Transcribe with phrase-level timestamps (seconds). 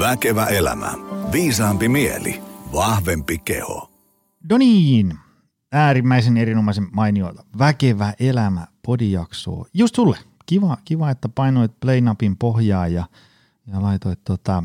[0.00, 0.92] Väkevä elämä.
[1.32, 2.42] Viisaampi mieli.
[2.72, 3.90] Vahvempi keho.
[4.50, 5.18] No niin,
[5.72, 7.44] äärimmäisen erinomaisen mainiota.
[7.58, 9.66] Väkevä elämä podijaksoa.
[9.74, 10.18] Just sulle.
[10.46, 13.04] Kiva, kiva että painoit play-napin pohjaa ja,
[13.66, 14.64] ja laitoit tota,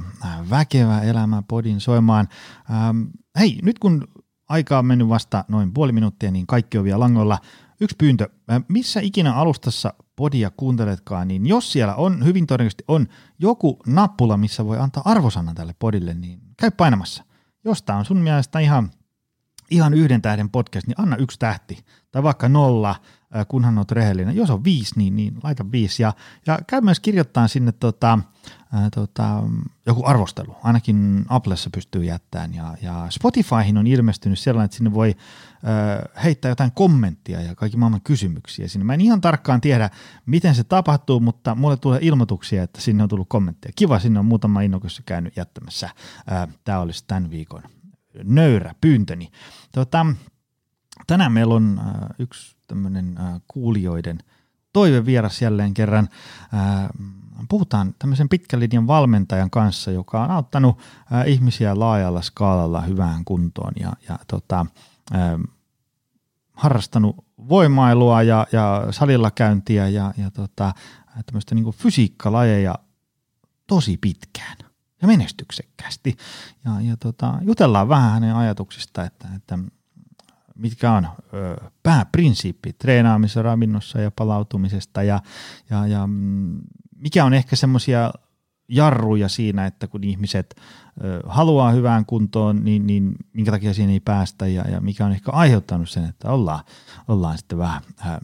[0.49, 2.27] Väkevä elämä podin soimaan.
[2.71, 3.01] Ähm,
[3.39, 4.07] hei, nyt kun
[4.49, 7.37] aika on mennyt vasta noin puoli minuuttia, niin kaikki on vielä langolla.
[7.81, 8.29] Yksi pyyntö.
[8.51, 13.07] Äh, missä ikinä alustassa podia kuunteletkaan, niin jos siellä on, hyvin todennäköisesti on
[13.39, 17.23] joku nappula, missä voi antaa arvosanan tälle podille, niin käy painamassa.
[17.63, 18.91] Jos tämä on sun mielestä ihan,
[19.71, 21.85] ihan yhden tähden podcast, niin anna yksi tähti.
[22.11, 22.95] Tai vaikka nolla,
[23.47, 24.35] kunhan olet rehellinen.
[24.35, 26.03] Jos on viisi, niin, niin laita viisi.
[26.03, 26.13] Ja,
[26.47, 28.19] ja käy myös kirjoittamaan sinne tota,
[28.75, 29.43] ää, tota,
[29.85, 30.55] joku arvostelu.
[30.63, 32.53] Ainakin Applessa pystyy jättämään.
[32.53, 35.15] Ja, ja Spotifyhin on ilmestynyt sellainen, että sinne voi
[35.63, 38.85] ää, heittää jotain kommenttia ja kaikki maailman kysymyksiä sinne.
[38.85, 39.89] Mä en ihan tarkkaan tiedä,
[40.25, 43.73] miten se tapahtuu, mutta mulle tulee ilmoituksia, että sinne on tullut kommentteja.
[43.75, 45.89] Kiva, sinne on muutama innokossa käynyt jättämässä.
[46.63, 47.63] Tämä olisi tämän viikon
[48.23, 49.31] nöyrä pyyntöni.
[49.71, 50.05] Tota,
[51.07, 53.15] tänään meillä on äh, yksi tämmöinen
[53.47, 54.19] kuulijoiden
[54.75, 56.09] toivevieras jälleen kerran.
[56.53, 56.89] Äh,
[57.49, 60.77] puhutaan tämmöisen pitkän linjan valmentajan kanssa, joka on auttanut
[61.13, 64.65] äh, ihmisiä laajalla skaalalla hyvään kuntoon ja, ja tota,
[65.15, 65.19] äh,
[66.53, 70.73] harrastanut voimailua ja, ja salilla käyntiä ja, ja tota,
[71.25, 72.75] tämmöistä niin fysiikkalajeja
[73.67, 74.57] tosi pitkään
[75.01, 76.17] ja menestyksekkäästi.
[76.65, 79.59] Ja, ja tota, jutellaan vähän hänen ajatuksista, että, että
[80.55, 81.07] mitkä on
[81.83, 85.21] pääprinsiippi treenaamisessa, ravinnossa ja palautumisesta ja,
[85.69, 86.61] ja, ja mm,
[86.95, 88.11] mikä on ehkä semmoisia
[88.67, 90.55] jarruja siinä, että kun ihmiset
[91.27, 95.31] haluaa hyvään kuntoon, niin, niin minkä takia siinä ei päästä ja, ja mikä on ehkä
[95.31, 96.63] aiheuttanut sen, että ollaan,
[97.07, 98.21] ollaan sitten vähän ö,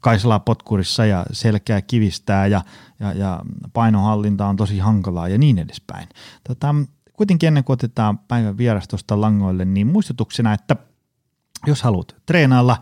[0.00, 2.62] kaislaa potkurissa ja selkeä kivistää ja,
[3.00, 3.40] ja, ja
[3.72, 6.08] painohallinta on tosi hankalaa ja niin edespäin.
[6.48, 6.74] Tota,
[7.12, 10.76] kuitenkin ennen kuin otetaan päivän vierastosta langoille, niin muistutuksena, että–
[11.66, 12.76] jos haluat treenailla,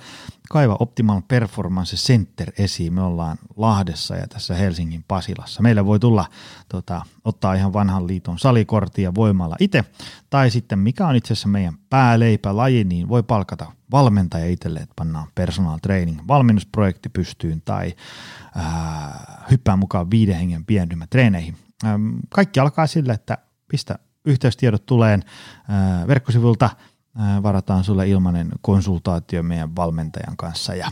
[0.50, 2.94] kaiva Optimal Performance Center esiin.
[2.94, 5.62] Me ollaan Lahdessa ja tässä Helsingin Pasilassa.
[5.62, 6.24] Meillä voi tulla
[6.68, 9.84] tota, ottaa ihan vanhan liiton salikorttia voimalla itse,
[10.30, 15.28] tai sitten mikä on itse asiassa meidän pääleipälaji, niin voi palkata valmentaja itselle, että pannaan
[15.34, 17.92] personal training valmennusprojekti pystyyn tai
[18.54, 21.56] ää, hyppää mukaan viiden hengen pienryhmätreeneihin.
[21.84, 25.24] Ähm, kaikki alkaa sillä, että pistä yhteystiedot tuleen
[26.06, 26.70] verkkosivulta–
[27.42, 30.90] varataan sulle ilmainen konsultaatio meidän valmentajan kanssa ja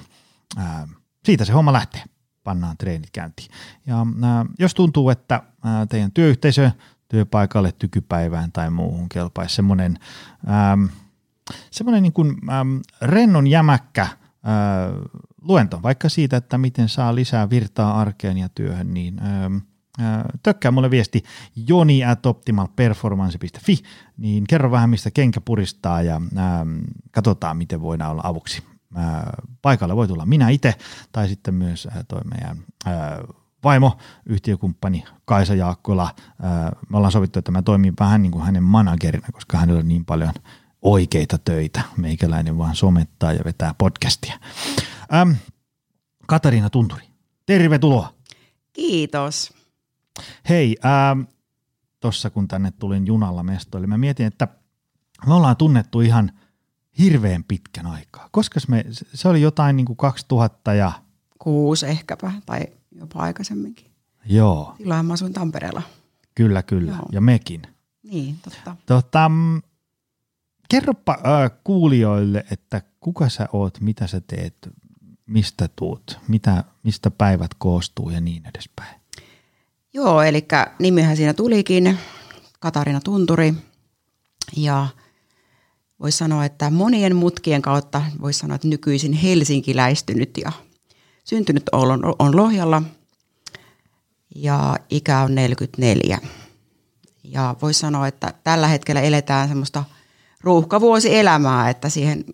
[0.56, 0.88] ää,
[1.25, 2.04] siitä se homma lähtee.
[2.44, 3.50] Pannaan treenit käyntiin.
[3.86, 6.70] Ja ää, jos tuntuu, että ää, teidän työyhteisö
[7.09, 9.98] työpaikalle, tykypäivään tai muuhun kelpaisi semmoinen,
[11.70, 14.09] semmoinen niin äm, rennon jämäkkä
[14.42, 14.88] ää,
[15.42, 19.50] luento, vaikka siitä, että miten saa lisää virtaa arkeen ja työhön, niin ää,
[20.43, 21.23] tökkää mulle viesti
[21.69, 23.78] joni at optimalperformance.fi,
[24.17, 26.67] niin kerro vähän mistä kenkä puristaa ja ää,
[27.11, 28.62] katsotaan miten voidaan olla avuksi.
[29.62, 30.75] Paikalle voi tulla minä itse
[31.12, 32.59] tai sitten myös ää, toi meidän
[33.65, 36.15] vaimo, yhtiökumppani Kaisa Jaakkola.
[36.43, 39.89] Ää, me ollaan sovittu, että mä toimin vähän niin kuin hänen managerina, koska hänellä on
[39.89, 40.33] niin paljon
[40.83, 41.83] oikeita töitä.
[41.97, 44.39] Meikäläinen vaan somettaa ja vetää podcastia.
[45.15, 45.31] Ähm,
[46.27, 47.05] Katariina Tunturi,
[47.47, 48.15] tervetuloa.
[48.72, 49.59] Kiitos.
[50.48, 51.20] Hei, ähm,
[52.00, 54.48] tuossa kun tänne tulin junalla mestoille, mä mietin, että
[55.26, 56.32] me ollaan tunnettu ihan
[56.98, 58.28] hirveän pitkän aikaa.
[58.30, 60.92] Koska me, se oli jotain niin kuin 2000 ja...
[61.38, 62.60] Kuusi ehkäpä, tai
[62.92, 63.91] jopa aikaisemminkin.
[64.25, 64.75] Joo.
[64.78, 65.82] Silloin mä asuin Tampereella.
[66.34, 66.92] Kyllä, kyllä.
[66.92, 67.09] Joo.
[67.12, 67.62] Ja mekin.
[68.03, 68.76] Niin, totta.
[68.86, 69.62] Tota, mm,
[70.70, 74.69] kerropa äh, kuulijoille, että kuka sä oot, mitä sä teet,
[75.26, 79.00] mistä tuut, mitä, mistä päivät koostuu ja niin edespäin.
[79.95, 80.47] Joo, eli
[80.78, 81.99] nimihän siinä tulikin,
[82.61, 83.55] Katarina Tunturi.
[84.56, 84.89] Ja
[86.01, 90.53] voisi sanoa, että monien mutkien kautta voisi sanoa, että nykyisin helsinkiläistynyt ja
[91.25, 92.83] syntynyt on, on Lohjalla
[94.34, 96.19] ja ikä on 44.
[97.25, 99.84] Ja voisi sanoa, että tällä hetkellä eletään semmoista
[100.41, 102.25] ruuhkavuosielämää, että siihen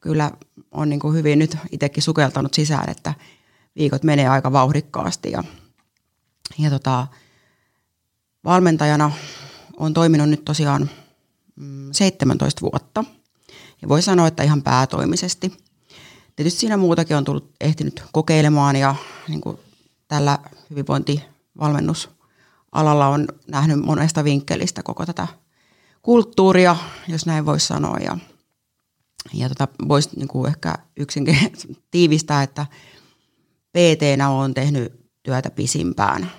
[0.00, 0.30] kyllä
[0.70, 3.14] on niin kuin hyvin nyt itsekin sukeltanut sisään, että
[3.76, 5.44] viikot menee aika vauhdikkaasti ja–
[6.58, 7.06] ja tota,
[8.44, 9.10] valmentajana
[9.76, 10.90] on toiminut nyt tosiaan
[11.92, 13.04] 17 mm, vuotta.
[13.82, 15.58] Ja voi sanoa, että ihan päätoimisesti.
[16.36, 18.94] Tietysti siinä muutakin on tullut ehtinyt kokeilemaan ja
[19.28, 19.58] niin kuin
[20.08, 20.38] tällä
[20.70, 25.28] hyvinvointivalmennusalalla on nähnyt monesta vinkkelistä koko tätä
[26.02, 26.76] kulttuuria,
[27.08, 27.96] jos näin voisi sanoa.
[27.96, 28.18] Ja,
[29.34, 31.38] ja tota, voisi niin kuin ehkä yksinkin
[31.90, 32.66] tiivistää, että
[33.72, 36.30] pt on tehnyt työtä pisimpään.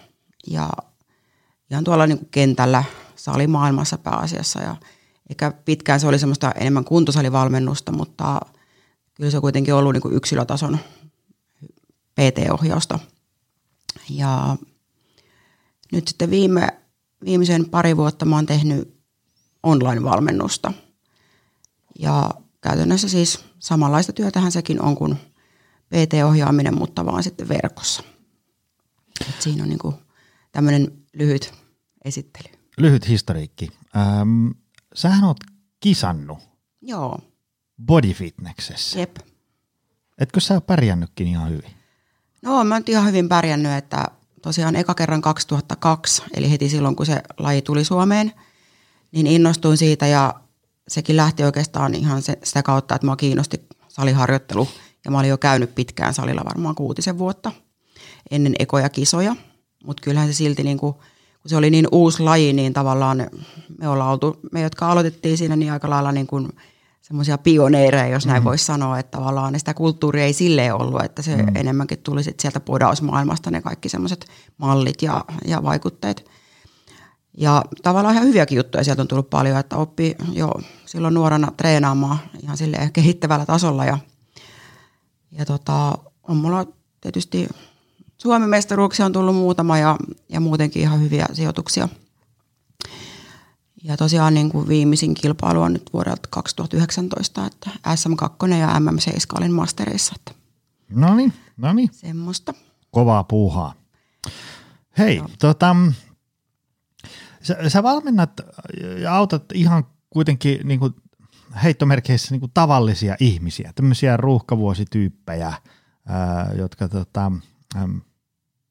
[0.50, 0.70] Ja
[1.72, 2.84] ihan tuolla niin kuin kentällä
[3.16, 4.76] salimaailmassa pääasiassa ja
[5.30, 8.42] eikä pitkään se oli semmoista enemmän kuntosalivalmennusta, mutta
[9.14, 10.80] kyllä se on kuitenkin ollut niin kuin yksilötason
[12.16, 13.00] PT-ohjausta.
[14.10, 14.56] Ja
[15.92, 16.68] nyt sitten viime,
[17.26, 19.00] viimeisen pari vuotta mä oon tehnyt
[19.64, 20.74] online-valmennusta.
[22.00, 22.32] Ja
[22.62, 25.16] käytännössä siis samanlaista työtähän sekin on kuin
[25.90, 28.04] PT-ohjaaminen, mutta vaan sitten verkossa.
[29.30, 30.09] Et siinä on niin
[30.52, 31.54] tämmöinen lyhyt
[32.06, 32.54] esittely.
[32.78, 33.70] Lyhyt historiikki.
[33.98, 34.48] Ähm,
[34.96, 35.38] sähän oot
[35.80, 36.40] kisannut
[36.82, 37.20] Joo,
[37.86, 39.00] bodyfitnessessä.
[39.00, 39.16] jep.
[40.18, 41.72] Etkö sä pärjännytkin ihan hyvin?
[42.42, 44.06] No, mä oon ihan hyvin pärjännyt, että
[44.42, 48.34] tosiaan eka kerran 2002, eli heti silloin kun se laji tuli Suomeen,
[49.12, 50.34] niin innostuin siitä ja
[50.88, 54.68] sekin lähti oikeastaan ihan se, sitä kautta, että mua kiinnosti saliharjoittelu
[55.06, 57.52] ja mä olin jo käynyt pitkään salilla varmaan kuutisen vuotta
[58.32, 59.36] ennen ekoja kisoja,
[59.86, 60.94] mutta kyllähän se silti niin kuin,
[61.42, 63.30] kun se oli niin uusi laji, niin tavallaan
[63.78, 66.50] me ollaan oltu, me jotka aloitettiin siinä niin aika lailla niin kuin
[67.02, 71.36] semmoisia pioneereja, jos näin voisi sanoa, että tavallaan sitä kulttuuria ei silleen ollut, että se
[71.36, 71.56] mm.
[71.56, 74.26] enemmänkin tuli sit sieltä podausmaailmasta ne kaikki semmoiset
[74.58, 76.30] mallit ja, ja vaikutteet.
[77.38, 80.52] Ja tavallaan ihan hyviäkin juttuja sieltä on tullut paljon, että oppi jo
[80.86, 83.98] silloin nuorena treenaamaan ihan silleen kehittävällä tasolla ja,
[85.32, 86.66] ja tota, on mulla
[87.02, 87.50] tietysti
[88.22, 89.98] Suomen mestaruuksia on tullut muutama ja,
[90.30, 91.90] ja muutenkin ihan hyviä sijoituksia.
[93.84, 99.54] Ja tosiaan niin kuin viimeisin kilpailu on nyt vuodelta 2019, että SM2 ja MM7 olin
[99.54, 100.16] mastereissa,
[100.90, 101.90] No niin, no niin.
[101.92, 102.54] semmoista.
[102.92, 103.74] Kovaa puuhaa.
[104.98, 105.30] Hei, Joo.
[105.40, 105.76] tota,
[107.42, 108.42] sä, sä valmennat
[109.02, 110.94] ja autat ihan kuitenkin niin kuin
[111.64, 115.54] heittomerkeissä niin kuin tavallisia ihmisiä, tämmöisiä ruuhkavuosityyppejä,
[116.06, 117.32] ää, jotka tota,
[117.76, 118.02] äm,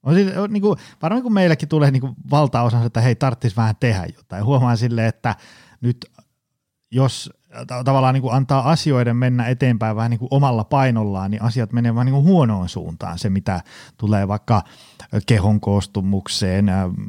[0.08, 3.56] on siis, on, niin kuin, varmaan kun meilläkin tulee niin kuin valtaosa, että hei, tarvitsisi
[3.56, 4.44] vähän tehdä jotain.
[4.44, 5.36] Huomaan sille, että
[5.80, 6.06] nyt
[6.90, 7.30] jos
[7.66, 11.72] ta- tavallaan niin kuin antaa asioiden mennä eteenpäin vähän niin kuin omalla painollaan, niin asiat
[11.72, 13.18] menee vaan niin kuin huonoon suuntaan.
[13.18, 13.60] Se, mitä
[13.96, 14.62] tulee vaikka
[15.26, 16.66] kehon koostumukseen,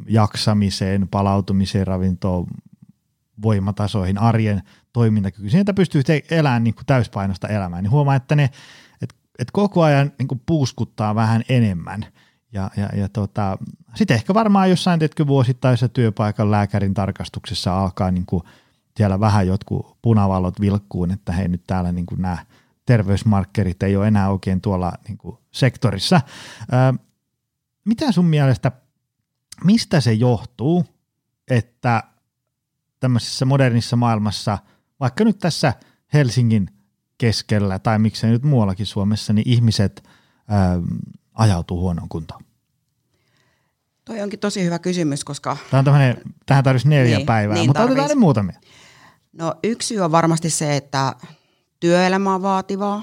[0.08, 2.46] jaksamiseen, palautumiseen, ravintoon,
[3.42, 4.62] voimatasoihin, arjen
[4.92, 8.50] toimintakykyyn, että pystyy elämään niin kuin täyspainosta elämää, niin huomaa, että ne
[9.02, 12.06] et, et koko ajan niin kuin puuskuttaa vähän enemmän.
[12.52, 13.58] Ja, ja, ja tota,
[13.94, 18.42] sitten ehkä varmaan jossain teetkö vuosittaisessa työpaikan lääkärin tarkastuksessa alkaa niin kuin
[18.96, 22.38] siellä vähän jotkut punavalot vilkkuun, että hei nyt täällä niin kuin nämä
[22.86, 26.20] terveysmarkkerit ei ole enää oikein tuolla niin kuin sektorissa.
[26.70, 26.94] Ää,
[27.84, 28.72] mitä sun mielestä,
[29.64, 30.86] mistä se johtuu,
[31.50, 32.02] että
[33.00, 34.58] tämmöisessä modernissa maailmassa,
[35.00, 35.74] vaikka nyt tässä
[36.12, 36.70] Helsingin
[37.18, 40.08] keskellä tai miksei nyt muuallakin Suomessa, niin ihmiset
[40.48, 40.78] ää,
[41.40, 42.44] ajautuu huonoon kuntoon?
[44.04, 46.16] Toi onkin tosi hyvä kysymys, koska Tämä on tämmöinen,
[46.46, 48.16] tähän tarvitsisi neljä Niin, päivää, niin mutta otetaan tarvis.
[48.16, 48.60] ne muutamia.
[49.32, 51.14] no yksi syy on varmasti se, että
[51.80, 53.02] työelämä on vaativaa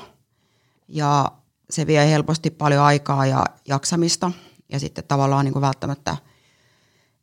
[0.88, 1.32] ja
[1.70, 4.32] se vie helposti paljon aikaa ja jaksamista
[4.72, 6.18] ja sitten tavallaan niin kuin välttämättä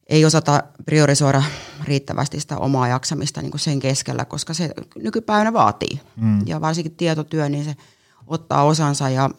[0.09, 1.43] ei osata priorisoida
[1.85, 4.71] riittävästi sitä omaa jaksamista niin kuin sen keskellä, koska se
[5.03, 6.01] nykypäivänä vaatii.
[6.17, 6.47] Mm.
[6.47, 7.77] Ja varsinkin tietotyö, niin se
[8.27, 9.31] ottaa osansa ja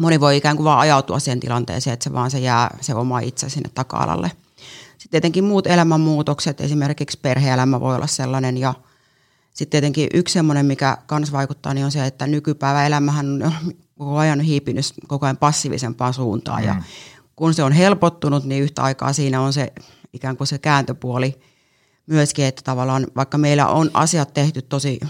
[0.00, 3.20] moni voi ikään kuin vaan ajautua siihen tilanteeseen, että se vaan se jää se oma
[3.20, 4.30] itse sinne taka-alalle.
[4.88, 8.74] Sitten tietenkin muut elämänmuutokset, esimerkiksi perheelämä voi olla sellainen ja
[9.54, 13.52] sitten tietenkin yksi semmoinen, mikä kans vaikuttaa, niin on se, että nykypäivä elämähän on
[13.98, 16.66] koko ajan hiipinyt koko ajan passiivisempaan suuntaan mm.
[16.66, 16.82] ja
[17.36, 19.72] kun se on helpottunut, niin yhtä aikaa siinä on se
[20.12, 21.40] ikään kuin se kääntöpuoli
[22.06, 25.00] myöskin, että tavallaan vaikka meillä on asiat tehty tosi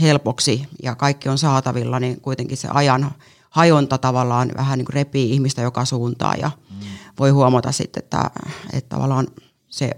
[0.00, 3.10] helpoksi ja kaikki on saatavilla, niin kuitenkin se ajan
[3.54, 6.86] hajonta tavallaan vähän niin kuin repii ihmistä joka suuntaan ja mm.
[7.18, 8.30] voi huomata sitten, että,
[8.72, 9.26] että tavallaan
[9.68, 9.90] se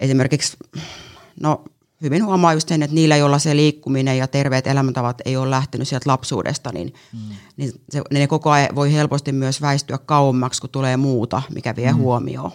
[0.00, 0.56] esimerkiksi,
[1.40, 1.64] no
[2.02, 5.88] hyvin huomaa just sen, että niillä, joilla se liikkuminen ja terveet elämäntavat ei ole lähtenyt
[5.88, 7.34] sieltä lapsuudesta, niin, mm.
[7.56, 11.92] niin se, ne koko ajan voi helposti myös väistyä kauemmaksi, kun tulee muuta, mikä vie
[11.92, 11.98] mm.
[11.98, 12.52] huomioon.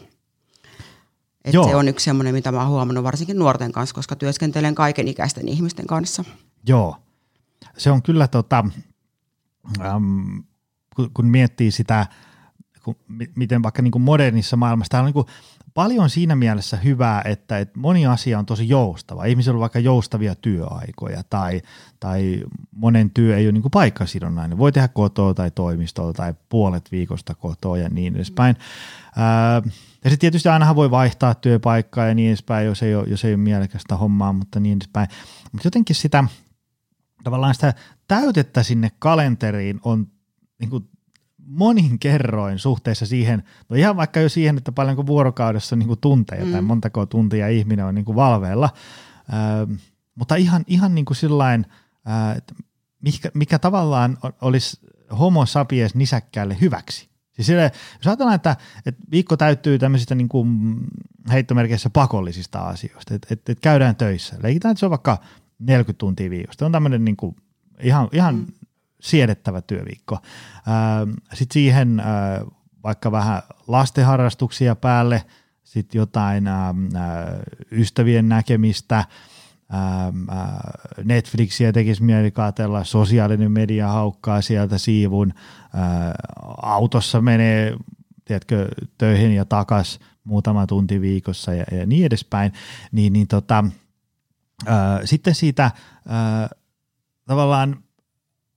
[1.46, 1.68] Et Joo.
[1.70, 5.48] se on yksi semmoinen, mitä mä oon huomannut varsinkin nuorten kanssa, koska työskentelen kaiken ikäisten
[5.48, 6.24] ihmisten kanssa.
[6.68, 6.96] Joo,
[7.78, 8.66] se on kyllä tota,
[9.82, 10.44] äm,
[10.96, 12.08] kun, kun miettii sitä,
[12.84, 15.28] kun, mi- miten vaikka niin kuin modernissa maailmassa, täällä on niin kuin
[15.78, 19.26] paljon siinä mielessä hyvää, että, että moni asia on tosi joustava.
[19.26, 21.62] Ihmisillä on vaikka joustavia työaikoja tai,
[22.00, 24.58] tai monen työ ei ole niin paikkasidonnainen.
[24.58, 28.56] Voi tehdä kotoa tai toimistolla tai puolet viikosta kotoa ja niin edespäin.
[29.16, 29.62] Ää,
[30.04, 33.32] ja sitten tietysti ainahan voi vaihtaa työpaikkaa ja niin edespäin, jos ei ole, jos ei
[33.32, 35.08] ole mielekästä hommaa, mutta niin edespäin.
[35.52, 36.24] Mutta jotenkin sitä
[37.28, 37.74] tavallaan sitä
[38.08, 40.08] täytettä sinne kalenteriin on
[40.60, 40.90] niin kuin
[41.38, 46.00] monin kerroin suhteessa siihen, no ihan vaikka jo siihen, että paljonko vuorokaudessa on niin kuin
[46.00, 46.52] tunteja mm.
[46.52, 48.70] tai montako tuntia ihminen on niin kuin valveella,
[49.70, 49.76] ö,
[50.16, 51.66] mutta ihan, ihan niin kuin sillain,
[52.38, 52.56] että
[53.02, 54.80] mikä, mikä tavallaan olisi
[55.20, 57.10] homo sapiens nisäkkäälle hyväksi.
[57.32, 58.56] Siis sille, jos ajatellaan, että,
[58.86, 60.78] että viikko täyttyy tämmöisistä niin kuin
[61.32, 64.36] heittomerkeissä pakollisista asioista, että, että, että käydään töissä.
[64.44, 65.18] Leikitään, että se on vaikka
[65.60, 66.66] 40 tuntia viikosta.
[66.66, 67.36] On tämmöinen niin kuin
[67.82, 68.46] ihan, ihan mm.
[69.02, 70.18] siedettävä työviikko.
[71.34, 72.02] Sitten siihen
[72.84, 75.24] vaikka vähän lastenharrastuksia päälle,
[75.64, 76.44] sitten jotain
[77.72, 79.06] ystävien näkemistä–
[79.74, 86.14] Ähm, äh, Netflixiä tekisi mieli katsella, sosiaalinen media haukkaa sieltä siivun, äh,
[86.62, 87.78] autossa menee
[88.26, 92.54] tiedätkö, töihin ja takas muutama tunti viikossa ja, ja niin edespäin,
[92.92, 93.72] niin, niin tota, äh,
[95.06, 95.72] sitten siitä
[97.26, 97.84] tavallaan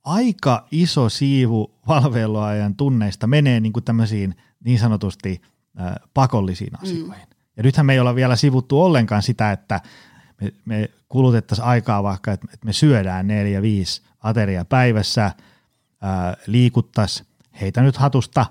[0.04, 5.42] aika iso siivu valveiluajan tunneista menee niin kuin tämmöisiin niin sanotusti
[6.14, 6.78] pakollisiin mm.
[6.83, 7.28] asioihin.
[7.28, 7.37] Mm.
[7.57, 9.80] Ja nythän me ei olla vielä sivuttu ollenkaan sitä, että
[10.40, 15.33] me, me kulutettaisiin aikaa vaikka, että, että me syödään neljä, viisi ateria päivässä,
[16.00, 17.26] ää, liikuttaisiin,
[17.61, 18.47] heitä nyt hatusta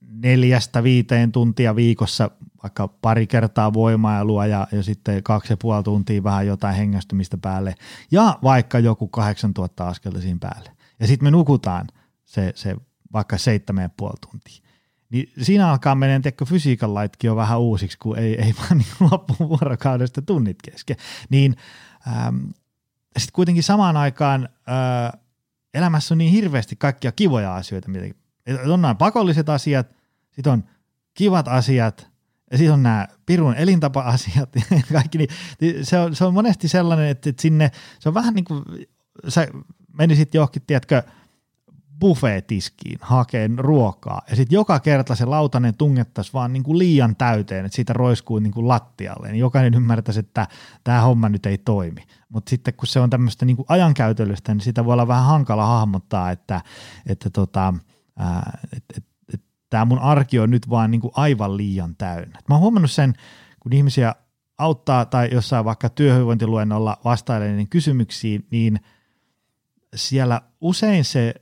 [0.00, 2.30] neljästä viiteen tuntia viikossa,
[2.64, 7.74] vaikka pari kertaa voimailua ja, ja sitten kaksi ja puoli tuntia vähän jotain hengästymistä päälle
[8.10, 10.70] ja vaikka joku 8000 askelta siinä päälle.
[11.00, 11.86] Ja sitten me nukutaan
[12.24, 12.76] se, se
[13.12, 14.64] vaikka seitsemän ja puoli tuntia
[15.10, 19.10] niin siinä alkaa mennä, tiedätkö, fysiikan laitkin on vähän uusiksi, kun ei, ei vaan niin
[19.10, 20.96] loppuun vuorokaudesta tunnit kesken.
[21.30, 21.56] Niin
[22.08, 22.36] ähm,
[23.18, 25.20] sitten kuitenkin samaan aikaan äh,
[25.74, 27.88] elämässä on niin hirveästi kaikkia kivoja asioita.
[27.88, 28.14] Mitä,
[28.72, 29.96] on nämä pakolliset asiat,
[30.32, 30.64] sitten on
[31.14, 32.13] kivat asiat,
[32.50, 35.28] ja sitten on nämä pirun elintapa-asiat ja kaikki, niin,
[35.60, 38.64] niin se, on, se on monesti sellainen, että, sinne, se on vähän niin kuin,
[39.28, 39.48] sä
[39.98, 41.02] menisit johonkin, tiedätkö,
[42.00, 47.64] buffetiskiin hakeen ruokaa ja sitten joka kerta se lautanen tungettaisiin vaan niin kuin liian täyteen,
[47.64, 50.46] että siitä roiskuu niin kuin lattialle, niin jokainen ymmärtäisi, että
[50.84, 52.02] tämä homma nyt ei toimi.
[52.28, 55.66] Mutta sitten kun se on tämmöistä niin kuin ajankäytöllistä, niin sitä voi olla vähän hankala
[55.66, 56.60] hahmottaa, että,
[57.06, 57.74] että tota,
[58.72, 59.04] et, et, et,
[59.74, 62.38] tämä mun arki on nyt vaan niin kuin aivan liian täynnä.
[62.48, 63.14] mä oon huomannut sen,
[63.60, 64.14] kun ihmisiä
[64.58, 68.80] auttaa tai jossain vaikka työhyvinvointiluennolla vastailee niin kysymyksiin, niin
[69.94, 71.34] siellä usein se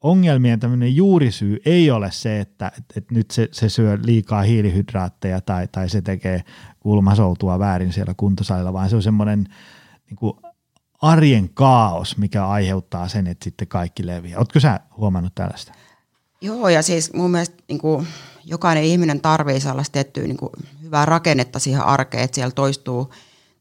[0.00, 5.40] ongelmien tämmöinen juurisyy ei ole se, että, että, että nyt se, se syö liikaa hiilihydraatteja
[5.40, 6.44] tai, tai se tekee
[6.80, 9.46] kulmasoutua väärin siellä kuntosalilla, vaan se on semmoinen
[10.06, 10.32] niin kuin
[11.00, 14.38] arjen kaos, mikä aiheuttaa sen, että sitten kaikki leviää.
[14.38, 15.72] Oletko sä huomannut tällaista?
[16.42, 18.06] Joo, ja siis mun mielestä niin kuin,
[18.44, 23.12] jokainen ihminen tarvitsee sellaista tiettyä niin kuin, hyvää rakennetta siihen arkeen, että siellä toistuu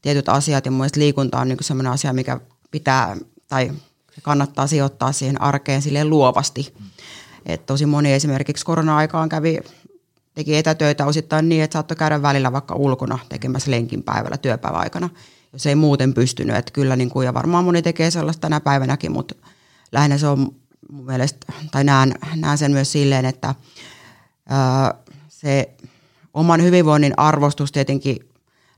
[0.01, 2.39] tietyt asiat, ja mun mielestä liikunta on niin semmoinen asia, mikä
[2.71, 3.71] pitää, tai
[4.21, 6.73] kannattaa sijoittaa siihen arkeen silleen luovasti.
[7.45, 9.59] Et tosi moni esimerkiksi korona-aikaan kävi,
[10.33, 15.09] teki etätöitä osittain niin, että saattoi käydä välillä vaikka ulkona tekemässä lenkin päivällä työpäiväaikana,
[15.53, 16.55] jos ei muuten pystynyt.
[16.55, 19.35] Et kyllä, niin kuin, ja varmaan moni tekee sellaista tänä päivänäkin, mutta
[19.91, 20.60] lähinnä se on
[20.91, 23.55] mun mielestä, tai näen, näen sen myös silleen, että
[24.49, 24.93] ää,
[25.29, 25.69] se
[26.33, 28.29] oman hyvinvoinnin arvostus tietenkin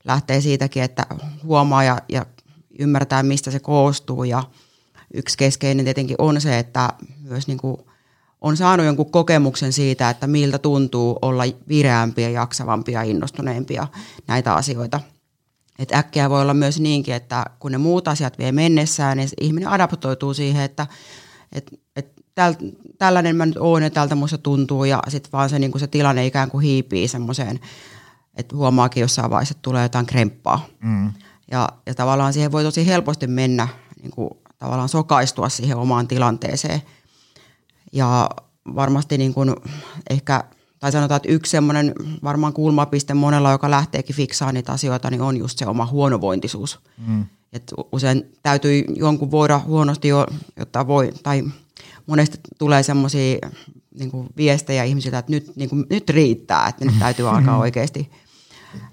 [0.03, 1.05] lähtee siitäkin, että
[1.43, 2.25] huomaa ja, ja
[2.79, 4.43] ymmärtää, mistä se koostuu ja–
[5.13, 6.89] yksi keskeinen tietenkin on se, että
[7.22, 7.77] myös niin kuin
[8.41, 13.88] on saanut jonkun kokemuksen siitä, että miltä tuntuu olla vireämpiä, jaksavampia, innostuneempia
[14.27, 15.00] näitä asioita.
[15.79, 19.70] Et äkkiä voi olla myös niinkin, että kun ne muut asiat vie mennessään, niin ihminen
[19.70, 20.88] adaptoituu siihen, että
[21.51, 21.79] et, et
[22.36, 22.54] täl,
[22.98, 26.25] tällainen mä nyt oon ja tältä musta tuntuu ja sitten vaan se, niin se tilanne
[26.25, 27.60] ikään kuin hiipii semmoiseen,
[28.36, 30.66] että huomaakin jossain vaiheessa, että tulee jotain kremppaa.
[30.84, 31.13] Mm.
[31.52, 33.68] Ja, ja tavallaan siihen voi tosi helposti mennä
[34.02, 36.82] niin kuin tavallaan sokaistua siihen omaan tilanteeseen.
[37.92, 38.30] Ja
[38.75, 39.56] varmasti niin kuin
[40.10, 40.44] ehkä,
[40.80, 45.38] tai sanotaan, että yksi semmoinen varmaan kulmapiste monella, joka lähteekin fiksaamaan niitä asioita, niin on
[45.38, 46.80] just se oma huonovointisuus.
[47.08, 47.25] Mm.
[47.54, 51.44] Et usein täytyy jonkun voida huonosti, jo, jotta voi, tai
[52.07, 53.38] monesti tulee semmoisia
[54.00, 58.12] niin viestejä ihmisiltä, että nyt, niin kuin, nyt riittää, että nyt täytyy alkaa oikeasti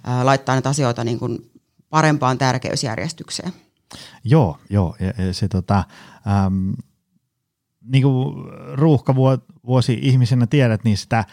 [0.04, 1.50] ää, laittaa näitä asioita niin kuin
[1.90, 3.52] parempaan tärkeysjärjestykseen.
[4.24, 4.96] Joo, joo.
[5.00, 5.84] Ja, ja se tota,
[6.46, 6.72] äm,
[7.84, 8.34] niin kuin
[8.72, 11.24] ruuhkavuosi ihmisenä tiedät, niin sitä,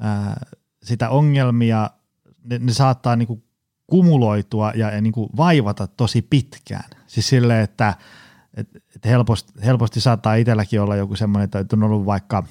[0.00, 0.46] ää,
[0.82, 1.90] sitä ongelmia,
[2.44, 3.44] ne, ne saattaa niin kuin
[3.86, 6.90] kumuloitua ja, ja niin kuin vaivata tosi pitkään.
[7.06, 7.94] Siis silleen, että
[8.60, 12.44] et, et helposti, helposti saattaa itselläkin olla joku semmoinen, että on ollut vaikka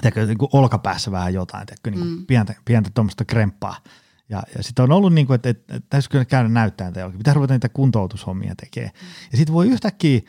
[0.00, 2.26] tiedätkö, niin kuin olkapäässä vähän jotain, tiedätkö, niin kuin mm.
[2.26, 3.76] pientä, pientä tuommoista kremppaa–
[4.32, 7.34] ja, ja sitten on ollut niin kuin, että, että, että täytyisi käydä näyttämään teille, pitää
[7.34, 8.92] ruveta niitä kuntoutushommia tekemään.
[8.94, 9.08] Mm.
[9.32, 10.20] Ja sitten voi yhtäkkiä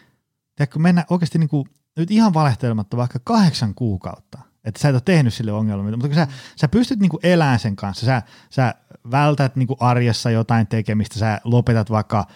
[0.55, 1.65] tiedätkö, mennä oikeasti niin kuin,
[1.97, 6.15] nyt ihan valehtelematta vaikka kahdeksan kuukautta että sä et ole tehnyt sille ongelmia, mutta kun
[6.15, 8.75] sä, sä pystyt niinku elämään sen kanssa, sä, sä
[9.11, 12.27] vältät niinku arjessa jotain tekemistä, sä lopetat vaikka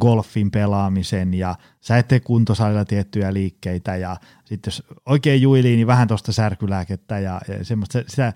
[0.00, 5.86] golfin pelaamisen ja sä et tee kuntosalilla tiettyjä liikkeitä ja sitten jos oikein juilii, niin
[5.86, 8.32] vähän tuosta särkylääkettä ja, ja semmoista, sitä,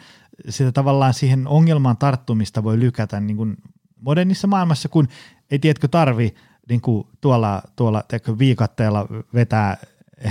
[0.49, 3.57] sitä tavallaan siihen ongelman tarttumista voi lykätä niin kuin
[4.01, 5.09] modernissa maailmassa, kun
[5.51, 6.35] ei tiedätkö tarvi
[6.69, 9.77] niin kuin tuolla, tuolla tiedätkö, viikatteella vetää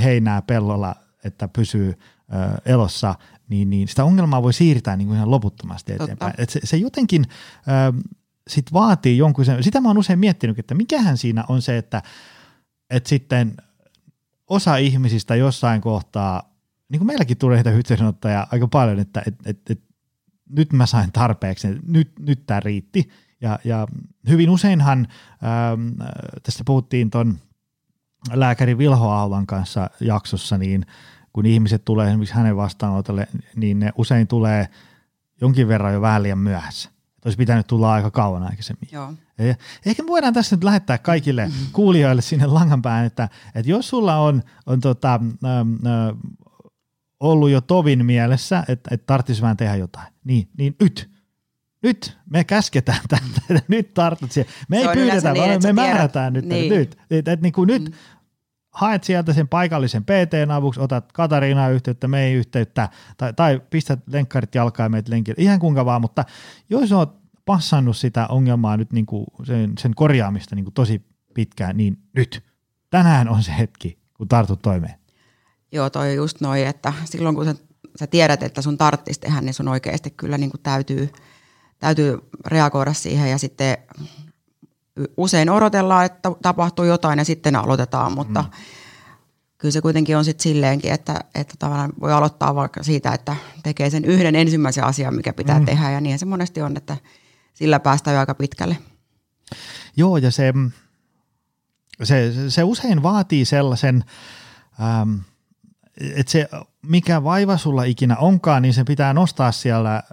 [0.04, 3.16] heinää pellolla, että pysyy ö, elossa,
[3.50, 6.34] niin, niin sitä ongelmaa voi siirtää niin kuin ihan loputtomasti eteenpäin.
[6.38, 7.26] Et se, se jotenkin
[7.68, 7.94] ö,
[8.48, 12.02] sit vaatii jonkun sen, sitä mä oon usein miettinyt, että mikähän siinä on se, että,
[12.90, 13.58] että sitten
[14.50, 16.56] osa ihmisistä jossain kohtaa,
[16.90, 19.82] niin kuin meilläkin tulee niitä yhteydenottoja aika paljon, että et, et, et,
[20.50, 23.10] nyt mä sain tarpeeksi, nyt, nyt tämä riitti.
[23.42, 23.88] Ja, ja
[24.30, 25.08] hyvin useinhan
[25.44, 26.10] ähm,
[26.44, 27.40] tästä puhuttiin ton
[28.34, 30.86] lääkäri Vilho Aulan kanssa jaksossa, niin
[31.34, 34.70] kun ihmiset tulee esimerkiksi hänen vastaanotolle, niin ne usein tulee
[35.42, 36.90] jonkin verran jo vähän liian myöhässä.
[37.28, 38.90] Olisi pitänyt tulla aika kauan aikaisemmin.
[38.92, 39.14] Joo.
[39.86, 44.18] Ehkä me voidaan tässä nyt lähettää kaikille kuulijoille sinne langan päähän, että, että jos sulla
[44.18, 45.14] on, on tota,
[45.46, 46.16] ähm, äh,
[47.20, 51.10] ollut jo tovin mielessä, että, että tarvitsisi vähän tehdä jotain, niin, niin nyt,
[51.84, 53.24] nyt me käsketään tätä,
[53.68, 54.54] nyt tartut siihen.
[54.70, 56.74] Me ei pyydetä, niin, vaan me määrätään nyt, niin.
[56.74, 57.96] nyt, että, että, että niin kuin nyt
[58.78, 64.56] haet sieltä sen paikallisen PT avuksi, otat Katariinaa yhteyttä, meihin yhteyttä, tai, tai pistät lenkkarit
[64.56, 66.26] jalkaan ja meet lenkille, ihan kuinka vaan, mutta
[66.70, 71.78] jos oot passannut sitä ongelmaa nyt niin kuin sen, sen korjaamista niin kuin tosi pitkään,
[71.78, 72.44] niin nyt,
[72.90, 74.96] tänään on se hetki, kun tartut toimeen.
[75.72, 77.56] Joo, toi just noin, että silloin kun sä,
[78.00, 81.10] sä tiedät, että sun tarttis tehdä, niin sun oikeasti kyllä niin kuin täytyy,
[81.80, 83.78] täytyy reagoida siihen ja sitten
[85.18, 88.50] usein odotellaan, että tapahtuu jotain ja sitten aloitetaan, mutta mm.
[89.58, 93.90] kyllä se kuitenkin on sitten silleenkin, että, että tavallaan voi aloittaa vaikka siitä, että tekee
[93.90, 95.66] sen yhden ensimmäisen asian, mikä pitää mm.
[95.66, 96.98] tehdä ja niin se monesti on, että
[97.54, 98.78] sillä päästään jo aika pitkälle.
[99.98, 100.54] Joo, ja se,
[102.04, 104.04] se, se usein vaatii sellaisen,
[104.82, 105.16] ähm,
[106.16, 106.50] että se
[106.82, 110.04] mikä vaiva sulla ikinä onkaan, niin se pitää nostaa siellä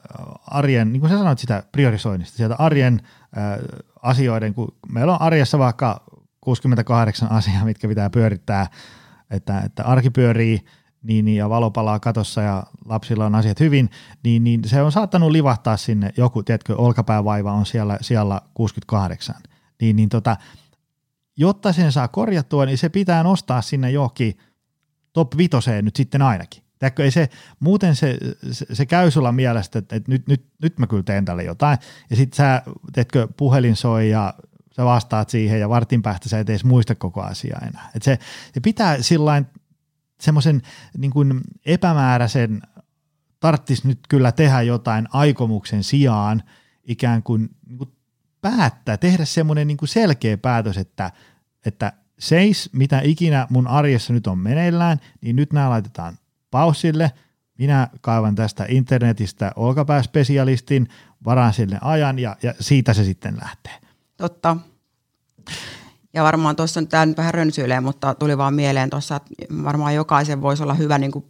[0.47, 3.01] arjen, niin kuin sä sanoit sitä priorisoinnista, sieltä arjen
[3.37, 3.59] äh,
[4.05, 6.05] asioiden, kun meillä on arjessa vaikka
[6.41, 8.67] 68 asiaa, mitkä pitää pyörittää,
[9.31, 10.61] että, että arki pyörii,
[11.03, 13.91] niin, niin, ja valo palaa katossa ja lapsilla on asiat hyvin,
[14.25, 19.35] niin, niin se on saattanut livahtaa sinne joku, tiedätkö, olkapäävaiva on siellä, siellä 68.
[19.81, 20.37] Niin, niin tota,
[21.37, 24.39] jotta sen saa korjattua, niin se pitää nostaa sinne johonkin
[25.13, 26.64] top vitoseen nyt sitten ainakin.
[26.85, 27.29] Tiedätkö, ei se,
[27.61, 28.19] muuten se,
[28.53, 31.79] se, se käy sulla mielestä, että, että nyt, nyt, nyt mä kyllä teen tälle jotain,
[32.11, 34.35] ja sitten sä, tiedätkö, puhelin soi ja
[34.77, 37.91] sä vastaat siihen ja vartin päästä sä et edes muista koko asiaa enää.
[37.95, 38.19] Et se,
[38.55, 39.47] se pitää sillain
[40.21, 40.63] semmoisen
[40.99, 42.63] niin epämääräisen,
[43.41, 46.43] tarttis nyt kyllä tehdä jotain aikomuksen sijaan
[46.85, 47.93] ikään kuin, niin kuin
[48.41, 51.11] päättää, tehdä semmoinen niin selkeä päätös, että,
[51.67, 56.19] että seis, mitä ikinä mun arjessa nyt on meneillään, niin nyt nämä laitetaan
[56.55, 57.13] paussille,
[57.59, 60.89] minä kaivan tästä internetistä olkapääspesialistin,
[61.25, 63.73] varaan sille ajan ja, ja siitä se sitten lähtee.
[64.17, 64.57] Totta.
[66.13, 69.31] Ja varmaan tuossa on tämä nyt vähän rönsyilee, mutta tuli vaan mieleen tuossa, että
[69.65, 71.25] varmaan jokaisen voisi olla hyvä, niin kuin,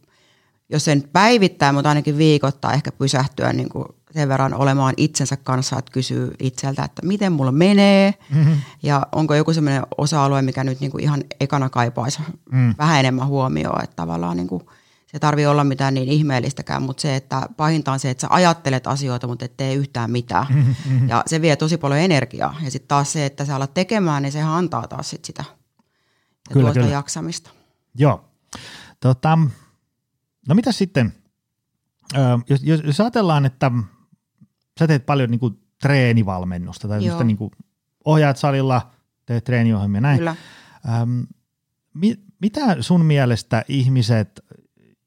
[0.68, 5.78] jos sen päivittää, mutta ainakin viikoittaa ehkä pysähtyä niin kuin sen verran olemaan itsensä kanssa,
[5.78, 8.56] että kysyy itseltä, että miten mulla menee mm-hmm.
[8.82, 12.74] ja onko joku sellainen osa-alue, mikä nyt niin kuin ihan ekana kaipaisi mm.
[12.78, 14.62] vähän enemmän huomioon, että tavallaan niin kuin,
[15.14, 18.86] se tarvii olla mitään niin ihmeellistäkään, mutta se, että pahinta on se, että sä ajattelet
[18.86, 20.46] asioita, mutta et tee yhtään mitään.
[20.50, 21.08] Mm-hmm.
[21.08, 22.56] Ja se vie tosi paljon energiaa.
[22.62, 26.52] Ja sitten taas se, että sä alat tekemään, niin sehän antaa taas sit sitä ja
[26.52, 26.92] Kyllä, tuota kyllä.
[26.92, 27.50] jaksamista.
[27.98, 28.24] Joo.
[29.00, 29.38] Tota,
[30.48, 31.12] no mitä sitten,
[32.14, 32.18] Ö,
[32.50, 33.70] jos, jos, jos ajatellaan, että
[34.78, 37.50] sä teet paljon niin kuin treenivalmennusta tai tämmöistä niin kuin
[38.04, 38.90] ohjaat salilla,
[39.26, 40.18] teet treeniohjelmia näin.
[40.18, 40.36] Kyllä.
[40.88, 41.20] Ähm,
[41.94, 44.40] mi, mitä sun mielestä ihmiset,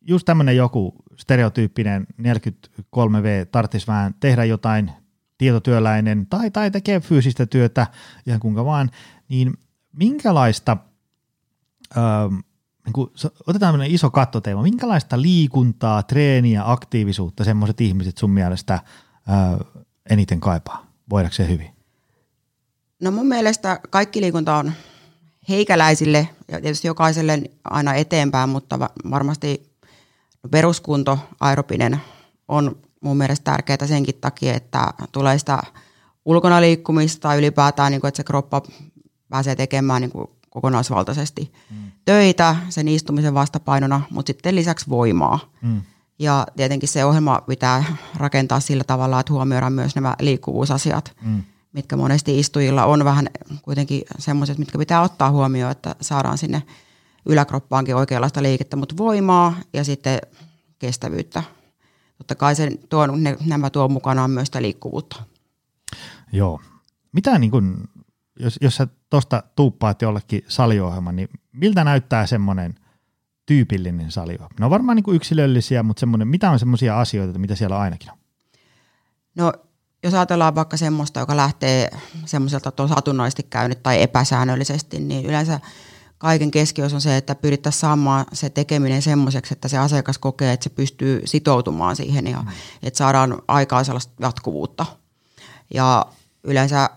[0.08, 4.92] just tämmöinen joku stereotyyppinen 43V tarvitsisi vähän tehdä jotain
[5.38, 7.88] tietotyöläinen tai, tai tekee fyysistä työtä
[8.28, 8.92] ihan kuinka vaan,
[9.30, 9.54] niin
[9.94, 10.78] minkälaista,
[11.98, 12.34] ähm,
[12.86, 13.10] niin kuin,
[13.48, 18.84] otetaan tämmöinen iso kattoteema, minkälaista liikuntaa, treeniä, aktiivisuutta semmoiset ihmiset sun mielestä äh,
[20.10, 20.88] eniten kaipaa?
[21.10, 21.70] Voidakseen hyvin?
[23.02, 24.72] No mun mielestä kaikki liikunta on
[25.50, 29.77] heikäläisille ja tietysti jokaiselle aina eteenpäin, mutta va- varmasti
[30.50, 32.02] peruskunto, aeropinen
[32.48, 35.60] on mun mielestä tärkeää senkin takia, että tulee sitä
[36.26, 38.62] ulkona liikkumista ylipäätään, niin kuin, että se kroppa
[39.30, 41.92] pääsee tekemään niin kuin kokonaisvaltaisesti mm.
[42.06, 45.40] töitä sen istumisen vastapainona, mutta sitten lisäksi voimaa.
[45.62, 45.82] Mm.
[46.20, 47.84] Ja tietenkin se ohjelma pitää
[48.16, 51.44] rakentaa sillä tavalla, että huomioidaan myös nämä liikkuvuusasiat, mm.
[51.74, 53.30] mitkä monesti istujilla on vähän
[53.62, 56.64] kuitenkin semmoiset, mitkä pitää ottaa huomioon, että saadaan sinne
[57.28, 60.20] yläkroppaankin oikeanlaista liikettä, mutta voimaa ja sitten
[60.80, 61.44] kestävyyttä.
[62.18, 65.24] Totta kai se tuo, ne, nämä tuo mukanaan myös sitä liikkuvuutta.
[66.32, 66.62] Joo.
[67.12, 67.90] Mitä niin kun,
[68.40, 72.76] jos, jos sä tuosta tuuppaat jollekin saliohjelman, niin miltä näyttää semmoinen
[73.46, 74.56] tyypillinen saliohjelma?
[74.60, 78.18] Ne on varmaan niin yksilöllisiä, mutta semmoinen, mitä on semmoisia asioita, mitä siellä ainakin on?
[79.36, 79.54] No
[80.04, 81.90] jos ajatellaan vaikka semmoista, joka lähtee
[82.26, 85.60] semmoiselta että on satunnaisesti käynyt tai epäsäännöllisesti, niin yleensä
[86.18, 90.64] kaiken keskiössä on se, että pyrittäisiin saamaan se tekeminen semmoiseksi, että se asiakas kokee, että
[90.64, 92.48] se pystyy sitoutumaan siihen ja mm.
[92.84, 94.86] että saadaan aikaan sellaista jatkuvuutta.
[95.74, 96.06] Ja
[96.44, 96.90] yleensä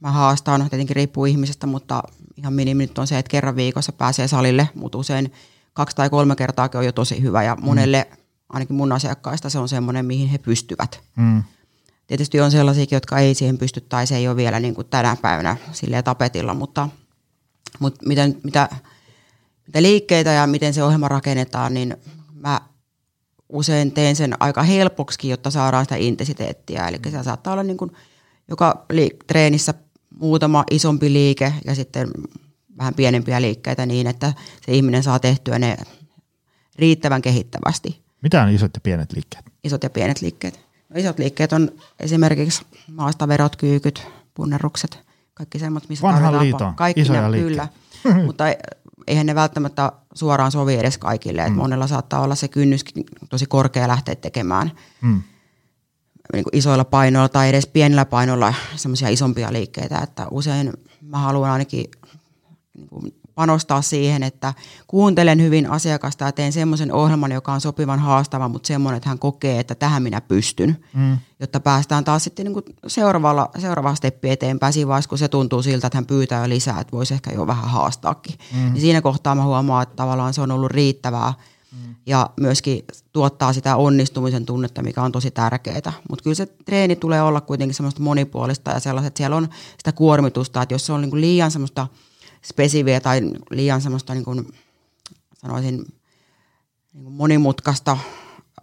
[0.00, 2.02] mä haastan, tietenkin riippuu ihmisestä, mutta
[2.36, 5.32] ihan minimi nyt on se, että kerran viikossa pääsee salille, mutta usein
[5.72, 8.16] kaksi tai kolme kertaakin on jo tosi hyvä ja monelle, mm.
[8.48, 11.00] ainakin mun asiakkaista, se on semmoinen, mihin he pystyvät.
[11.16, 11.42] Mm.
[12.06, 15.16] Tietysti on sellaisiakin, jotka ei siihen pysty tai se ei ole vielä niin kuin tänä
[15.22, 16.88] päivänä silleen tapetilla, mutta,
[17.78, 18.68] mutta miten, mitä,
[19.66, 21.96] mitä liikkeitä ja miten se ohjelma rakennetaan, niin
[22.34, 22.60] mä
[23.48, 26.88] usein teen sen aika helpoksi, jotta saadaan sitä intensiteettiä.
[26.88, 27.90] Eli se saattaa olla niin kuin
[28.48, 29.74] joka liik- treenissä
[30.20, 32.10] muutama isompi liike ja sitten
[32.78, 34.32] vähän pienempiä liikkeitä niin, että
[34.66, 35.76] se ihminen saa tehtyä ne
[36.76, 38.04] riittävän kehittävästi.
[38.22, 39.44] Mitä on isot ja pienet liikkeet?
[39.64, 40.60] Isot ja pienet liikkeet.
[40.88, 44.02] No isot liikkeet on esimerkiksi maastaverot, kyykyt,
[44.34, 44.98] punnerrukset,
[45.34, 47.68] kaikki semmoista, missä Vanhan liiton kaikki isoja ne, Kyllä,
[48.26, 48.44] mutta
[49.06, 51.42] eihän ne välttämättä suoraan sovi edes kaikille.
[51.42, 51.48] Mm.
[51.48, 52.84] Et monella saattaa olla se kynnys
[53.30, 55.22] tosi korkea lähteä tekemään mm.
[56.32, 59.98] niin kuin isoilla painoilla tai edes pienillä painoilla semmoisia isompia liikkeitä.
[59.98, 61.84] Että usein mä haluan ainakin
[62.74, 64.54] niin kuin panostaa siihen, että
[64.86, 69.18] kuuntelen hyvin asiakasta ja teen semmoisen ohjelman, joka on sopivan haastava, mutta semmoinen, että hän
[69.18, 71.18] kokee, että tähän minä pystyn, mm.
[71.40, 75.62] jotta päästään taas sitten niin kuin seuraavalla, seuraava steppi eteenpäin siinä vaiheessa, kun se tuntuu
[75.62, 78.36] siltä, että hän pyytää jo lisää, että voisi ehkä jo vähän haastaakin.
[78.54, 78.72] Mm.
[78.72, 81.32] Niin siinä kohtaa mä huomaan, että tavallaan se on ollut riittävää
[81.72, 81.94] mm.
[82.06, 85.92] ja myöskin tuottaa sitä onnistumisen tunnetta, mikä on tosi tärkeää.
[86.10, 89.92] Mutta kyllä se treeni tulee olla kuitenkin semmoista monipuolista ja sellaiset, että siellä on sitä
[89.92, 91.86] kuormitusta, että jos se on niin kuin liian semmoista–
[92.44, 94.54] spesiviä tai liian semmoista niin kuin,
[95.38, 95.76] sanoisin
[96.92, 97.98] niin kuin monimutkaista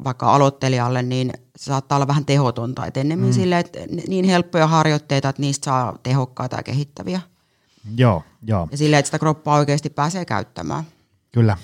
[0.03, 2.85] vaikka aloittelijalle, niin se saattaa olla vähän tehotonta.
[2.85, 3.33] Et ennemmin mm.
[3.33, 7.21] sille, että niin helppoja harjoitteita, että niistä saa tehokkaita ja kehittäviä.
[7.97, 8.67] Joo, joo.
[8.71, 10.83] Ja sille, että sitä kroppaa oikeasti pääsee käyttämään.
[11.31, 11.57] Kyllä.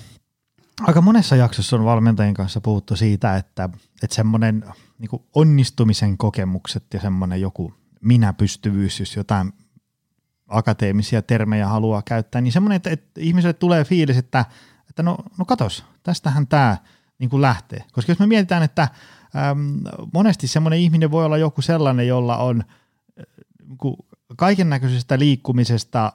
[0.80, 3.68] Aika monessa jaksossa on valmentajien kanssa puhuttu siitä, että,
[4.02, 4.64] että semmoinen
[4.98, 9.52] niin onnistumisen kokemukset ja semmoinen joku minäpystyvyys, jos jotain
[10.48, 14.44] akateemisia termejä haluaa käyttää, niin semmoinen, että, että ihmiselle tulee fiilis, että,
[14.88, 16.76] että no, no katos, tästähän tämä
[17.18, 17.84] niin kuin lähtee.
[17.92, 19.80] Koska jos me mietitään, että äm,
[20.12, 22.64] monesti semmoinen ihminen voi olla joku sellainen, jolla on
[23.20, 23.24] äh,
[24.36, 26.12] kaiken näköisestä liikkumisesta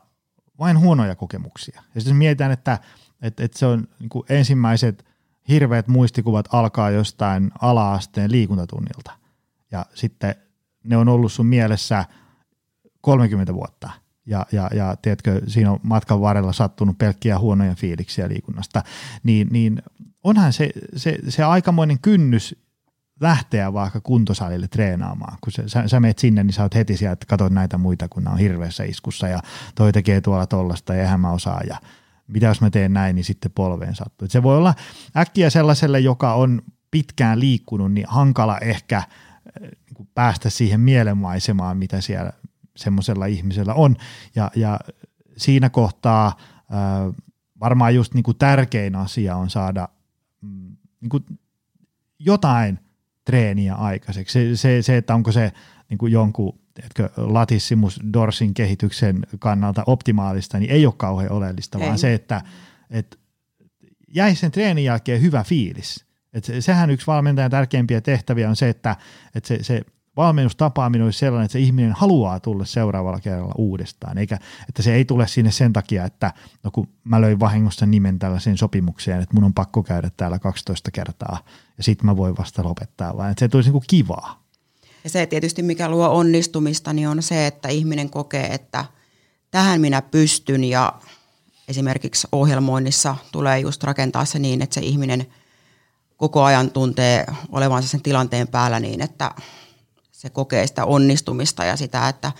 [0.59, 1.83] vain huonoja kokemuksia.
[1.95, 2.79] Ja sitten mietitään, että,
[3.21, 5.05] että, että se on niin kuin ensimmäiset
[5.47, 9.11] hirveät muistikuvat alkaa jostain ala-asteen liikuntatunnilta.
[9.71, 10.35] Ja sitten
[10.83, 12.05] ne on ollut sun mielessä
[13.01, 13.89] 30 vuotta–
[14.25, 18.83] ja, ja, ja tiedätkö, siinä on matkan varrella sattunut pelkkiä huonoja fiiliksiä liikunnasta,
[19.23, 19.81] niin, niin
[20.23, 22.55] onhan se, se, se aikamoinen kynnys
[23.21, 25.37] lähteä vaikka kuntosalille treenaamaan.
[25.41, 28.27] Kun sä, sä, sä sinne, niin sä oot heti siellä, että katsot näitä muita, kun
[28.27, 29.39] on hirveässä iskussa ja
[29.75, 31.77] toi tekee tuolla tollasta ja eihän mä osaa ja
[32.27, 34.27] mitä jos mä teen näin, niin sitten polveen sattuu.
[34.27, 34.73] Se voi olla
[35.17, 39.05] äkkiä sellaiselle, joka on pitkään liikkunut, niin hankala ehkä äh,
[39.63, 42.33] niin päästä siihen mielenmaisemaan, mitä siellä
[42.75, 43.95] semmoisella ihmisellä on.
[44.35, 44.79] Ja, ja
[45.37, 46.37] siinä kohtaa
[46.69, 47.11] ää,
[47.59, 49.89] varmaan just niin kuin tärkein asia on saada
[50.41, 51.23] mm, niin kuin
[52.19, 52.79] jotain
[53.25, 54.33] treeniä aikaiseksi.
[54.33, 55.51] Se, se, se että onko se
[55.89, 61.85] niin kuin jonkun etkö, latissimus dorsin kehityksen kannalta optimaalista, niin ei ole kauhean oleellista, ei.
[61.85, 62.41] vaan se, että
[62.89, 63.19] et
[64.07, 66.05] jäisi sen treenin jälkeen hyvä fiilis.
[66.33, 68.95] Et sehän yksi valmentajan tärkeimpiä tehtäviä on se, että,
[69.35, 69.81] että se, se
[70.17, 75.05] valmennustapaaminen olisi sellainen, että se ihminen haluaa tulla seuraavalla kerralla uudestaan, eikä että se ei
[75.05, 79.43] tule sinne sen takia, että no kun mä löin vahingossa nimen tällaiseen sopimukseen, että mun
[79.43, 81.39] on pakko käydä täällä 12 kertaa
[81.77, 84.43] ja sitten mä voin vasta lopettaa, vaan että se tulisi niin kivaa.
[85.03, 88.85] Ja se tietysti, mikä luo onnistumista, niin on se, että ihminen kokee, että
[89.51, 90.93] tähän minä pystyn ja
[91.67, 95.25] esimerkiksi ohjelmoinnissa tulee just rakentaa se niin, että se ihminen
[96.17, 99.31] koko ajan tuntee olevansa sen tilanteen päällä niin, että
[100.23, 102.31] se kokee sitä onnistumista ja sitä, että,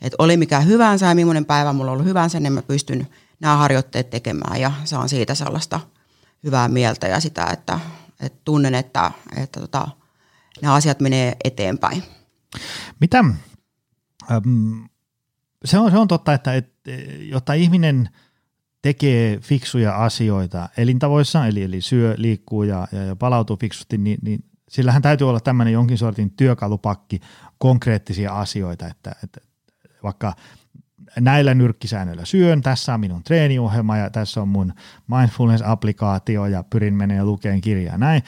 [0.00, 3.06] että oli mikä hyvänsä ja millainen päivä mulla on ollut hyvänsä, niin mä pystyn
[3.40, 5.80] nämä harjoitteet tekemään ja saan siitä sellaista
[6.44, 7.80] hyvää mieltä ja sitä, että,
[8.20, 9.88] että tunnen, että, että tota,
[10.62, 12.02] nämä asiat menee eteenpäin.
[13.00, 14.88] Mitä, äm,
[15.64, 16.90] se, on, se on totta, että, että
[17.20, 18.08] jotta ihminen
[18.82, 24.44] tekee fiksuja asioita elintavoissa, eli, eli syö, liikkuu ja, ja, ja palautuu fiksusti, niin, niin
[24.72, 27.20] sillähän täytyy olla tämmöinen jonkin sortin työkalupakki
[27.58, 29.40] konkreettisia asioita, että, että
[30.02, 30.34] vaikka
[31.20, 34.72] näillä nyrkkisäännöillä syön, tässä on minun treeniohjelma ja tässä on mun
[35.08, 38.22] mindfulness-applikaatio ja pyrin menemään lukeen kirjaa näin,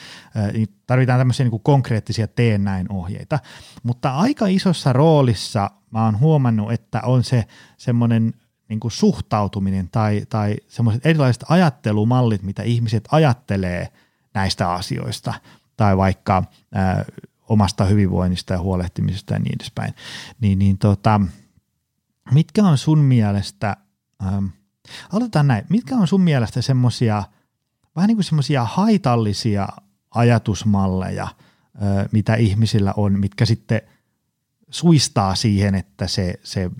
[0.52, 3.38] niin tarvitaan tämmöisiä niin kuin konkreettisia teen näin ohjeita,
[3.82, 7.44] mutta aika isossa roolissa mä oon huomannut, että on se
[7.76, 8.34] semmoinen
[8.68, 13.88] niin kuin suhtautuminen tai, tai semmoiset erilaiset ajattelumallit, mitä ihmiset ajattelee
[14.34, 15.34] näistä asioista
[15.76, 17.04] tai vaikka ää,
[17.48, 19.94] omasta hyvinvoinnista ja huolehtimisesta ja niin edespäin,
[20.40, 21.20] niin, niin tota,
[22.30, 23.76] mitkä on sun mielestä,
[24.22, 24.46] ähm,
[25.12, 27.22] aloitetaan näin, mitkä on sun mielestä semmoisia
[27.96, 29.68] vähän niin kuin semmoisia haitallisia
[30.10, 33.80] ajatusmalleja, äh, mitä ihmisillä on, mitkä sitten
[34.70, 36.70] suistaa siihen, että se, se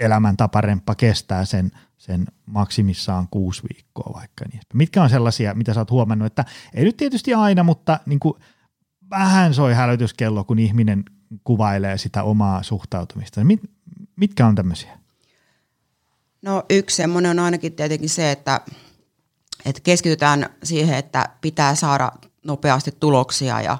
[0.00, 1.72] elämäntaparemppa kestää sen,
[2.02, 4.44] sen maksimissaan kuusi viikkoa vaikka.
[4.52, 4.60] Niin.
[4.74, 8.34] Mitkä on sellaisia, mitä sä oot huomannut, että ei nyt tietysti aina, mutta niin kuin
[9.10, 11.04] vähän soi hälytyskello, kun ihminen
[11.44, 13.44] kuvailee sitä omaa suhtautumista.
[13.44, 13.60] Mit,
[14.16, 14.98] mitkä on tämmöisiä?
[16.42, 18.60] No yksi semmoinen on ainakin tietenkin se, että,
[19.64, 22.12] että keskitytään siihen, että pitää saada
[22.44, 23.78] nopeasti tuloksia ja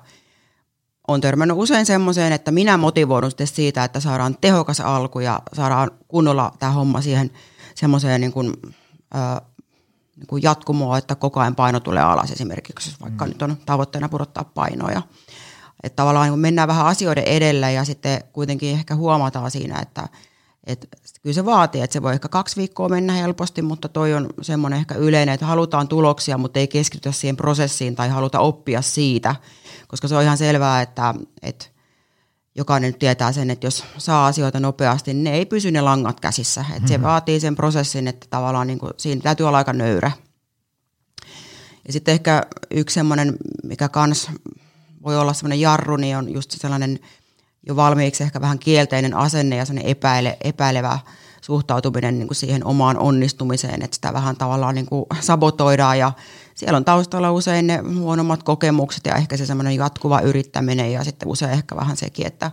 [1.08, 5.90] on törmännyt usein semmoiseen, että minä motivoidun sitten siitä, että saadaan tehokas alku ja saadaan
[6.08, 7.30] kunnolla tämä homma siihen
[7.74, 8.52] semmoiseen niin kuin,
[9.14, 9.40] äh,
[10.16, 13.28] niin kuin jatkumoa, että koko ajan paino tulee alas esimerkiksi, jos vaikka mm.
[13.28, 15.02] nyt on tavoitteena pudottaa painoja.
[15.82, 20.08] Että tavallaan niin mennään vähän asioiden edellä ja sitten kuitenkin ehkä huomataan siinä, että,
[20.64, 20.86] että
[21.22, 24.78] kyllä se vaatii, että se voi ehkä kaksi viikkoa mennä helposti, mutta toi on semmoinen
[24.78, 29.36] ehkä yleinen, että halutaan tuloksia, mutta ei keskitytä siihen prosessiin tai haluta oppia siitä,
[29.88, 31.66] koska se on ihan selvää, että, että
[32.54, 36.20] jokainen nyt tietää sen, että jos saa asioita nopeasti, niin ne ei pysy ne langat
[36.20, 36.60] käsissä.
[36.60, 36.88] Että mm-hmm.
[36.88, 40.12] Se vaatii sen prosessin, että tavallaan niin kuin, siinä täytyy olla aika nöyrä.
[41.86, 44.30] Ja sitten ehkä yksi semmoinen, mikä kans
[45.02, 46.98] voi olla semmoinen jarru, niin on just sellainen
[47.66, 50.98] jo valmiiksi ehkä vähän kielteinen asenne ja sellainen epäile, epäilevä
[51.40, 56.12] suhtautuminen niin kuin siihen omaan onnistumiseen, että sitä vähän tavallaan niin kuin sabotoidaan ja
[56.54, 61.28] siellä on taustalla usein ne huonommat kokemukset ja ehkä se semmoinen jatkuva yrittäminen ja sitten
[61.28, 62.50] usein ehkä vähän sekin, että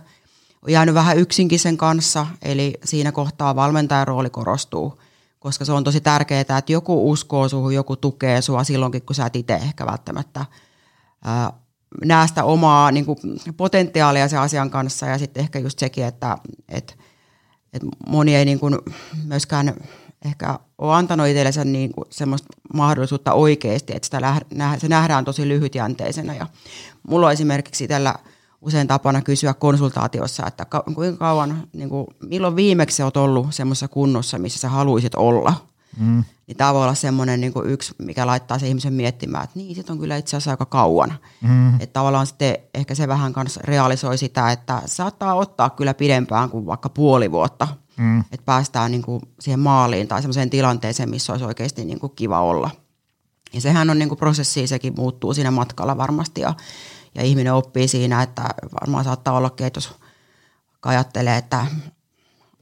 [0.62, 5.00] on jäänyt vähän yksinkin sen kanssa, eli siinä kohtaa valmentajan rooli korostuu,
[5.38, 9.26] koska se on tosi tärkeää, että joku uskoo suhun, joku tukee sua silloinkin, kun sä
[9.26, 10.46] et itse ehkä välttämättä
[11.24, 11.52] ää,
[12.04, 13.18] näe sitä omaa niin kuin
[13.56, 15.06] potentiaalia sen asian kanssa.
[15.06, 16.94] Ja sitten ehkä just sekin, että, että,
[17.72, 18.78] että moni ei niin kuin
[19.24, 19.74] myöskään
[20.24, 24.40] ehkä ole antanut itsellensä niin kuin semmoista mahdollisuutta oikeasti, että sitä
[24.78, 26.46] se nähdään tosi lyhytjänteisenä ja
[27.08, 28.14] mulla on esimerkiksi itsellä
[28.60, 34.38] usein tapana kysyä konsultaatiossa, että kuinka kauan, niin kuin, milloin viimeksi olet ollut semmoisessa kunnossa,
[34.38, 35.54] missä sä haluaisit olla–
[35.96, 36.24] Mm.
[36.46, 39.90] Niin tämä voi olla semmoinen niin yksi, mikä laittaa se ihmisen miettimään, että niin, sit
[39.90, 41.14] on kyllä itse asiassa aika kauan.
[41.40, 41.74] Mm.
[41.74, 46.66] Että tavallaan sitten ehkä se vähän kanssa realisoi sitä, että saattaa ottaa kyllä pidempään kuin
[46.66, 47.68] vaikka puoli vuotta,
[48.00, 48.20] mm.
[48.20, 52.40] että päästään niin kuin siihen maaliin tai semmoiseen tilanteeseen, missä olisi oikeasti niin kuin kiva
[52.40, 52.70] olla.
[53.52, 56.54] Ja sehän on niin kuin prosessi, sekin muuttuu siinä matkalla varmasti ja,
[57.14, 58.42] ja ihminen oppii siinä, että
[58.80, 59.94] varmaan saattaa olla, että jos
[60.82, 61.66] ajattelee, että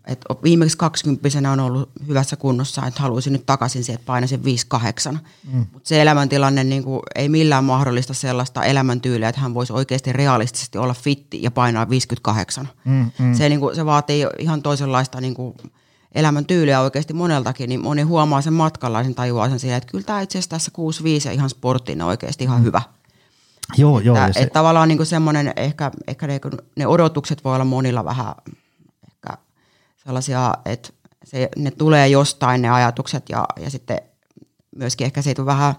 [0.09, 4.41] et viimeksi 20 on ollut hyvässä kunnossa, että haluaisin nyt takaisin siihen, että painaisin
[5.11, 5.13] 5-8.
[5.53, 5.67] Mm.
[5.73, 10.79] Mutta se elämäntilanne niin kuin, ei millään mahdollista sellaista elämäntyyliä, että hän voisi oikeasti realistisesti
[10.79, 12.69] olla fitti ja painaa 58.
[12.85, 13.35] Mm, mm.
[13.35, 15.55] Se, niin kuin, se vaatii ihan toisenlaista niin kuin,
[16.15, 20.21] elämäntyyliä oikeasti moneltakin, niin moni huomaa sen matkalla sen tajuaa sen siihen, että kyllä tämä
[20.21, 20.71] itse asiassa tässä
[21.25, 22.65] 6-5 ja ihan sporttiin on oikeasti ihan mm.
[22.65, 22.83] hyvä.
[23.77, 24.17] Joo, joo.
[24.17, 24.41] Että, se...
[24.41, 26.41] että tavallaan niin semmoinen, ehkä, ehkä ne,
[26.77, 28.35] ne odotukset voi olla monilla vähän
[30.09, 30.89] sellaisia, että
[31.25, 34.01] se, ne tulee jostain ne ajatukset ja, ja sitten
[34.77, 35.75] myöskin ehkä siitä on vähän,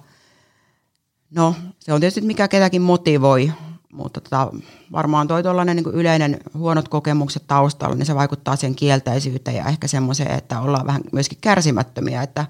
[1.36, 3.52] no se on tietysti mikä ketäkin motivoi,
[3.94, 4.52] mutta tota,
[4.92, 9.88] varmaan toi tuollainen niin yleinen huonot kokemukset taustalla, niin se vaikuttaa siihen kielteisyyteen ja ehkä
[9.88, 12.46] semmoiseen, että ollaan vähän myöskin kärsimättömiä, että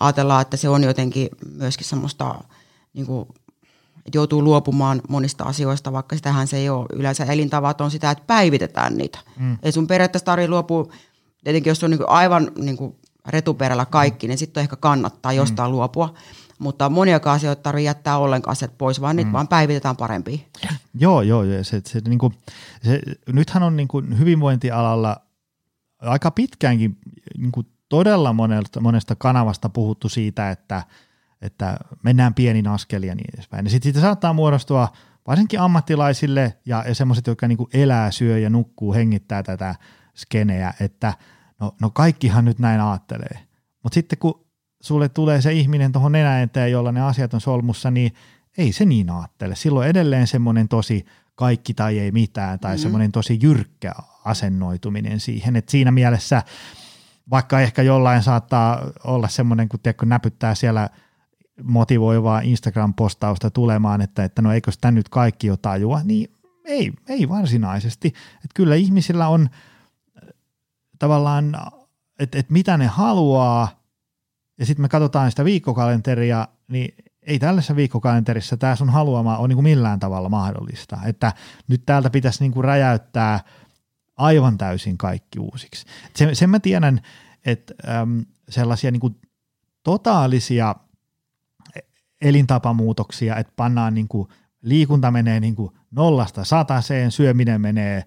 [0.00, 2.34] ajatellaan, että se on jotenkin myöskin semmoista,
[2.92, 3.28] niin kuin,
[4.14, 6.86] joutuu luopumaan monista asioista, vaikka sitähän se ei ole.
[6.92, 9.18] Yleensä elintavat on sitä, että päivitetään niitä.
[9.38, 9.58] Mm.
[9.62, 10.92] Ei sun periaatteessa tarvitse luopua,
[11.44, 14.28] tietenkin jos on niin kuin aivan niin kuin retuperällä kaikki, mm.
[14.28, 15.72] niin sitten ehkä kannattaa jostain mm.
[15.72, 16.14] luopua.
[16.58, 19.16] Mutta monia asioita tarvitsee jättää ollenkaan se pois, vaan mm.
[19.16, 20.44] niitä vaan päivitetään parempiin.
[20.94, 21.44] Joo, joo.
[21.62, 22.34] Se, se, niin kuin,
[22.82, 23.00] se,
[23.32, 25.16] nythän on niin kuin hyvinvointialalla
[25.98, 26.98] aika pitkäänkin
[27.38, 30.82] niin kuin todella monesta, monesta kanavasta puhuttu siitä, että–
[31.42, 33.66] että mennään pienin askelin ja niin edespäin.
[33.66, 34.88] Ja sitten siitä saattaa muodostua
[35.26, 39.74] varsinkin ammattilaisille ja, ja semmoiset, jotka niinku elää, syö ja nukkuu, hengittää tätä
[40.14, 41.14] skeneä, että
[41.60, 43.38] no, no kaikkihan nyt näin ajattelee.
[43.82, 44.46] Mutta sitten kun
[44.80, 48.12] sulle tulee se ihminen tuohon nenän eteen, jolla ne asiat on solmussa, niin
[48.58, 49.56] ei se niin ajattele.
[49.56, 52.78] Silloin edelleen semmoinen tosi kaikki tai ei mitään tai mm.
[52.78, 53.92] semmoinen tosi jyrkkä
[54.24, 56.42] asennoituminen siihen, että siinä mielessä
[57.30, 60.88] vaikka ehkä jollain saattaa olla semmoinen, kun tiedätkö, näpyttää siellä
[61.62, 66.30] motivoivaa Instagram-postausta tulemaan, että, että no eikö sitä nyt kaikki jo tajua, niin
[66.64, 68.08] ei, ei varsinaisesti.
[68.34, 70.28] Että kyllä ihmisillä on äh,
[70.98, 71.56] tavallaan,
[72.18, 73.68] että, että mitä ne haluaa,
[74.58, 79.56] ja sitten me katsotaan sitä viikkokalenteria, niin ei tällaisessa viikkokalenterissa tämä sun haluama on niin
[79.56, 80.98] kuin millään tavalla mahdollista.
[81.04, 81.32] Että
[81.68, 83.40] nyt täältä pitäisi niin kuin räjäyttää
[84.16, 85.86] aivan täysin kaikki uusiksi.
[86.16, 87.00] Sen, sen mä tiedän,
[87.46, 89.20] että äm, sellaisia niin kuin
[89.82, 90.74] totaalisia
[92.22, 94.28] elintapamuutoksia, että pannaan niin kuin,
[94.62, 98.04] liikunta menee niin kuin nollasta sataseen, syöminen menee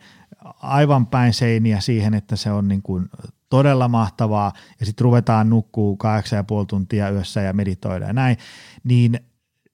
[0.62, 3.10] aivan päin seiniä siihen, että se on niin kuin
[3.50, 8.38] todella mahtavaa, ja sitten ruvetaan nukkuu kahdeksan ja puoli tuntia yössä ja meditoida ja näin,
[8.84, 9.20] niin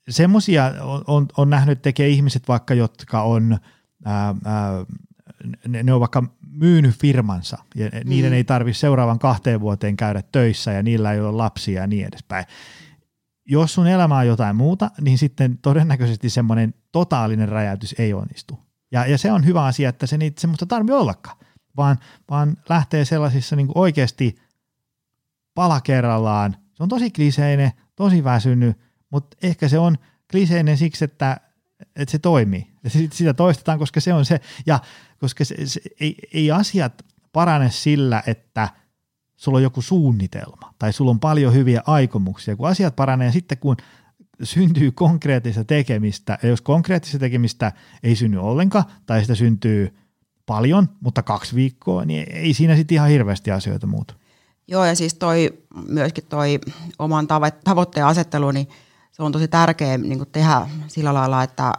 [0.10, 3.58] semmoisia on, on, on nähnyt tekee ihmiset vaikka, jotka on,
[4.06, 4.86] ää, ää,
[5.67, 8.10] ne, ne on vaikka myynyt firmansa, ja mm.
[8.10, 12.08] niiden ei tarvitse seuraavan kahteen vuoteen käydä töissä, ja niillä ei ole lapsia ja niin
[12.08, 12.45] edespäin.
[13.48, 18.60] Jos sun elämä on jotain muuta, niin sitten todennäköisesti semmoinen totaalinen räjäytys ei onnistu.
[18.92, 21.38] Ja, ja se on hyvä asia, että se niitä semmoista tarvitse ollakaan
[21.78, 21.98] vaan,
[22.30, 24.36] vaan lähtee sellaisissa niin kuin oikeasti
[25.54, 26.58] pala kerrallaan.
[26.74, 28.78] Se on tosi kliseinen, tosi väsynyt,
[29.10, 29.98] mutta ehkä se on
[30.32, 31.40] kliseinen siksi, että,
[31.96, 32.68] että se toimii.
[32.84, 34.80] Ja sitä toistetaan, koska se on se, ja
[35.20, 38.70] koska se, se, ei, ei asiat parane sillä, että
[39.38, 43.78] sulla on joku suunnitelma tai sulla on paljon hyviä aikomuksia, kun asiat paranee sitten, kun
[44.43, 47.71] syntyy konkreettista tekemistä, ja jos konkreettista tekemistä
[48.04, 49.93] ei synny ollenkaan, tai sitä syntyy–
[50.47, 54.13] paljon, mutta kaksi viikkoa, niin ei siinä sitten ihan hirveästi asioita muuta.
[54.67, 56.60] Joo, ja siis toi, myöskin toi
[57.00, 57.28] oman
[57.63, 58.69] tavoitteen asettelu, niin
[59.12, 61.73] se on tosi tärkeä niin tehdä sillä lailla, että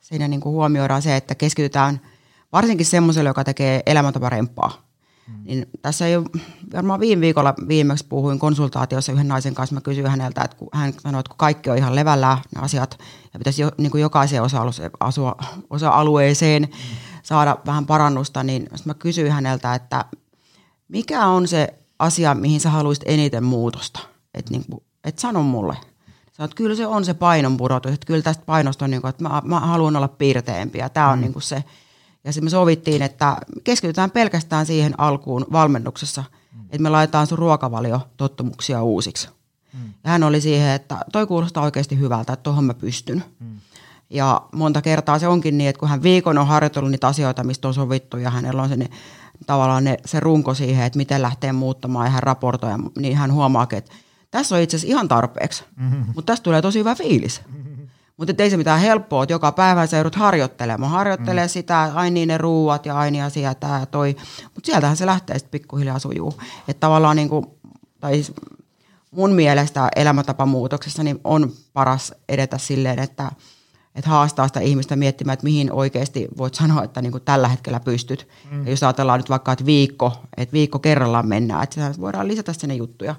[0.00, 2.00] siinä niin huomioidaan se, että keskitytään
[2.52, 4.68] varsinkin semmoiselle, joka tekee elämäntä parempaa.
[4.70, 4.85] Hmm.
[5.44, 6.16] Niin tässä ei
[6.72, 10.92] varmaan viime viikolla viimeksi puhuin konsultaatiossa yhden naisen kanssa, mä kysyin häneltä, että kun hän
[10.98, 12.98] sanoi, että kun kaikki on ihan levällä ne asiat,
[13.32, 14.42] ja pitäisi jo, niin kuin jokaiseen
[15.70, 20.04] osa-alueeseen hmm saada vähän parannusta, niin mä kysyin häneltä, että
[20.88, 24.00] mikä on se asia, mihin sä haluaisit eniten muutosta?
[24.34, 24.64] Että niin
[25.04, 25.76] et sano mulle.
[26.32, 29.08] Sä että kyllä se on se painon pudotus, että kyllä tästä painosta on, niin kuin,
[29.08, 31.22] että mä, mä haluan olla piirteempi ja tämä on mm.
[31.22, 31.64] niin kuin se.
[32.26, 36.60] Ja sitten me sovittiin, että keskitytään pelkästään siihen alkuun valmennuksessa, mm.
[36.64, 39.28] että me laitetaan sun ruokavalio tottumuksia uusiksi.
[39.72, 39.92] Mm.
[40.04, 43.24] Ja hän oli siihen, että toi kuulostaa oikeasti hyvältä, että tuohon mä pystyn.
[43.40, 43.56] Mm.
[44.10, 47.68] Ja monta kertaa se onkin niin, että kun hän viikon on harjoitellut niitä asioita, mistä
[47.68, 48.88] on sovittu ja hänellä on se, ne,
[49.46, 53.66] tavallaan ne, se runko siihen, että miten lähtee muuttamaan ja hän raportoi, niin hän huomaa,
[53.72, 53.92] että
[54.30, 56.04] tässä on itse asiassa ihan tarpeeksi, mm-hmm.
[56.06, 57.42] mutta tästä tulee tosi hyvä fiilis.
[57.46, 57.65] Mm-hmm.
[58.16, 60.92] Mutta ei se mitään helppoa, että joka päivä sä joudut harjoittelemaan.
[60.92, 61.50] Harjoittelee mm.
[61.50, 64.16] sitä, aina niin ne ruuat ja aina asia tämä ja toi.
[64.54, 66.34] Mutta sieltähän se lähtee sitten pikkuhiljaa sujuu.
[66.68, 67.46] Että tavallaan niin kuin,
[68.00, 68.22] tai
[69.10, 73.30] mun mielestä elämäntapamuutoksessa niin on paras edetä silleen, että–
[73.96, 77.80] että haastaa sitä ihmistä miettimään, että mihin oikeasti voit sanoa, että niin kuin tällä hetkellä
[77.80, 78.28] pystyt.
[78.50, 78.64] Mm.
[78.64, 82.74] Ja jos ajatellaan nyt vaikka, että viikko, että viikko kerrallaan mennään, että voidaan lisätä sinne
[82.74, 83.14] juttuja.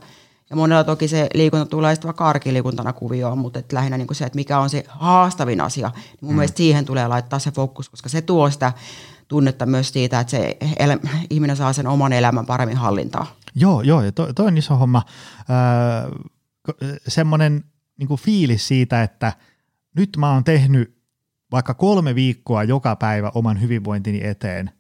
[0.50, 4.16] Ja monella toki se liikunta tulee sitten vaikka arkiliikuntana kuvioon, mutta että lähinnä niin kuin
[4.16, 6.36] se, että mikä on se haastavin asia, niin mun mm.
[6.36, 8.74] mielestä siihen tulee laittaa se fokus, koska se tuo sitä
[9.28, 13.28] tunnetta myös siitä, että se el- ihminen saa sen oman elämän paremmin hallintaa.
[13.56, 15.04] Joo, joo, ja toi, toi on iso homma.
[15.50, 16.12] Öö,
[17.08, 17.64] semmoinen
[17.98, 19.34] niin fiilis siitä, että–
[19.98, 20.98] nyt mä oon tehnyt
[21.52, 24.72] vaikka kolme viikkoa joka päivä oman hyvinvointini eteen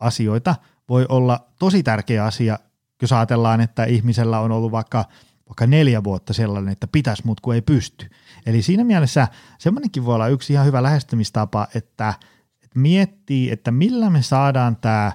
[0.00, 0.54] asioita,
[0.88, 2.58] voi olla tosi tärkeä asia,
[3.02, 5.04] jos ajatellaan, että ihmisellä on ollut vaikka,
[5.48, 8.10] vaikka neljä vuotta sellainen, että pitäisi, mutta kun ei pysty.
[8.46, 12.14] Eli siinä mielessä semmoinenkin voi olla yksi ihan hyvä lähestymistapa, että,
[12.62, 15.12] että miettii, että millä me saadaan tämä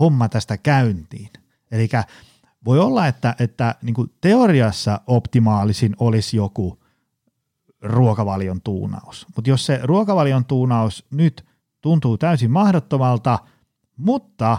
[0.00, 1.30] homma tästä käyntiin.
[1.70, 1.88] Eli
[2.64, 6.82] voi olla, että, että niin teoriassa optimaalisin olisi joku
[7.82, 9.26] ruokavalion tuunaus.
[9.36, 11.44] Mutta jos se ruokavalion tuunaus nyt
[11.80, 13.38] tuntuu täysin mahdottomalta,
[13.96, 14.58] mutta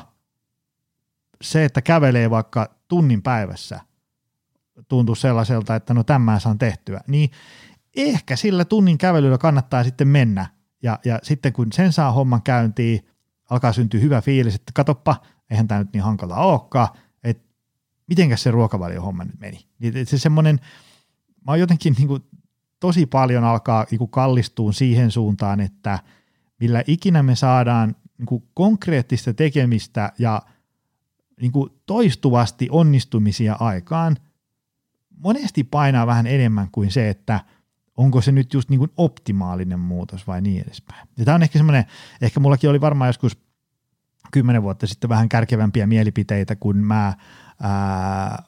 [1.43, 3.79] se, että kävelee vaikka tunnin päivässä,
[4.87, 7.29] tuntuu sellaiselta, että no tämän saan tehtyä, niin
[7.95, 10.47] ehkä sillä tunnin kävelyllä kannattaa sitten mennä.
[10.83, 13.07] Ja, ja sitten kun sen saa homman käyntiin,
[13.49, 15.15] alkaa syntyä hyvä fiilis, että katoppa,
[15.49, 16.87] eihän tämä nyt niin hankala olekaan,
[17.23, 17.43] että
[18.07, 19.59] mitenkäs se ruokavalio homma nyt meni.
[19.79, 20.59] Niin se semmoinen
[21.45, 22.23] mä oon jotenkin niin kuin,
[22.79, 25.99] tosi paljon alkaa niin kallistua siihen suuntaan, että
[26.59, 30.41] millä ikinä me saadaan niin konkreettista tekemistä ja
[31.43, 34.17] niin kuin toistuvasti onnistumisia aikaan,
[35.17, 37.39] monesti painaa vähän enemmän kuin se, että
[37.97, 41.07] onko se nyt just niin kuin optimaalinen muutos vai niin edespäin.
[41.17, 41.85] Ja tämä on ehkä semmoinen,
[42.21, 43.37] ehkä mullakin oli varmaan joskus
[44.31, 47.13] kymmenen vuotta sitten vähän kärkevämpiä mielipiteitä, kun mä
[47.61, 48.43] ää,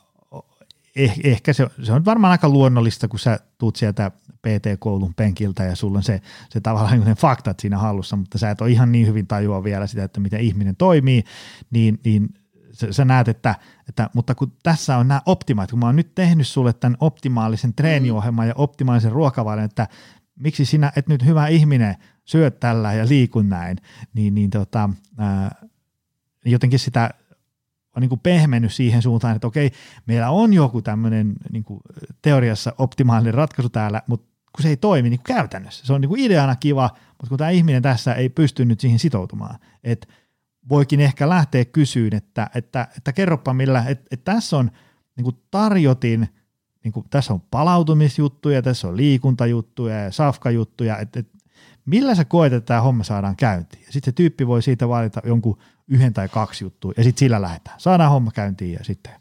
[0.96, 5.76] eh, ehkä se, se on varmaan aika luonnollista, kun sä tuut sieltä PT-koulun penkiltä ja
[5.76, 9.08] sulla on se, se tavallaan ne faktat siinä hallussa, mutta sä et ole ihan niin
[9.08, 11.24] hyvin tajua vielä sitä, että miten ihminen toimii,
[11.72, 12.30] niin, niin
[12.76, 13.56] sä, sä näet, että,
[13.90, 17.74] että, mutta kun tässä on nämä optimaat, kun mä oon nyt tehnyt sulle tämän optimaalisen
[17.74, 19.88] treeniohjelman ja optimaalisen ruokavalion, että
[20.40, 21.96] miksi sinä et nyt hyvä ihminen
[22.26, 23.78] syö tällä ja liikun näin,
[24.14, 25.66] niin, niin tota, ää,
[26.46, 27.10] jotenkin sitä
[27.96, 29.72] on niin kuin pehmennyt siihen suuntaan, että okei,
[30.06, 31.66] meillä on joku tämmöinen niin
[32.22, 35.86] teoriassa optimaalinen ratkaisu täällä, mutta kun se ei toimi niin kuin käytännössä.
[35.86, 39.00] Se on niin kuin ideana kiva, mutta kun tämä ihminen tässä ei pysty nyt siihen
[39.00, 40.08] sitoutumaan, että
[40.70, 44.72] voikin ehkä lähteä kysyyn, että, että, että kerropa millä, että, että tässä on
[45.18, 46.30] niin tarjotin,
[46.84, 51.38] niin kuin, tässä on palautumisjuttuja, tässä on liikuntajuttuja ja safkajuttuja, että, että
[51.86, 53.84] millä sä koet, että tämä homma saadaan käyntiin.
[53.86, 55.58] Ja sitten se tyyppi voi siitä valita jonkun
[55.88, 57.80] yhden tai kaksi juttua ja sitten sillä lähdetään.
[57.80, 59.14] Saadaan homma käyntiin ja sitten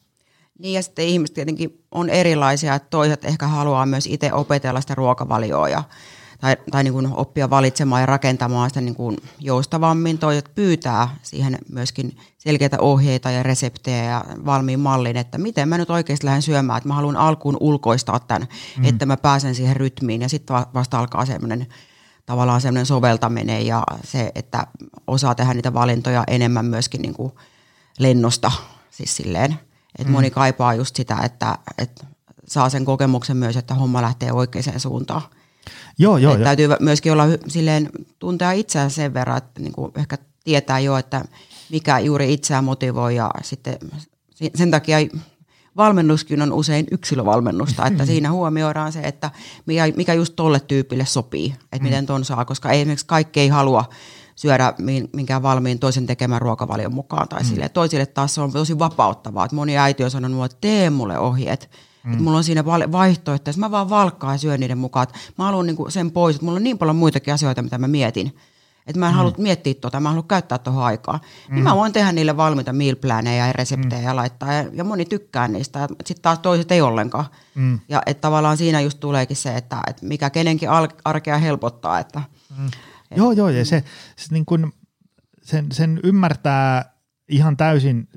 [0.59, 4.95] niin ja sitten ihmiset tietenkin on erilaisia, että toiset ehkä haluaa myös itse opetella sitä
[4.95, 5.83] ruokavalioa ja,
[6.41, 10.19] tai, tai niin kuin oppia valitsemaan ja rakentamaan sitä niin kuin joustavammin.
[10.19, 15.91] Toiset pyytää siihen myöskin selkeitä ohjeita ja reseptejä ja valmiin mallin, että miten mä nyt
[15.91, 18.85] oikeasti lähden syömään, että mä haluan alkuun ulkoistaa tämän, mm.
[18.85, 21.67] että mä pääsen siihen rytmiin ja sitten vasta alkaa semmoinen
[22.27, 24.67] tavallaan semmoinen soveltaminen ja se, että
[25.07, 27.33] osaa tehdä niitä valintoja enemmän myöskin niin kuin
[27.99, 28.53] lennosta,
[28.91, 29.53] siis silleen,
[29.99, 30.13] että mm.
[30.13, 32.07] moni kaipaa just sitä, että, että
[32.47, 35.23] saa sen kokemuksen myös, että homma lähtee oikeaan suuntaan.
[35.99, 36.33] Joo, joo.
[36.33, 40.97] Että täytyy myöskin olla silleen, tuntea itseään sen verran, että niin kuin ehkä tietää jo,
[40.97, 41.25] että
[41.71, 43.79] mikä juuri itseään motivoi ja sitten
[44.55, 44.99] sen takia
[45.77, 49.31] valmennuskin on usein yksilövalmennusta, että siinä huomioidaan se, että
[49.67, 51.83] mikä, mikä just tolle tyypille sopii, että mm.
[51.85, 53.85] miten ton saa, koska ei esimerkiksi kaikki ei halua
[54.37, 54.75] syödä
[55.13, 57.49] minkään valmiin toisen tekemän ruokavalion mukaan tai mm.
[57.49, 57.69] sille.
[57.69, 59.45] Toisille taas se on tosi vapauttavaa.
[59.45, 61.71] Että moni äiti on sanonut, että tee mulle ohjeet.
[62.05, 62.13] Mm.
[62.13, 65.07] Että mulla on siinä vaihtoehtoja, mä vaan valkkaan ja syön niiden mukaan.
[65.39, 68.37] Mä haluan niinku sen pois, että mulla on niin paljon muitakin asioita, mitä mä mietin.
[68.87, 69.17] Että mä en mm.
[69.17, 71.21] halua miettiä tuota, mä en halua käyttää tuohon aikaa.
[71.49, 71.55] Mm.
[71.55, 74.07] Niin mä voin tehdä niille valmiita meal planeja ja reseptejä mm.
[74.07, 74.53] ja laittaa.
[74.53, 75.89] Ja, ja moni tykkää niistä.
[76.05, 77.25] Sitten taas toiset ei ollenkaan.
[77.55, 77.81] Mm.
[77.89, 80.69] Ja että tavallaan siinä just tuleekin se, että, että mikä kenenkin
[81.05, 81.99] arkea helpottaa.
[81.99, 82.23] Että,
[82.59, 82.67] mm.
[83.11, 83.49] et, joo, joo.
[83.49, 83.85] Ja se,
[84.17, 84.73] se niin kun,
[85.43, 86.95] sen, sen ymmärtää
[87.29, 88.09] ihan täysin,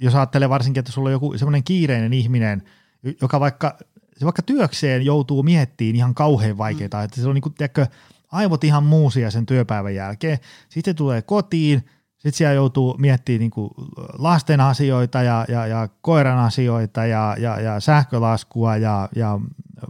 [0.00, 2.62] jos ajattelee varsinkin, että sulla on joku semmoinen kiireinen ihminen,
[3.40, 3.78] vaikka,
[4.16, 7.04] se vaikka työkseen joutuu miettimään ihan kauhean vaikeita, mm.
[7.04, 7.86] että se on niin kuin, tiedätkö,
[8.32, 10.38] aivot ihan muusia sen työpäivän jälkeen.
[10.68, 13.70] Sitten tulee kotiin, sitten siellä joutuu miettimään niin kuin
[14.18, 19.40] lasten asioita ja, ja, ja koiran asioita ja, ja, ja sähkölaskua ja, ja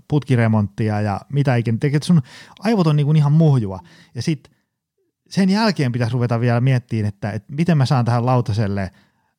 [0.08, 2.00] putkiremonttia ja mitä ikinä tekee.
[2.02, 2.22] Sun
[2.60, 3.80] aivot on niin kuin ihan muhjua.
[4.14, 4.52] Ja sitten
[5.28, 8.90] sen jälkeen pitäisi ruveta vielä miettimään, että, että miten mä saan tähän lautaselle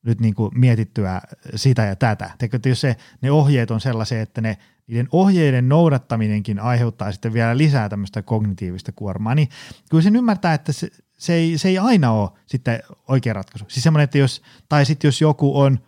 [0.08, 1.22] nyt niin kuin mietittyä
[1.56, 2.32] sitä ja tätä.
[2.38, 7.58] Teikö, jos se, ne ohjeet on sellaisia, että ne niiden ohjeiden noudattaminenkin aiheuttaa sitten vielä
[7.58, 9.50] lisää tämmöistä kognitiivista kuormaa, niin
[9.90, 13.66] kyllä sen ymmärtää, että se, se, ei, se ei aina ole sitten oikea ratkaisu.
[13.68, 15.80] Siis semmoinen, että jos, tai sitten jos joku on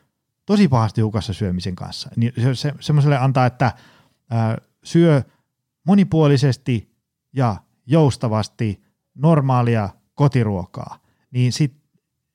[0.45, 3.74] tosi pahasti hukassa syömisen kanssa, niin se, semmoiselle antaa, että
[4.30, 5.22] ää, syö
[5.84, 6.95] monipuolisesti
[7.34, 7.55] ja
[7.86, 8.84] joustavasti
[9.15, 10.99] normaalia kotiruokaa,
[11.32, 11.78] niin sit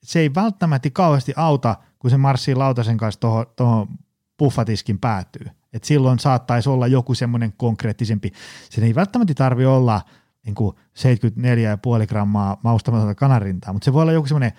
[0.05, 3.21] se ei välttämättä kauheasti auta, kun se marssii lautasen kanssa
[3.57, 3.89] tuohon
[4.37, 5.47] puffatiskin päätyy.
[5.73, 8.33] Et silloin saattaisi olla joku semmoinen konkreettisempi.
[8.71, 10.03] Se ei välttämättä tarvi olla
[10.47, 14.53] niin kuin 74,5 grammaa maustamatonta kanarintaa, mutta se voi olla joku semmoinen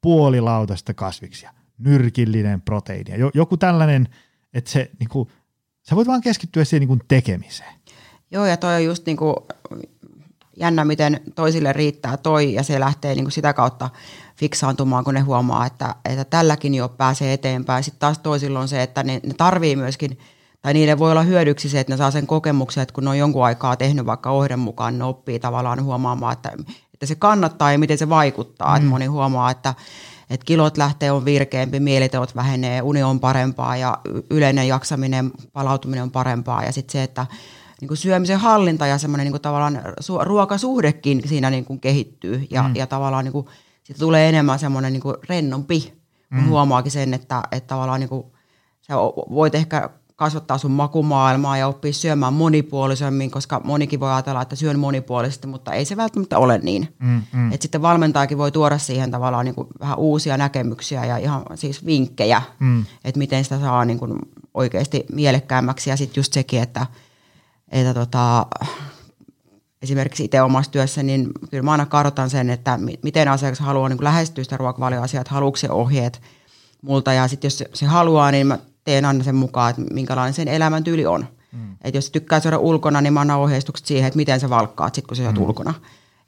[0.00, 4.08] puoli lautasta kasviksia, nyrkillinen proteiini, joku tällainen,
[4.54, 5.28] että se, niin kuin,
[5.82, 7.74] sä voit vaan keskittyä siihen niin kuin tekemiseen.
[8.30, 9.36] Joo, ja toi on just niin kuin
[10.56, 13.90] jännä, miten toisille riittää toi, ja se lähtee niin kuin sitä kautta
[14.38, 17.84] fiksaantumaan, kun ne huomaa, että, että tälläkin jo pääsee eteenpäin.
[17.84, 20.18] Sitten taas toisilla on se, että ne, ne tarvii myöskin–
[20.62, 23.18] tai niille voi olla hyödyksi se, että ne saa sen kokemuksen, että kun ne on
[23.18, 26.52] jonkun aikaa tehnyt vaikka ohden mukaan, ne oppii tavallaan huomaamaan, että,
[26.94, 28.70] että se kannattaa ja miten se vaikuttaa.
[28.70, 28.76] Mm.
[28.76, 29.74] Että moni huomaa, että,
[30.30, 33.98] että kilot lähtee on virkeämpi, mieliteot vähenee, uni on parempaa ja
[34.30, 36.64] yleinen jaksaminen, palautuminen on parempaa.
[36.64, 37.26] Ja sitten se, että
[37.80, 39.82] niin kuin syömisen hallinta ja semmoinen niin kuin tavallaan
[40.20, 42.76] ruokasuhdekin siinä niin kuin kehittyy ja, mm.
[42.76, 43.46] ja tavallaan niin kuin,
[43.88, 45.94] sit tulee enemmän semmoinen niin rennompi,
[46.28, 46.48] kun mm.
[46.48, 48.26] huomaakin sen, että, että tavallaan niin kuin,
[48.80, 48.94] sä
[49.30, 54.78] voit ehkä kasvattaa sun makumaailmaa ja oppii syömään monipuolisemmin, koska monikin voi ajatella, että syön
[54.78, 56.94] monipuolisesti, mutta ei se välttämättä ole niin.
[56.98, 57.52] Mm, mm.
[57.52, 61.86] Et sitten valmentajakin voi tuoda siihen tavallaan niin kuin vähän uusia näkemyksiä ja ihan siis
[61.86, 62.84] vinkkejä, mm.
[63.04, 64.18] että miten sitä saa niin kuin
[64.54, 65.90] oikeasti mielekkäämmäksi.
[65.90, 66.86] Ja sitten just sekin, että,
[67.68, 68.46] että tota,
[69.82, 74.04] esimerkiksi itse omassa työssä, niin kyllä mä aina kartoitan sen, että miten asiakas haluaa niin
[74.04, 76.20] lähestyä sitä ruokavalioasiaa, että haluatko se ohjeet
[76.82, 77.12] multa.
[77.12, 81.06] Ja sitten jos se, haluaa, niin mä teen aina sen mukaan, että minkälainen sen elämäntyyli
[81.06, 81.26] on.
[81.52, 81.72] Mm.
[81.84, 85.06] Että jos tykkää syödä ulkona, niin mä annan ohjeistukset siihen, että miten sä valkkaat sit,
[85.06, 85.42] kun sä syöt mm.
[85.42, 85.74] ulkona.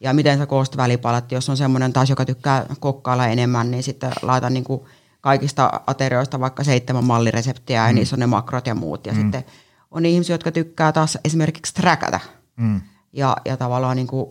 [0.01, 1.32] Ja miten sä koost välipalat.
[1.32, 4.80] Jos on semmoinen taas, joka tykkää kokkailla enemmän, niin sitten laitan niin kuin
[5.20, 7.86] kaikista aterioista vaikka seitsemän mallireseptiä mm.
[7.86, 9.07] ja niissä on ne makrot ja muut.
[9.07, 9.20] Ja mm.
[9.20, 9.44] sitten
[9.90, 12.20] on ihmisiä, jotka tykkää taas esimerkiksi träkätä.
[12.57, 12.80] Mm.
[13.12, 14.30] Ja, ja tavallaan niin kuin,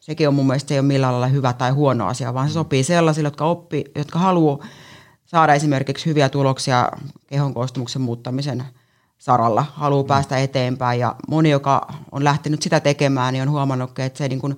[0.00, 2.52] sekin on mun mielestä se ei ole millään lailla hyvä tai huono asia, vaan se
[2.52, 4.66] sopii sellaisille, jotka, oppii, jotka haluaa
[5.24, 6.88] saada esimerkiksi hyviä tuloksia
[7.26, 8.64] kehon koostumuksen muuttamisen
[9.18, 10.08] saralla, haluaa mm.
[10.08, 14.40] päästä eteenpäin ja moni, joka on lähtenyt sitä tekemään, niin on huomannut, että se niin
[14.40, 14.56] kuin,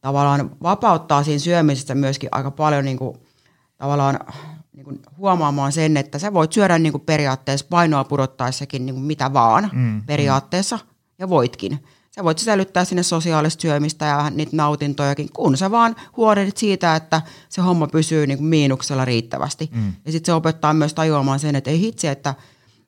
[0.00, 3.16] tavallaan vapauttaa siinä syömisessä myöskin aika paljon niin kuin,
[3.78, 4.20] tavallaan
[4.72, 9.04] niin kuin huomaamaan sen, että sä voit syödä niin kuin periaatteessa painoa pudottaessakin niin kuin
[9.04, 10.02] mitä vaan mm, mm.
[10.06, 10.82] periaatteessa mm.
[11.18, 11.84] ja voitkin.
[12.14, 17.22] Sä voit sisällyttää sinne sosiaalista syömistä ja niitä nautintojakin, kun sä vaan huolehdit siitä, että
[17.48, 19.70] se homma pysyy niin kuin miinuksella riittävästi.
[19.72, 19.92] Mm.
[20.04, 22.34] Ja sitten se opettaa myös tajuamaan sen, että ei hitse, että,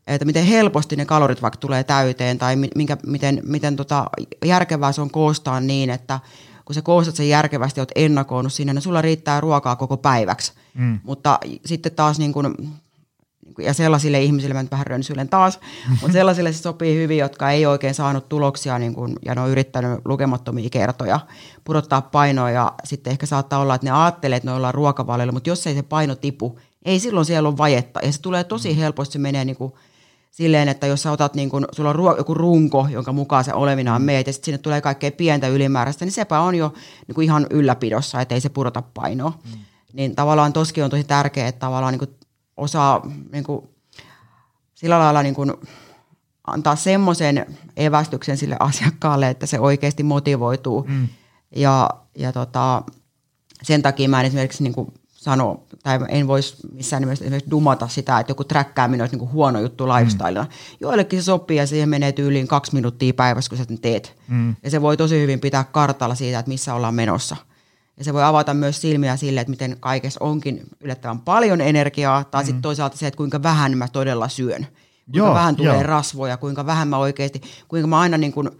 [0.06, 4.04] että miten helposti ne kalorit vaikka tulee täyteen tai minkä, miten, miten tota
[4.44, 6.20] järkevää se on koostaa niin, että
[6.64, 10.52] kun sä koostat sen järkevästi, oot ennakoinut sinne, niin sulla riittää ruokaa koko päiväksi.
[10.74, 11.00] Mm.
[11.04, 12.54] Mutta sitten taas niin kuin
[13.58, 17.66] ja sellaisille ihmisille, mä nyt vähän rönsyilen taas, mutta sellaisille se sopii hyvin, jotka ei
[17.66, 21.20] oikein saanut tuloksia niin kun, ja ne on yrittänyt lukemattomia kertoja
[21.64, 25.50] pudottaa painoa ja sitten ehkä saattaa olla, että ne ajattelee, että ne ollaan ruokavaliolla, mutta
[25.50, 29.12] jos ei se paino tipu, ei silloin siellä ole vajetta ja se tulee tosi helposti,
[29.12, 29.72] se menee niin kuin
[30.30, 33.54] silleen, että jos sä otat niin kun, sulla on ruo- joku runko, jonka mukaan se
[33.54, 36.72] olevinaan meet ja sitten sinne tulee kaikkea pientä ylimääräistä, niin sepä on jo
[37.06, 39.30] niin kuin ihan ylläpidossa, että ei se pudota painoa.
[39.30, 39.58] Mm.
[39.92, 42.10] Niin tavallaan toskin on tosi tärkeää, että tavallaan niin kuin
[42.56, 43.02] osaa
[43.32, 43.68] niin kuin,
[44.74, 45.52] sillä lailla niin kuin,
[46.46, 47.46] antaa semmoisen
[47.76, 50.84] evästyksen sille asiakkaalle, että se oikeasti motivoituu.
[50.88, 51.08] Mm.
[51.56, 52.82] Ja, ja tota,
[53.62, 57.88] sen takia mä en esimerkiksi niin kuin sano, tai en voisi missään nimessä esimerkiksi dumata
[57.88, 60.42] sitä, että joku träkkääminen olisi niin kuin huono juttu lifestylena.
[60.42, 60.50] Mm.
[60.80, 64.16] Joillekin se sopii ja siihen menee tyyliin kaksi minuuttia päivässä, kun sä sen teet.
[64.28, 64.56] Mm.
[64.62, 67.36] Ja se voi tosi hyvin pitää kartalla siitä, että missä ollaan menossa–
[67.96, 72.42] ja se voi avata myös silmiä sille, että miten kaikessa onkin yllättävän paljon energiaa, tai
[72.42, 72.46] mm.
[72.46, 74.66] sitten toisaalta se, että kuinka vähän mä todella syön.
[74.66, 75.82] Kuinka joo, vähän tulee joo.
[75.82, 78.50] rasvoja, kuinka vähän mä oikeasti, kuinka mä aina niin kuin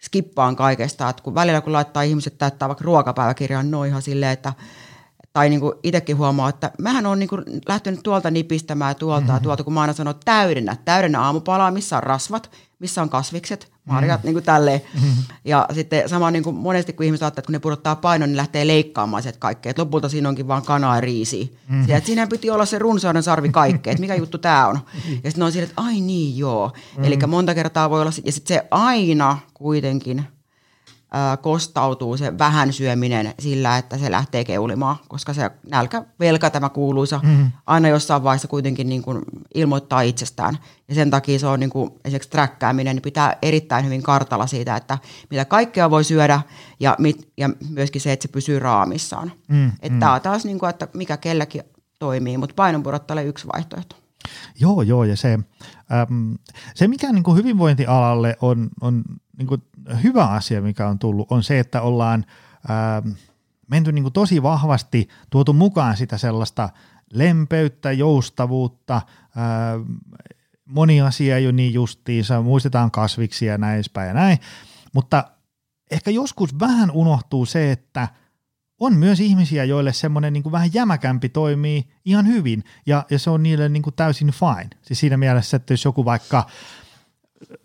[0.00, 1.08] skippaan kaikesta.
[1.08, 4.52] Että kun välillä kun laittaa ihmiset täyttää vaikka ruokapäiväkirjaa, no ihan silleen, että
[5.32, 9.34] tai niin itsekin huomaa, että mähän on niin kuin lähtenyt tuolta nipistämään tuolta mm-hmm.
[9.34, 13.72] ja tuolta, kun mä aina sanon, täydennä, täydennä aamupalaa, missä on rasvat, missä on kasvikset,
[13.84, 14.26] marjat, mm.
[14.26, 14.80] niin kuin tälleen.
[14.94, 15.10] Mm.
[15.44, 18.36] Ja sitten sama niin kuin monesti, kun ihmiset ajattelee, että kun ne pudottaa painon, niin
[18.36, 19.70] lähtee leikkaamaan sieltä kaikkea.
[19.70, 21.58] Et lopulta siinä onkin vaan kanaa ja riisi.
[21.68, 21.84] Mm.
[21.84, 24.78] Siinä, että siinä piti olla se runsauden sarvi kaikkea, että mikä juttu tämä on.
[25.24, 26.72] Ja sitten on siinä, että ai niin joo.
[26.96, 27.04] Mm.
[27.04, 30.24] Eli monta kertaa voi olla, ja sitten se aina kuitenkin–
[31.42, 37.20] kostautuu se vähän syöminen sillä, että se lähtee keulimaan, koska se nälkä, velka tämä kuuluisa,
[37.22, 37.50] mm.
[37.66, 39.22] aina jossain vaiheessa kuitenkin niin kuin
[39.54, 40.58] ilmoittaa itsestään.
[40.88, 44.76] Ja sen takia se on niin kuin, esimerkiksi träkkääminen, niin pitää erittäin hyvin kartalla siitä,
[44.76, 44.98] että
[45.30, 46.40] mitä kaikkea voi syödä
[46.80, 49.32] ja, mit, ja myöskin se, että se pysyy raamissaan.
[49.48, 49.66] Mm.
[49.68, 50.00] Että mm.
[50.00, 51.62] tämä on taas, niin kuin, että mikä kelläkin
[51.98, 53.96] toimii, mutta painonpudottajalle yksi vaihtoehto.
[54.60, 56.34] Joo, joo, ja se, äm,
[56.74, 59.04] se mikä niin kuin hyvinvointialalle on, on
[59.38, 59.62] niin kuin
[60.02, 62.24] hyvä asia, mikä on tullut, on se, että ollaan
[63.04, 63.14] äm,
[63.70, 66.68] menty niin kuin tosi vahvasti, tuotu mukaan sitä sellaista
[67.12, 69.02] lempeyttä, joustavuutta,
[69.36, 69.74] ää,
[70.64, 74.38] moni asia ole niin justiinsa, muistetaan kasviksia ja näin ja näin,
[74.94, 75.24] mutta
[75.90, 78.08] ehkä joskus vähän unohtuu se, että–
[78.80, 83.42] on myös ihmisiä, joille semmoinen niin vähän jämäkämpi toimii ihan hyvin ja, ja se on
[83.42, 84.70] niille niin kuin täysin fine.
[84.82, 86.46] Siis siinä mielessä, että jos joku vaikka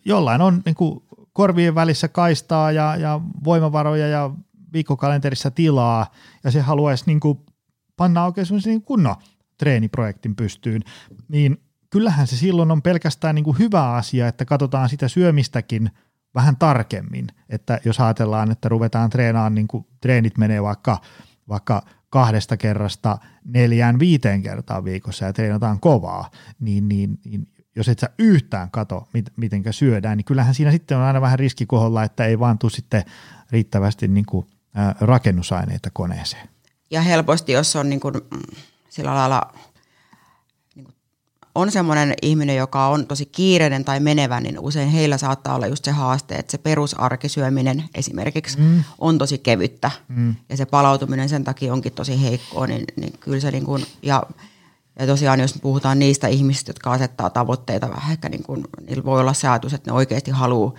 [0.05, 1.03] jollain on niin kuin
[1.34, 4.32] korvien välissä kaistaa ja, ja voimavaroja ja
[4.74, 6.12] viikkokalenterissa tilaa
[6.43, 7.39] ja se haluaisi niin kuin
[7.97, 9.16] panna oikein niin kunnon
[9.57, 10.82] treeniprojektin pystyyn,
[11.28, 11.57] niin
[11.89, 15.91] kyllähän se silloin on pelkästään niin kuin hyvä asia, että katsotaan sitä syömistäkin–
[16.36, 21.02] vähän tarkemmin, että jos ajatellaan, että ruvetaan treenaamaan, niin kuin treenit menee vaikka,
[21.50, 28.00] vaikka kahdesta kerrasta neljään viiteen kertaa viikossa ja treenataan kovaa, niin, niin, niin jos et
[28.00, 32.26] sä yhtään kato, mit, mitenkä syödään, niin kyllähän siinä sitten on aina vähän riskikoholla, että
[32.26, 33.04] ei vaan tule sitten
[33.52, 36.50] riittävästi niin kuin, ä, rakennusaineita koneeseen.
[36.92, 38.16] Ja helposti, jos on niin kuin,
[38.90, 39.54] sillä lailla
[41.56, 45.86] on semmoinen ihminen, joka on tosi kiireinen tai menevä, niin usein heillä saattaa olla just
[45.86, 48.84] se haaste, että se perusarkisyöminen esimerkiksi mm.
[48.99, 50.36] on tosi kevyttä mm.
[50.49, 54.24] ja se palautuminen sen takia onkin tosi heikkoa, niin, niin kyllä se niin kuin, ja,
[54.99, 59.20] ja tosiaan jos puhutaan niistä ihmisistä, jotka asettaa tavoitteita vähän ehkä niin kuin, niillä voi
[59.20, 60.74] olla se ajatus, että ne oikeasti haluaa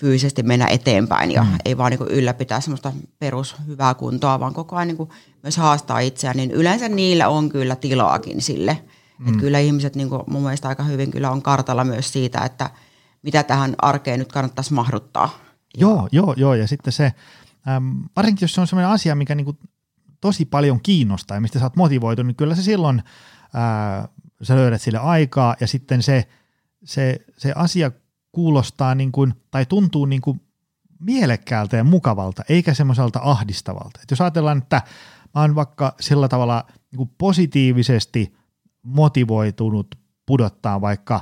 [0.00, 1.50] fyysisesti mennä eteenpäin ja mm.
[1.64, 5.08] ei vaan niin ylläpitää semmoista perushyvää kuntoa, vaan koko ajan niin
[5.42, 8.78] myös haastaa itseään, niin yleensä niillä on kyllä tilaakin sille.
[9.20, 9.28] Mm.
[9.28, 12.70] Että kyllä ihmiset niin kuin mun mielestä aika hyvin kyllä on kartalla myös siitä, että
[13.22, 15.38] mitä tähän arkeen nyt kannattaisi mahduttaa.
[15.78, 16.54] Joo, joo, joo.
[16.54, 17.12] Ja sitten se,
[17.68, 19.58] äm, varsinkin jos se on sellainen asia, mikä niin kuin
[20.20, 23.02] tosi paljon kiinnostaa ja mistä sä oot motivoitu, niin kyllä se silloin
[23.54, 24.08] ää,
[24.42, 26.28] sä löydät sille aikaa ja sitten se,
[26.84, 27.90] se, se asia
[28.32, 30.40] kuulostaa niin kuin, tai tuntuu niin kuin
[31.00, 34.00] mielekkäältä ja mukavalta, eikä semmoiselta ahdistavalta.
[34.02, 34.82] Et jos ajatellaan, että
[35.34, 38.39] mä oon vaikka sillä tavalla niin kuin positiivisesti
[38.82, 39.94] motivoitunut
[40.26, 41.20] pudottaa vaikka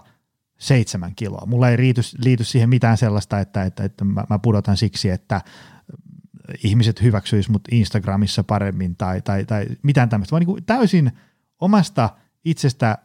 [0.58, 1.46] seitsemän kiloa.
[1.46, 5.40] Mulla ei liity, liity siihen mitään sellaista, että, että, että mä, mä pudotan siksi, että
[6.64, 11.12] ihmiset hyväksyisivät mut Instagramissa paremmin tai, tai, tai mitään tämmöistä, vaan niin täysin
[11.60, 12.10] omasta
[12.44, 12.98] itsestä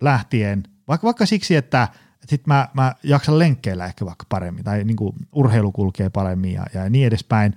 [0.00, 1.88] lähtien, vaikka, vaikka siksi, että–
[2.28, 6.66] sitten mä, mä jaksan lenkkeillä ehkä vaikka paremmin, tai niin kuin urheilu kulkee paremmin ja,
[6.74, 7.54] ja niin edespäin,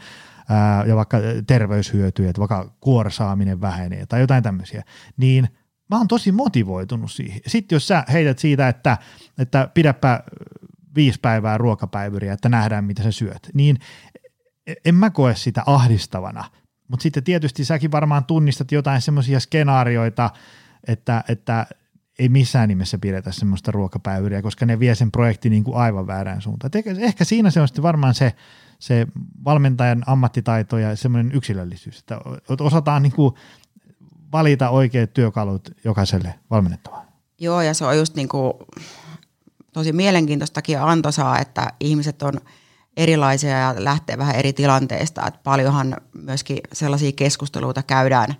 [0.49, 1.17] ää, ja vaikka
[1.47, 4.83] terveyshyötyjä, että vaikka kuorsaaminen vähenee tai jotain tämmöisiä,
[5.17, 5.49] niin
[5.89, 7.39] mä oon tosi motivoitunut siihen.
[7.47, 8.97] Sitten jos sä heität siitä, että,
[9.37, 10.23] että pidäpä
[10.95, 13.77] viisi päivää ruokapäivyriä, että nähdään mitä sä syöt, niin
[14.85, 16.43] en mä koe sitä ahdistavana.
[16.87, 20.29] Mutta sitten tietysti säkin varmaan tunnistat jotain semmoisia skenaarioita,
[20.87, 21.65] että, että
[22.19, 26.41] ei missään nimessä pidetä semmoista ruokapäivyriä, koska ne vie sen projektin niin kuin aivan väärään
[26.41, 26.71] suuntaan.
[26.75, 28.33] Et ehkä siinä se on sitten varmaan se,
[28.79, 29.07] se
[29.45, 32.19] valmentajan ammattitaito ja semmoinen yksilöllisyys, että
[32.59, 33.33] osataan niin kuin
[34.31, 37.05] valita oikeat työkalut jokaiselle valmennettavalle.
[37.39, 38.53] Joo, ja se on just niin kuin
[39.73, 42.33] tosi mielenkiintoistakin ja antoisaa, että ihmiset on
[42.97, 45.27] erilaisia ja lähtee vähän eri tilanteista.
[45.27, 48.35] Että paljonhan myöskin sellaisia keskusteluita käydään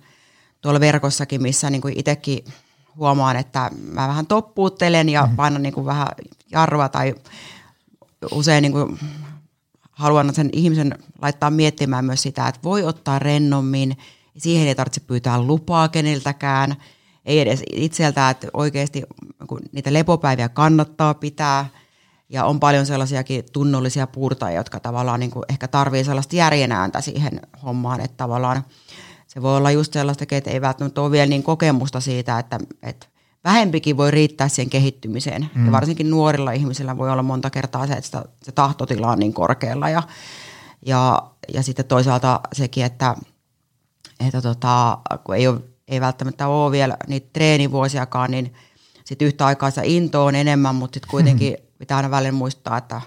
[0.60, 2.44] tuolla verkossakin, missä niin kuin itsekin–
[2.98, 5.36] huomaan, että mä vähän toppuuttelen ja mm.
[5.36, 6.08] painan niin kuin vähän
[6.50, 7.14] jarrua tai
[8.32, 8.98] usein niin kuin
[9.90, 13.96] haluan sen ihmisen laittaa miettimään myös sitä, että voi ottaa rennommin.
[14.38, 16.76] Siihen ei tarvitse pyytää lupaa keneltäkään,
[17.24, 19.02] ei edes itseltä, että oikeasti
[19.72, 21.66] niitä lepopäiviä kannattaa pitää.
[22.28, 27.40] Ja on paljon sellaisiakin tunnollisia puurtajia, jotka tavallaan niin kuin ehkä tarvii sellaista järjenääntä siihen
[27.64, 28.64] hommaan, että tavallaan–
[29.28, 33.06] se voi olla just sellaista, että ei välttämättä ole vielä niin kokemusta siitä, että, että
[33.44, 35.50] vähempikin voi riittää siihen kehittymiseen.
[35.54, 35.66] Mm.
[35.66, 39.88] Ja varsinkin nuorilla ihmisillä voi olla monta kertaa se, että se tahtotila on niin korkealla.
[39.88, 40.02] Ja,
[40.86, 41.22] ja,
[41.54, 43.16] ja sitten toisaalta sekin, että,
[44.20, 48.54] että tota, kun ei, ole, ei välttämättä ole vielä niitä treenivuosiakaan, niin
[49.04, 51.66] sitten yhtä aikaa se into on enemmän, mutta sitten kuitenkin mm.
[51.78, 53.00] pitää aina välillä muistaa, että,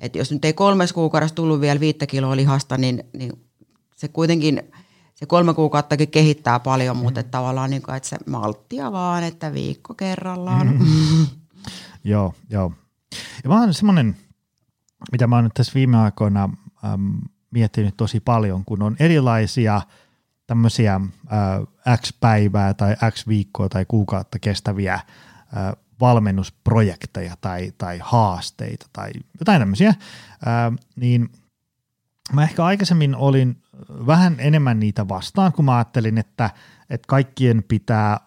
[0.00, 3.32] että jos nyt ei kolmes kuukaudessa tullut vielä viittä kiloa lihasta, niin, niin
[3.96, 4.62] se kuitenkin–
[5.22, 7.20] se kolme kuukauttakin kehittää paljon, mutta mm.
[7.20, 10.66] että tavallaan niin kuin, että se malttia vaan, että viikko kerrallaan.
[10.66, 11.26] Mm.
[12.04, 12.72] joo, joo.
[13.44, 14.16] Ja mä oon semmoinen,
[15.12, 16.48] mitä mä oon nyt tässä viime aikoina
[16.84, 19.80] äm, miettinyt tosi paljon, kun on erilaisia
[20.46, 25.02] tämmöisiä äh, X päivää tai X viikkoa tai kuukautta kestäviä äh,
[26.00, 29.96] valmennusprojekteja tai, tai haasteita tai jotain tämmöisiä, äh,
[30.96, 31.28] niin
[32.32, 33.62] mä ehkä aikaisemmin olin
[34.06, 36.50] vähän enemmän niitä vastaan, kun mä ajattelin, että,
[36.90, 38.20] että kaikkien pitää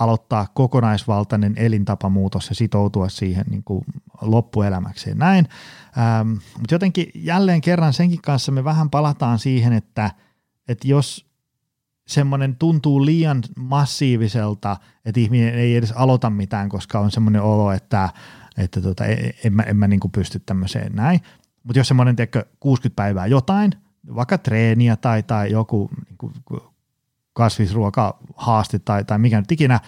[0.00, 3.84] aloittaa kokonaisvaltainen elintapamuutos ja sitoutua siihen niin kuin
[4.20, 5.48] loppuelämäkseen näin.
[5.98, 10.10] Ähm, mutta jotenkin jälleen kerran senkin kanssa me vähän palataan siihen, että,
[10.68, 11.29] että jos
[12.10, 18.08] semmoinen tuntuu liian massiiviselta, että ihminen ei edes aloita mitään, koska on semmoinen olo, että,
[18.58, 19.04] että tota,
[19.44, 21.20] en mä, en mä niin pysty tämmöiseen näin.
[21.62, 23.72] Mutta jos semmoinen, tiedätkö, 60 päivää jotain–
[24.14, 26.60] vaikka treeniä tai, tai joku niin kuin
[27.32, 29.80] kasvisruokahaaste tai, tai mikä nyt ikinä,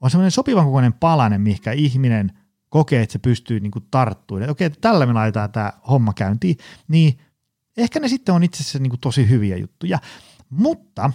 [0.00, 2.32] on semmoinen sopivan kokoinen palanen, mihinkä ihminen
[2.68, 4.50] kokee, että se pystyy niin tarttumaan.
[4.50, 6.56] Okei, että tällä me laitetaan tämä homma käyntiin,
[6.88, 7.18] niin
[7.76, 9.98] ehkä ne sitten on itse asiassa niin tosi hyviä juttuja.
[10.50, 11.12] Mutta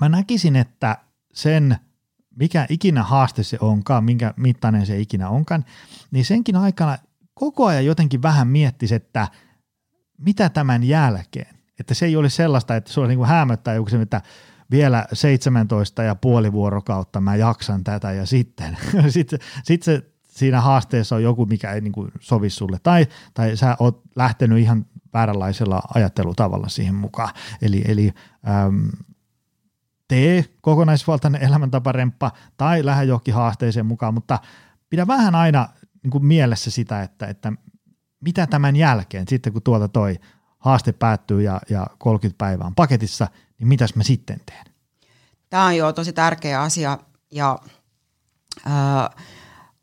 [0.00, 0.96] mä näkisin, että
[1.34, 1.76] sen,
[2.36, 5.64] mikä ikinä haaste se onkaan, minkä mittainen se ikinä onkaan,
[6.10, 6.98] niin senkin aikana
[7.34, 9.28] koko ajan jotenkin vähän miettisi, että–
[10.18, 11.54] mitä tämän jälkeen?
[11.80, 14.22] Että se ei ole sellaista, että se on niin hämöttää joku se, että
[14.70, 18.78] vielä 17 ja puoli vuorokautta mä jaksan tätä ja sitten,
[19.08, 23.56] sitten sit se siinä haasteessa on joku, mikä ei niin kuin sovi sulle tai, tai
[23.56, 27.34] sä oot lähtenyt ihan vääränlaisella ajattelutavalla siihen mukaan.
[27.62, 28.12] Eli, eli
[28.66, 28.90] äm,
[30.08, 34.38] tee kokonaisvaltainen elämäntaparemppa tai lähde johonkin haasteeseen mukaan, mutta
[34.90, 35.68] pidä vähän aina
[36.02, 37.52] niin kuin mielessä sitä, että, että
[38.20, 40.16] mitä tämän jälkeen, sitten kun tuolta toi
[40.58, 43.28] haaste päättyy ja, ja 30 päivää on paketissa,
[43.58, 44.64] niin mitäs mä sitten teen?
[45.50, 46.98] Tämä on jo tosi tärkeä asia
[47.32, 47.58] ja
[48.66, 49.24] äh,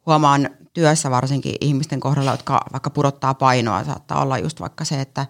[0.05, 5.25] huomaan työssä varsinkin ihmisten kohdalla, jotka vaikka pudottaa painoa, saattaa olla just vaikka se, että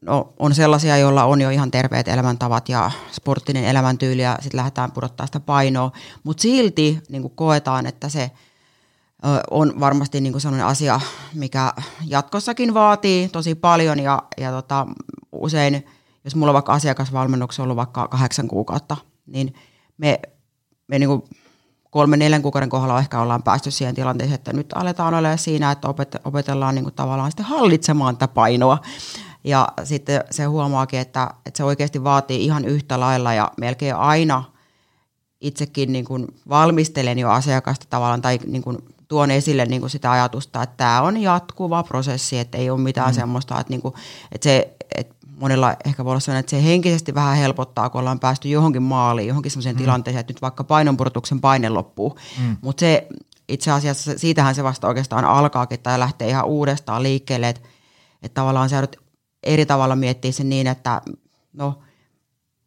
[0.00, 4.92] no, on sellaisia, joilla on jo ihan terveet elämäntavat ja sporttinen elämäntyyli ja sitten lähdetään
[4.92, 5.92] pudottaa sitä painoa,
[6.22, 8.30] mutta silti niin koetaan, että se
[9.50, 11.00] on varmasti niin sellainen asia,
[11.34, 11.72] mikä
[12.06, 14.86] jatkossakin vaatii tosi paljon ja, ja tota,
[15.32, 15.86] usein,
[16.24, 18.96] jos mulla on vaikka asiakasvalmennuksessa ollut vaikka kahdeksan kuukautta,
[19.26, 19.54] niin
[19.98, 20.20] me,
[20.86, 21.22] me niin kuin
[21.90, 25.88] kolme, neljän kuukauden kohdalla ehkä ollaan päästy siihen tilanteeseen, että nyt aletaan olla siinä, että
[26.24, 28.78] opetellaan niin tavallaan sitten hallitsemaan tätä painoa.
[29.44, 34.44] Ja sitten se huomaakin, että, että se oikeasti vaatii ihan yhtä lailla ja melkein aina
[35.40, 38.78] itsekin niin kuin valmistelen jo asiakasta tavallaan tai niin kuin
[39.08, 43.10] tuon esille niin kuin sitä ajatusta, että tämä on jatkuva prosessi, että ei ole mitään
[43.10, 43.14] mm.
[43.14, 43.94] semmoista, että, niin kuin,
[44.32, 48.20] että se, että monella ehkä voi olla sellainen, että se henkisesti vähän helpottaa, kun ollaan
[48.20, 49.80] päästy johonkin maaliin, johonkin sellaiseen mm.
[49.80, 52.18] tilanteeseen, että nyt vaikka painonpudotuksen paine loppuu.
[52.40, 52.56] Mm.
[52.60, 53.06] Mutta se
[53.48, 57.68] itse asiassa, siitähän se vasta oikeastaan alkaakin tai lähtee ihan uudestaan liikkeelle, että,
[58.22, 58.88] että tavallaan sä
[59.42, 61.02] eri tavalla miettiä sen niin, että
[61.52, 61.78] no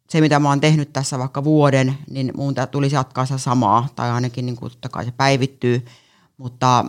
[0.08, 4.10] se mitä mä oon tehnyt tässä vaikka vuoden, niin mun tulisi jatkaa sitä samaa tai
[4.10, 5.84] ainakin niin kuin, totta kai se päivittyy,
[6.36, 6.84] mutta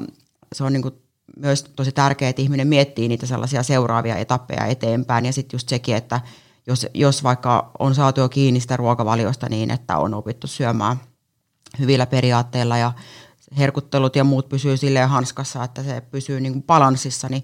[0.53, 0.95] se on niin kuin
[1.37, 5.25] myös tosi tärkeää, että ihminen miettii niitä sellaisia seuraavia etappeja eteenpäin.
[5.25, 6.21] Ja sitten just sekin, että
[6.67, 10.97] jos, jos vaikka on saatu jo kiinni sitä ruokavaliosta niin, että on opittu syömään
[11.79, 12.91] hyvillä periaatteilla ja
[13.57, 17.43] herkuttelut ja muut pysyy silleen hanskassa, että se pysyy niin kuin balanssissa, niin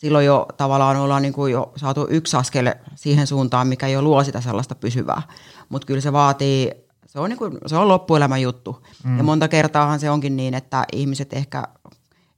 [0.00, 4.24] silloin jo tavallaan ollaan niin kuin jo saatu yksi askel siihen suuntaan, mikä jo luo
[4.24, 5.22] sitä sellaista pysyvää.
[5.68, 6.70] Mutta kyllä se vaatii,
[7.06, 8.86] se on, niin kuin, se on loppuelämän juttu.
[9.04, 9.18] Mm.
[9.18, 11.68] Ja monta kertaahan se onkin niin, että ihmiset ehkä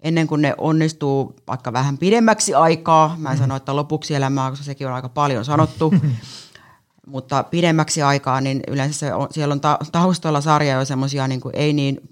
[0.01, 3.41] ennen kuin ne onnistuu vaikka vähän pidemmäksi aikaa, mä en mm.
[3.41, 5.95] sano, että lopuksi elämää, koska sekin on aika paljon sanottu,
[7.07, 11.41] mutta pidemmäksi aikaa, niin yleensä se on, siellä on ta- taustalla sarja jo semmoisia niin
[11.53, 12.12] ei niin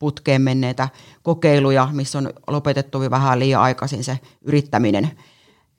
[0.00, 0.88] putkeen menneitä
[1.22, 5.10] kokeiluja, missä on lopetettu vähän liian aikaisin se yrittäminen.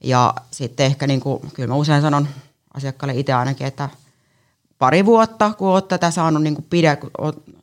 [0.04, 2.28] Ja sitten ehkä, niin kuin, kyllä mä usein sanon
[2.74, 3.88] asiakkaalle itse ainakin, että
[4.78, 7.10] pari vuotta, kun olet tätä saanut niin kuin pide, kun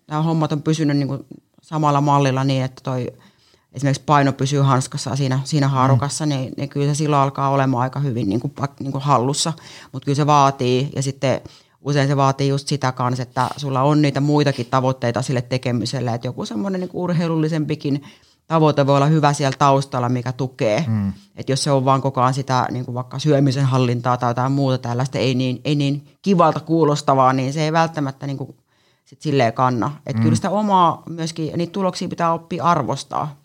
[0.08, 1.26] nämä hommat on pysynyt niin kuin
[1.62, 3.08] samalla mallilla niin, että toi
[3.74, 5.72] esimerkiksi paino pysyy hanskassa siinä, siinä mm.
[5.72, 6.30] haarukassa, mm.
[6.30, 9.54] niin, niin kyllä se silloin alkaa olemaan aika hyvin niin kuin, niin kuin hallussa.
[9.92, 11.42] Mutta kyllä se vaatii, ja sitten
[11.82, 16.28] usein se vaatii just sitä kanssa, että sulla on niitä muitakin tavoitteita sille tekemiselle, että
[16.28, 18.04] joku semmoinen niin urheilullisempikin
[18.48, 20.86] tavoite voi olla hyvä siellä taustalla, mikä tukee.
[20.88, 21.14] Mm.
[21.36, 24.52] Että jos se on vaan koko ajan sitä niin kuin vaikka syömisen hallintaa tai jotain
[24.52, 28.56] muuta tällaista, ei niin, ei niin kivalta kuulostavaa, niin se ei välttämättä niin kuin
[29.06, 29.92] sit silleen kanna.
[30.06, 30.24] Että mm.
[30.24, 33.39] kyllä sitä omaa myöskin, niitä tuloksia pitää oppia arvostaa.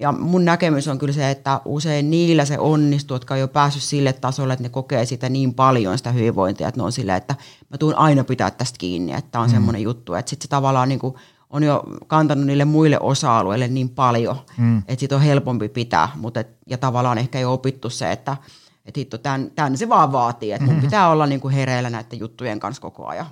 [0.00, 3.82] Ja mun näkemys on kyllä se, että usein niillä se onnistuu, jotka on jo päässyt
[3.82, 7.34] sille tasolle, että ne kokee sitä niin paljon sitä hyvinvointia, että ne on silleen, että
[7.70, 9.52] mä tuun aina pitää tästä kiinni, että on mm.
[9.52, 11.14] semmoinen juttu, että sitten se tavallaan niin kuin
[11.50, 14.78] on jo kantanut niille muille osa-alueille niin paljon, mm.
[14.78, 18.36] että siitä on helpompi pitää, mutta et, ja tavallaan ehkä ei opittu se, että
[18.84, 20.86] että hitto, tämän, tämän se vaan vaatii, että mun mm-hmm.
[20.86, 23.26] pitää olla niin kuin hereillä näiden juttujen kanssa koko ajan.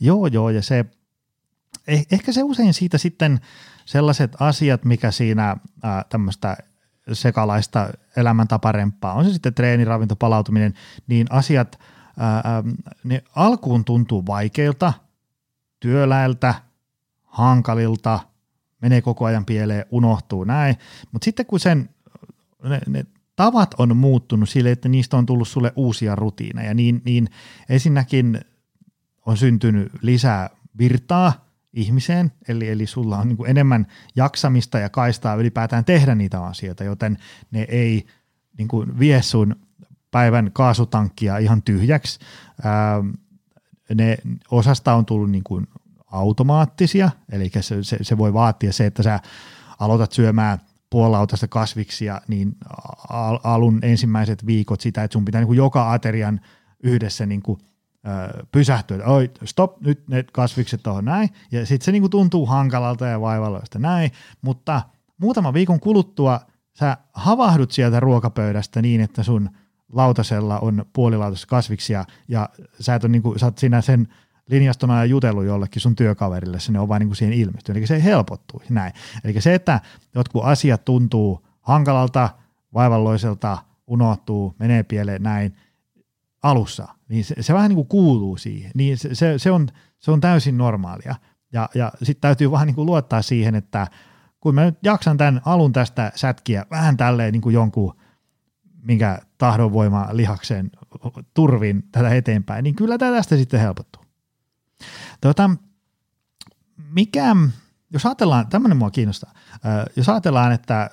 [0.00, 0.84] Joo, joo, ja se,
[1.88, 3.40] eh, ehkä se usein siitä sitten–
[3.86, 5.56] sellaiset asiat, mikä siinä
[6.08, 6.56] tämmöistä
[7.12, 10.74] sekalaista elämäntaparempaa, on se sitten treeni, ravinto, palautuminen,
[11.06, 11.78] niin asiat,
[12.18, 12.42] ää,
[13.04, 14.92] ne alkuun tuntuu vaikeilta,
[15.80, 16.54] työläiltä,
[17.24, 18.20] hankalilta,
[18.82, 20.76] menee koko ajan pieleen, unohtuu näin,
[21.12, 21.88] mutta sitten kun sen,
[22.62, 23.04] ne, ne
[23.36, 27.28] tavat on muuttunut sille, että niistä on tullut sulle uusia rutiineja, niin, niin
[27.68, 28.40] ensinnäkin
[29.26, 31.45] on syntynyt lisää virtaa,
[31.76, 36.84] ihmiseen, eli, eli sulla on niin kuin enemmän jaksamista ja kaistaa ylipäätään tehdä niitä asioita,
[36.84, 37.16] joten
[37.50, 38.06] ne ei
[38.58, 39.56] niin kuin vie sun
[40.10, 42.18] päivän kaasutankkia ihan tyhjäksi.
[42.62, 43.04] Ää,
[43.94, 44.16] ne
[44.50, 45.66] osasta on tullut niin kuin
[46.06, 49.20] automaattisia, eli se, se, se voi vaatia se, että sä
[49.78, 50.58] aloitat syömään
[50.90, 52.56] puolautasta kasviksia, niin
[53.08, 56.40] al- alun ensimmäiset viikot sitä, että sun pitää niin kuin joka aterian
[56.82, 57.58] yhdessä niin kuin
[58.52, 63.06] pysähtyä, että oi, stop, nyt ne kasvikset on näin, ja sitten se niinku tuntuu hankalalta
[63.06, 64.10] ja vaivalloista näin,
[64.42, 64.82] mutta
[65.18, 66.40] muutama viikon kuluttua
[66.78, 69.50] sä havahdut sieltä ruokapöydästä niin, että sun
[69.92, 72.48] lautasella on puolilautas kasviksia, ja
[72.80, 74.08] sä, et niinku, sä oot siinä sen
[74.50, 78.04] linjastona ja jutellut jollekin sun työkaverille, se ne on vain niinku siihen ilmestynyt, eli se
[78.04, 78.92] helpottuu, näin.
[79.24, 79.80] Eli se, että
[80.14, 82.28] jotkut asiat tuntuu hankalalta,
[82.74, 85.56] vaivalloiselta, unohtuu, menee pieleen näin,
[86.50, 88.70] alussa, niin se, se vähän niin kuin kuuluu siihen.
[88.74, 89.68] Niin se, se, se, on,
[89.98, 91.14] se on täysin normaalia.
[91.52, 93.86] Ja, ja sitten täytyy vähän niin kuin luottaa siihen, että
[94.40, 97.94] kun mä nyt jaksan tämän alun tästä sätkiä vähän tälleen niin kuin jonkun,
[98.82, 100.70] minkä tahdonvoima lihaksen
[101.34, 104.02] turvin tätä eteenpäin, niin kyllä tästä sitten helpottuu.
[105.20, 105.50] Tuota,
[106.90, 107.36] mikä,
[107.90, 109.32] jos ajatellaan, tämmöinen mua kiinnostaa,
[109.96, 110.90] jos ajatellaan, että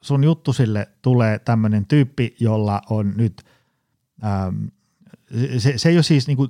[0.00, 3.44] sun juttusille tulee tämmöinen tyyppi, jolla on nyt,
[5.58, 6.48] se, se ei ole siis niinku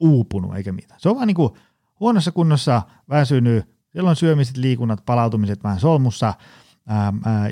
[0.00, 1.00] uupunut eikä mitään.
[1.00, 1.56] Se on vaan niinku
[2.00, 6.34] huonossa kunnossa, väsynyt, siellä on syömiset, liikunnat, palautumiset vähän solmussa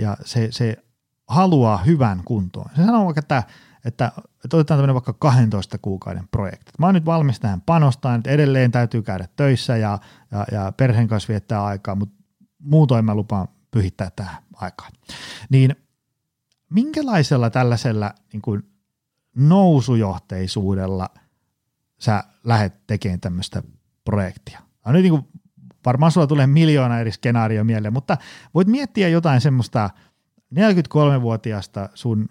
[0.01, 0.77] ja se, se
[1.29, 2.71] haluaa hyvän kuntoon.
[2.77, 3.43] Se sanoo vaikka, että,
[3.85, 4.13] että,
[4.45, 6.73] että otetaan tämmöinen vaikka 12 kuukauden projekti.
[6.79, 9.99] Mä oon nyt valmis tähän panostaan, että edelleen täytyy käydä töissä ja,
[10.31, 12.25] ja, ja perheen kanssa viettää aikaa, mutta
[12.59, 14.93] muutoin mä lupaan pyhittää tähän aikaan.
[15.51, 15.77] Niin
[16.71, 18.70] minkälaisella tällaisella niin kuin
[19.49, 21.09] nousujohteisuudella
[21.99, 23.63] sä lähdet tekemään tämmöistä
[24.05, 24.61] projektia?
[24.87, 25.29] Ja nyt niin kuin,
[25.87, 28.17] varmaan sulla tulee miljoona eri skenaario mieleen, mutta
[28.55, 29.91] voit miettiä jotain semmoista
[30.55, 32.29] 43-vuotiaasta sun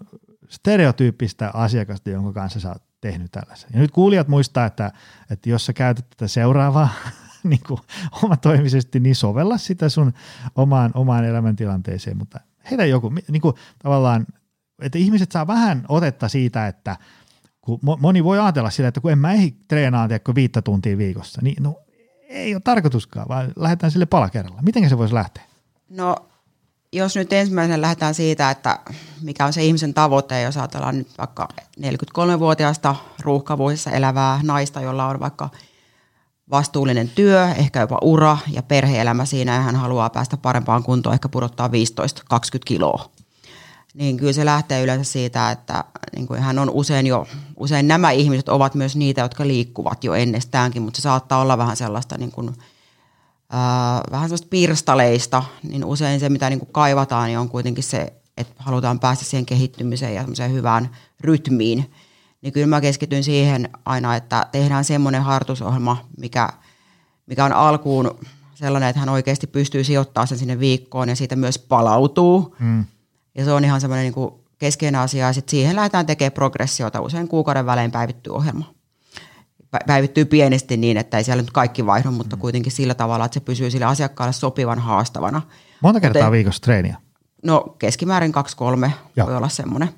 [0.49, 3.69] stereotyyppistä asiakasta, jonka kanssa sä oot tehnyt tällaisen.
[3.73, 4.91] Ja nyt kuulijat muistaa, että,
[5.29, 6.89] että jos sä käytät tätä seuraavaa
[7.43, 7.79] niin kuin
[8.23, 10.13] omatoimisesti, niin sovella sitä sun
[10.55, 12.39] omaan, omaan elämäntilanteeseen, mutta
[12.71, 14.25] heitä joku, niin kuin tavallaan,
[14.81, 16.97] että ihmiset saa vähän otetta siitä, että
[17.61, 21.41] kun moni voi ajatella sitä, että kun en mä ehdi treenaa tiedätkö, viittä tuntia viikossa,
[21.43, 21.75] niin no
[22.29, 24.61] ei ole tarkoituskaan, vaan lähdetään sille pala kerralla.
[24.61, 25.43] Miten se voisi lähteä?
[25.89, 26.15] No
[26.93, 28.79] jos nyt ensimmäisenä lähdetään siitä, että
[29.21, 31.47] mikä on se ihmisen tavoite, jos ajatellaan nyt vaikka
[31.79, 35.49] 43-vuotiaasta ruuhkavuosissa elävää naista, jolla on vaikka
[36.51, 41.29] vastuullinen työ, ehkä jopa ura ja perheelämä siinä ja hän haluaa päästä parempaan kuntoon, ehkä
[41.29, 41.71] pudottaa 15-20
[42.65, 43.09] kiloa.
[43.93, 45.83] Niin kyllä se lähtee yleensä siitä, että
[46.15, 47.27] niin kuin hän on usein jo,
[47.57, 51.77] usein nämä ihmiset ovat myös niitä, jotka liikkuvat jo ennestäänkin, mutta se saattaa olla vähän
[51.77, 52.55] sellaista niin kuin,
[53.49, 58.13] ää, vähän sellaista pirstaleista, niin usein se, mitä niin kuin kaivataan, niin on kuitenkin se,
[58.37, 60.89] että halutaan päästä siihen kehittymiseen ja hyvään
[61.21, 61.91] rytmiin.
[62.41, 66.49] Niin kyllä mä keskityn siihen aina, että tehdään semmoinen hartusohjelma, mikä,
[67.25, 68.19] mikä on alkuun
[68.55, 72.55] sellainen, että hän oikeasti pystyy sijoittamaan sen sinne viikkoon ja siitä myös palautuu.
[72.59, 72.85] Mm.
[73.39, 75.27] Ja se on ihan semmoinen niin kuin keskeinen asia.
[75.27, 77.01] Ja sitten siihen lähdetään tekemään progressiota.
[77.01, 78.79] Usein kuukauden välein päivittyy ohjelma
[79.87, 82.39] päivittyy pienesti niin, että ei siellä nyt kaikki vaihdu, mutta mm.
[82.39, 85.41] kuitenkin sillä tavalla, että se pysyy sille asiakkaalle sopivan haastavana.
[85.81, 86.97] Monta kertaa Joten, viikossa treeniä?
[87.43, 88.93] No keskimäärin kaksi-kolme
[89.25, 89.89] voi olla semmoinen.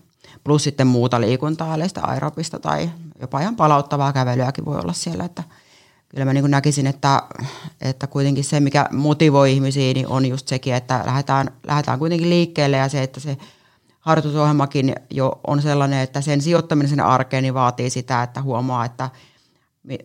[0.44, 2.90] Plus sitten muuta liikuntaa, sitä aerobista tai
[3.22, 5.24] jopa ihan palauttavaa kävelyäkin voi olla siellä.
[5.26, 5.44] Että
[6.12, 7.24] kyllä mä niin näkisin, että,
[7.82, 12.78] että kuitenkin se, mikä motivoi ihmisiä, niin on just sekin, että lähdetään, lähdetään kuitenkin liikkeelle
[12.78, 13.38] ja se, että se
[14.00, 19.10] harjoitusohjelmakin jo on sellainen, että sen sijoittaminen sinne arkeen niin vaatii sitä, että huomaa, että–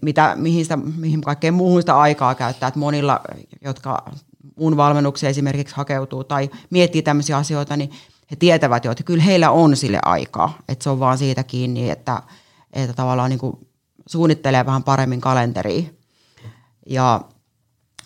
[0.03, 2.69] mitä, mihin, sitä, mihin kaikkeen muuhun sitä aikaa käyttää.
[2.69, 3.21] Että monilla,
[3.61, 4.11] jotka
[4.57, 7.91] mun valmennukseen esimerkiksi hakeutuu tai miettii tämmöisiä asioita, niin
[8.31, 10.59] he tietävät jo, että kyllä heillä on sille aikaa.
[10.69, 12.23] Että se on vaan siitä kiinni, että,
[12.73, 13.66] että tavallaan niin kuin
[14.07, 15.83] suunnittelee vähän paremmin kalenteria.
[16.87, 17.21] Ja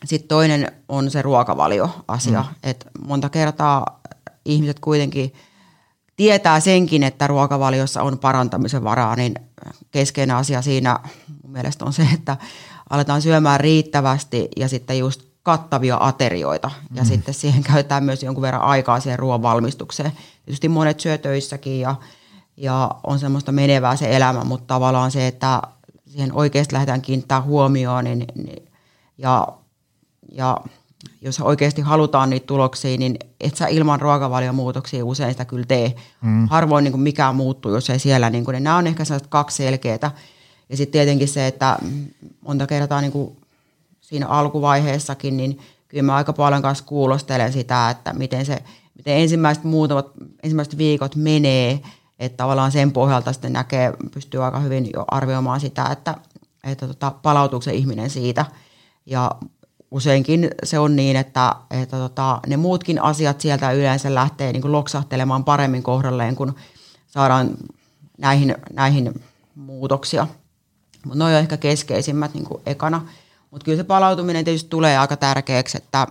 [0.05, 2.44] sitten toinen on se ruokavalioasia.
[2.48, 2.70] Mm.
[2.70, 4.01] Että monta kertaa
[4.44, 5.34] ihmiset kuitenkin
[6.16, 9.34] tietää senkin, että ruokavaliossa on parantamisen varaa, niin
[9.90, 10.98] keskeinen asia siinä
[11.42, 12.36] mun mielestä on se, että
[12.90, 16.70] aletaan syömään riittävästi ja sitten just kattavia aterioita.
[16.94, 17.09] Ja mm.
[17.09, 20.12] sitten siihen käytetään myös jonkun verran aikaa siihen ruoan valmistukseen.
[20.44, 21.96] Tietysti monet syö töissäkin ja,
[22.57, 25.62] ja on semmoista menevää se elämä, mutta tavallaan se, että
[26.11, 28.63] siihen oikeasti lähdetään kiinnittämään huomioon niin, niin,
[29.19, 29.49] ja,
[30.33, 30.57] ja
[31.21, 35.95] jos oikeasti halutaan niitä tuloksia, niin et sä ilman ruokavaliomuutoksia usein sitä kyllä tee.
[36.23, 36.49] Mm.
[36.49, 39.29] Harvoin niin kuin mikään muuttuu, jos ei siellä, niin kuin, niin nämä on ehkä sellaiset
[39.29, 40.11] kaksi selkeää.
[40.69, 41.79] Ja sitten tietenkin se, että
[42.41, 43.37] monta kertaa niin kuin
[44.01, 45.59] siinä alkuvaiheessakin, niin
[45.89, 48.63] kyllä mä aika paljon kanssa kuulostelen sitä, että miten, se,
[48.97, 50.07] miten ensimmäiset muutamat,
[50.43, 51.81] ensimmäiset viikot menee,
[52.21, 56.14] että tavallaan sen pohjalta sitten näkee, pystyy aika hyvin jo arvioimaan sitä, että,
[56.64, 58.47] että tota, palautuuko se ihminen siitä.
[59.07, 59.31] Ja
[59.91, 64.73] useinkin se on niin, että, että tota, ne muutkin asiat sieltä yleensä lähtee niin kuin
[64.73, 66.55] loksahtelemaan paremmin kohdalleen, kun
[67.07, 67.51] saadaan
[68.18, 69.23] näihin, näihin
[69.55, 70.27] muutoksia.
[71.05, 73.07] Mutta ne on ehkä keskeisimmät niin kuin ekana.
[73.51, 76.07] Mutta kyllä se palautuminen tietysti tulee aika tärkeäksi, että,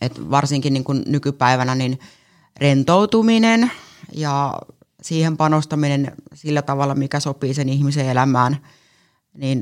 [0.00, 2.00] että varsinkin niin kuin nykypäivänä niin
[2.56, 3.70] rentoutuminen
[4.12, 4.54] ja
[5.02, 8.56] siihen panostaminen sillä tavalla, mikä sopii sen ihmisen elämään,
[9.34, 9.60] niin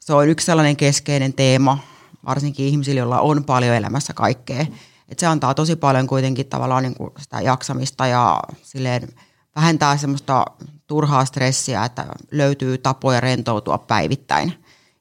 [0.00, 1.78] se on yksi sellainen keskeinen teema,
[2.26, 4.66] varsinkin ihmisille, joilla on paljon elämässä kaikkea.
[5.08, 9.08] Et se antaa tosi paljon kuitenkin tavallaan niin kuin sitä jaksamista ja silleen
[9.56, 10.44] vähentää semmoista
[10.86, 14.52] turhaa stressiä, että löytyy tapoja rentoutua päivittäin.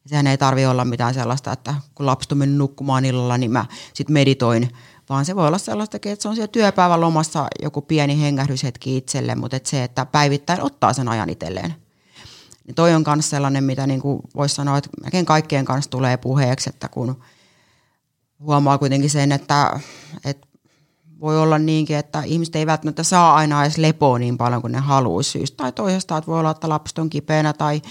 [0.05, 4.13] Sehän ei tarvi olla mitään sellaista, että kun lapsi mennyt nukkumaan illalla, niin mä sitten
[4.13, 4.69] meditoin,
[5.09, 9.35] vaan se voi olla sellaista, että se on siellä työpäivän lomassa joku pieni hengähdyshetki itselle,
[9.35, 11.75] mutta että se, että päivittäin ottaa sen ajan itselleen.
[12.67, 14.01] Niin toi on myös sellainen, mitä niin
[14.35, 17.21] voisi sanoa, että melkein kaikkien kanssa tulee puheeksi, että kun
[18.39, 19.79] huomaa kuitenkin sen, että,
[20.25, 20.47] että
[21.19, 24.79] voi olla niinkin, että ihmiset ei välttämättä saa aina edes lepoa niin paljon kuin ne
[24.79, 27.81] haluaisi syystä tai toisesta, että voi olla, että lapset on kipeänä tai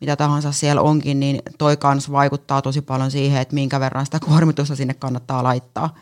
[0.00, 4.20] mitä tahansa siellä onkin, niin toi kanssa vaikuttaa tosi paljon siihen, että minkä verran sitä
[4.20, 5.94] kuormitusta sinne kannattaa laittaa.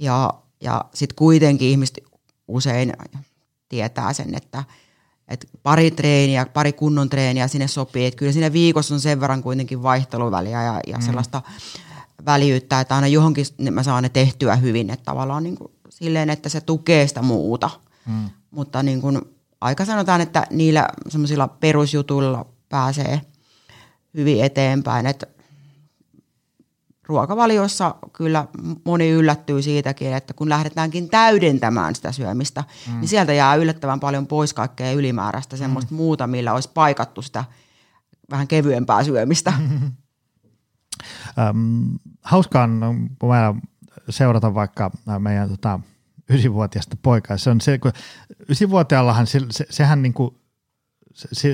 [0.00, 1.98] Ja, ja sitten kuitenkin ihmiset
[2.48, 2.92] usein
[3.68, 4.64] tietää sen, että,
[5.28, 8.06] että pari treeniä, pari kunnon treeniä sinne sopii.
[8.06, 11.02] Että kyllä siinä viikossa on sen verran kuitenkin vaihteluväliä ja, ja mm.
[11.02, 11.42] sellaista
[12.26, 16.48] väljyyttä, että aina johonkin mä saan ne tehtyä hyvin, että tavallaan niin kuin silleen, että
[16.48, 17.70] se tukee sitä muuta.
[18.06, 18.30] Mm.
[18.50, 19.20] Mutta niin kuin
[19.60, 23.20] aika sanotaan, että niillä semmoisilla perusjutuilla pääsee
[24.14, 25.26] hyvin eteenpäin, että
[27.10, 28.46] ruokavaliossa kyllä
[28.84, 33.00] moni yllättyy siitäkin, että kun lähdetäänkin täydentämään sitä syömistä, mm.
[33.00, 35.96] niin sieltä jää yllättävän paljon pois kaikkea ylimääräistä, semmoista mm.
[35.96, 37.44] muuta, millä olisi paikattu sitä
[38.30, 39.52] vähän kevyempää syömistä.
[41.38, 43.10] Ähm, hauskaa on
[44.10, 45.80] seurata vaikka meidän tota,
[46.30, 47.36] ysivuotiaista poikaa.
[47.36, 47.92] Se on se, kun
[48.48, 50.39] ysivuotiaallahan se, se, sehän niin kuin,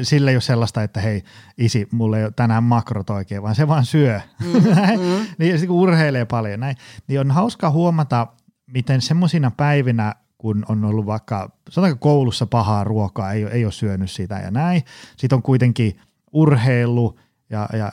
[0.03, 1.23] sillä ei ole sellaista, että hei
[1.59, 4.21] isi, mulle ei ole tänään makrot oikein, vaan se vaan syö.
[4.45, 5.27] Mm, mm.
[5.39, 6.61] niin se urheilee paljon.
[6.61, 6.77] Näin.
[7.09, 8.27] Niin on hauska huomata,
[8.67, 14.11] miten semmoisina päivinä, kun on ollut vaikka, sanotaanko koulussa pahaa ruokaa, ei, ei ole syönyt
[14.11, 14.83] sitä ja näin.
[15.17, 16.01] Sitten on kuitenkin
[16.33, 17.19] urheilu
[17.51, 17.93] ja, ja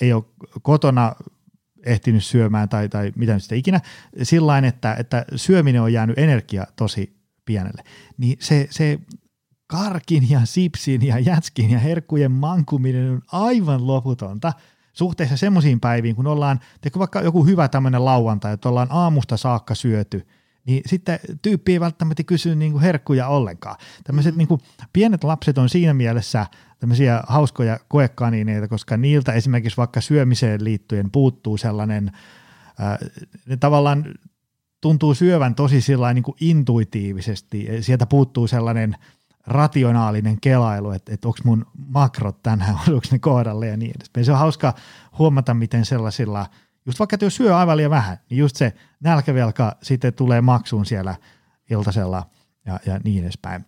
[0.00, 0.24] ei ole
[0.62, 1.12] kotona
[1.86, 3.80] ehtinyt syömään tai, tai mitä nyt sitä ikinä,
[4.22, 7.82] sillä että, että syöminen on jäänyt energia tosi pienelle.
[8.18, 8.98] Niin se, se
[9.72, 14.52] karkin ja sipsin ja jätskin ja herkkujen mankuminen on aivan loputonta
[14.92, 19.74] suhteessa semmoisiin päiviin, kun ollaan, teikö vaikka joku hyvä tämmöinen lauantai, että ollaan aamusta saakka
[19.74, 20.26] syöty,
[20.66, 23.76] niin sitten tyyppi ei välttämättä kysy niin kuin herkkuja ollenkaan.
[24.04, 24.38] Tämmöiset mm.
[24.38, 24.60] niin kuin
[24.92, 26.46] pienet lapset on siinä mielessä
[26.78, 32.12] tämmöisiä hauskoja koekanineita, koska niiltä esimerkiksi vaikka syömiseen liittyen puuttuu sellainen,
[32.80, 32.98] äh,
[33.46, 34.14] ne tavallaan
[34.80, 38.96] tuntuu syövän tosi sillä niin kuin intuitiivisesti, sieltä puuttuu sellainen
[39.46, 44.24] rationaalinen kelailu, että, että onko mun makrot tänään, onko ne kohdalle ja niin edespäin.
[44.24, 44.74] Se on hauska
[45.18, 46.46] huomata, miten sellaisilla,
[46.86, 51.14] just vaikka jos syö aivan liian vähän, niin just se nälkävelka sitten tulee maksuun siellä
[51.70, 52.30] iltasella
[52.66, 53.64] ja, ja niin edespäin.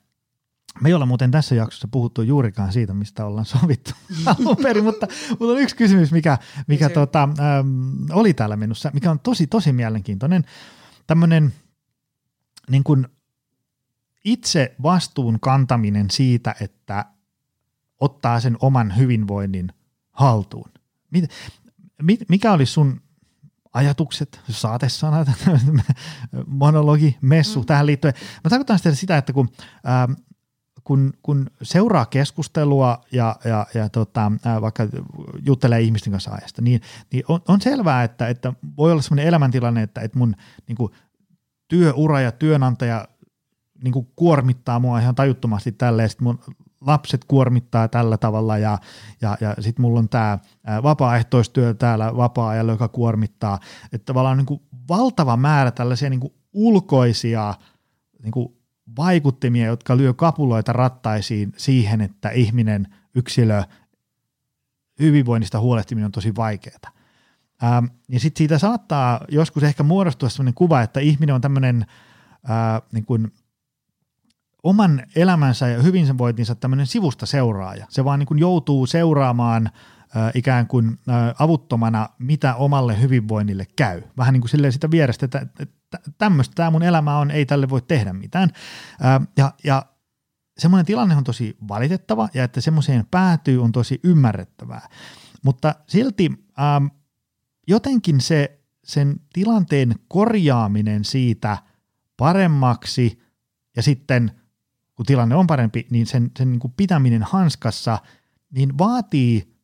[0.81, 3.91] Me ei olla muuten tässä jaksossa puhuttu juurikaan siitä, mistä ollaan sovittu
[4.27, 9.11] alun perin, mutta, mutta on yksi kysymys, mikä, mikä tota, äm, oli täällä minussa, mikä
[9.11, 10.45] on tosi, tosi mielenkiintoinen.
[11.07, 11.55] Tämmöinen
[12.71, 13.07] niin kuin
[14.25, 17.05] itse vastuun kantaminen siitä, että
[18.01, 19.73] ottaa sen oman hyvinvoinnin
[20.13, 20.71] haltuun.
[22.29, 23.01] Mikä oli sun
[23.73, 25.29] ajatukset, saatesanat,
[26.47, 27.67] monologi, messu mm.
[27.67, 28.15] tähän liittyen?
[28.45, 29.49] Mä tarkoitan sitä, että kun
[29.89, 30.13] ähm,
[30.85, 34.89] kun, kun seuraa keskustelua ja, ja, ja tota, vaikka
[35.47, 36.81] juttelee ihmisten kanssa ajasta, niin,
[37.13, 40.35] niin on, on selvää, että, että voi olla sellainen elämäntilanne, että, että mun
[40.69, 40.93] niin kuin,
[41.69, 43.09] työura ja työnantaja
[43.85, 46.39] niin kuin, kuormittaa mua ihan tajuttomasti tälleen, sitten mun
[46.81, 48.79] lapset kuormittaa tällä tavalla ja,
[49.21, 50.39] ja, ja sitten mulla on tämä
[50.83, 53.59] vapaaehtoistyö täällä vapaa-ajalla, joka kuormittaa,
[53.93, 57.55] että tavallaan niin kuin valtava määrä tällaisia niin kuin ulkoisia
[58.23, 58.57] niin kuin
[58.97, 63.63] vaikuttimia, jotka lyö kapuloita rattaisiin siihen, että ihminen, yksilö,
[64.99, 66.91] hyvinvoinnista huolehtiminen on tosi vaikeaa.
[67.63, 71.87] Ähm, ja sitten siitä saattaa joskus ehkä muodostua sellainen kuva, että ihminen on tämmöinen
[72.93, 73.33] niin
[74.65, 77.87] oman elämänsä ja hyvinvointinsa tämmöinen sivusta seuraaja.
[77.89, 84.03] Se vaan niin kuin joutuu seuraamaan äh, ikään kuin äh, avuttomana, mitä omalle hyvinvoinnille käy.
[84.17, 85.47] Vähän niin kuin silleen sitä vierestä, että,
[86.19, 88.51] tämmöistä tämä mun elämä on, ei tälle voi tehdä mitään.
[89.37, 89.83] ja, ja
[90.59, 94.89] semmoinen tilanne on tosi valitettava ja että semmoiseen päätyy on tosi ymmärrettävää.
[95.43, 96.87] Mutta silti ähm,
[97.67, 101.59] jotenkin se sen tilanteen korjaaminen siitä
[102.17, 103.19] paremmaksi
[103.77, 104.33] ja sitten
[104.95, 107.99] kun tilanne on parempi, niin sen, sen niin kuin pitäminen hanskassa,
[108.51, 109.55] niin vaatii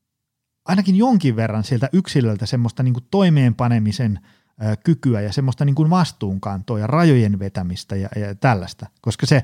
[0.64, 4.20] ainakin jonkin verran sieltä yksilöltä semmoista niin kuin toimeenpanemisen–
[4.84, 8.86] kykyä ja semmoista niin kuin vastuunkantoa ja rajojen vetämistä ja, ja tällaista.
[9.00, 9.42] Koska se,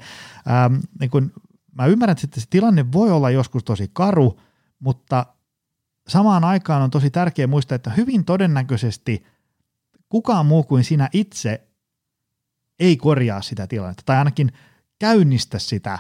[0.51, 1.32] ähm, niin kuin,
[1.72, 4.41] mä ymmärrän, että se tilanne voi olla joskus tosi karu,
[4.78, 5.26] mutta
[6.09, 9.26] samaan aikaan on tosi tärkeää muistaa, että hyvin todennäköisesti
[10.09, 11.68] kukaan muu kuin sinä itse
[12.78, 14.53] ei korjaa sitä tilannetta tai ainakin
[14.99, 15.99] käynnistä sitä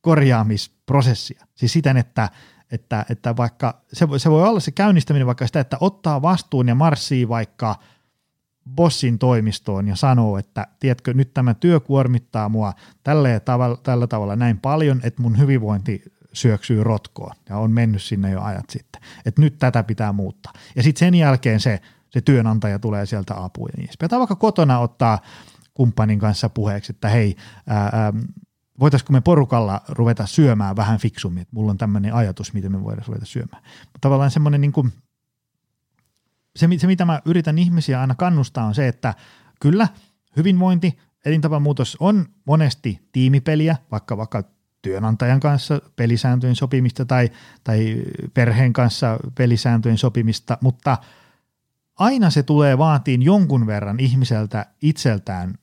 [0.00, 1.46] korjaamisprosessia.
[1.54, 2.28] Siis siten, että,
[2.70, 6.74] että, että vaikka se, se voi olla se käynnistäminen vaikka sitä, että ottaa vastuun ja
[6.74, 7.76] marssii vaikka
[8.74, 14.36] bossin toimistoon ja sanoo, että tiedätkö, nyt tämä työ kuormittaa mua tällä tavalla, tällä tavalla
[14.36, 16.02] näin paljon, että mun hyvinvointi
[16.32, 19.02] syöksyy rotkoon ja on mennyt sinne jo ajat sitten.
[19.24, 20.52] Että nyt tätä pitää muuttaa.
[20.76, 21.80] Ja sitten sen jälkeen se,
[22.10, 25.18] se työnantaja tulee sieltä apuun ja niin Tai vaikka kotona ottaa
[25.76, 28.12] kumppanin kanssa puheeksi, että hei, ää,
[28.80, 33.06] voitaisiko me porukalla ruveta syömään vähän fiksummin, että mulla on tämmöinen ajatus, miten me voidaan
[33.06, 33.62] ruveta syömään.
[33.62, 34.92] Mutta tavallaan semmoinen niin kuin,
[36.56, 39.14] se, se, mitä mä yritän ihmisiä aina kannustaa on se, että
[39.60, 39.88] kyllä
[40.36, 44.44] hyvinvointi, elintapamuutos on monesti tiimipeliä, vaikka vaikka
[44.82, 47.30] työnantajan kanssa pelisääntöjen sopimista tai,
[47.64, 48.02] tai
[48.34, 50.98] perheen kanssa pelisääntöjen sopimista, mutta
[51.98, 55.54] aina se tulee vaatiin jonkun verran ihmiseltä itseltään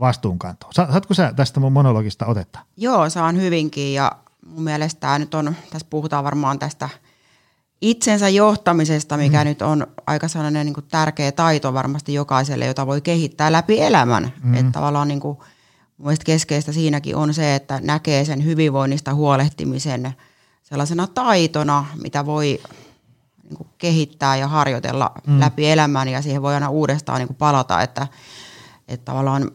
[0.00, 0.70] vastuunkantoa.
[0.72, 2.58] Saatko sä tästä mun monologista otetta?
[2.76, 4.12] Joo, saan hyvinkin ja
[4.46, 6.88] mun mielestä tämä nyt on, tässä puhutaan varmaan tästä
[7.80, 9.48] itsensä johtamisesta, mikä mm.
[9.48, 14.32] nyt on aika sellainen niin kuin tärkeä taito varmasti jokaiselle, jota voi kehittää läpi elämän.
[14.42, 14.54] Mm.
[14.54, 15.38] Että tavallaan niin kuin,
[15.98, 20.14] mun keskeistä siinäkin on se, että näkee sen hyvinvoinnista huolehtimisen
[20.62, 22.60] sellaisena taitona, mitä voi
[23.42, 25.40] niin kuin kehittää ja harjoitella mm.
[25.40, 28.06] läpi elämän ja siihen voi aina uudestaan niin kuin palata, että,
[28.88, 29.50] että tavallaan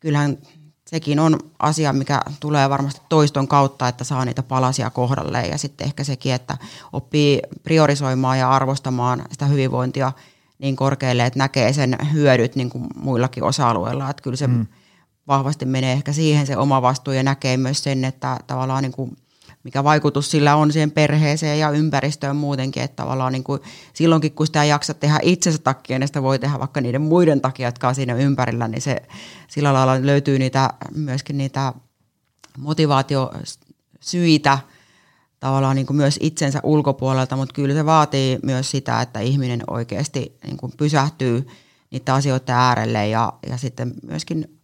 [0.00, 0.38] kyllähän
[0.86, 5.86] sekin on asia, mikä tulee varmasti toiston kautta, että saa niitä palasia kohdalle ja sitten
[5.86, 6.58] ehkä sekin, että
[6.92, 10.12] oppii priorisoimaan ja arvostamaan sitä hyvinvointia
[10.58, 14.66] niin korkealle, että näkee sen hyödyt niin kuin muillakin osa-alueilla, että kyllä se mm.
[15.28, 19.16] vahvasti menee ehkä siihen se oma vastuu ja näkee myös sen, että tavallaan niin kuin–
[19.68, 23.60] mikä vaikutus sillä on siihen perheeseen ja ympäristöön muutenkin, että tavallaan niin kuin
[23.92, 27.40] silloinkin kun sitä ei jaksa tehdä itsensä takia, niin sitä voi tehdä vaikka niiden muiden
[27.40, 29.02] takia, jotka on siinä ympärillä, niin se
[29.48, 31.72] sillä lailla löytyy niitä, myöskin niitä
[32.58, 34.58] motivaatiosyitä
[35.40, 40.38] tavallaan niin kuin myös itsensä ulkopuolelta, mutta kyllä se vaatii myös sitä, että ihminen oikeasti
[40.46, 41.46] niin kuin pysähtyy
[41.90, 44.57] niiden asioiden äärelle ja, ja sitten myöskin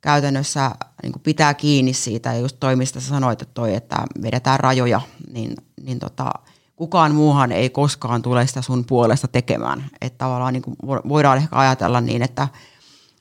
[0.00, 0.70] käytännössä
[1.02, 5.00] niin kuin pitää kiinni siitä, ja just toimista sanoit, että, toi, että vedetään rajoja,
[5.32, 6.30] niin, niin tota,
[6.76, 9.84] kukaan muuhan ei koskaan tule sitä sun puolesta tekemään.
[10.00, 10.76] Että tavallaan niin kuin
[11.08, 12.48] voidaan ehkä ajatella niin, että,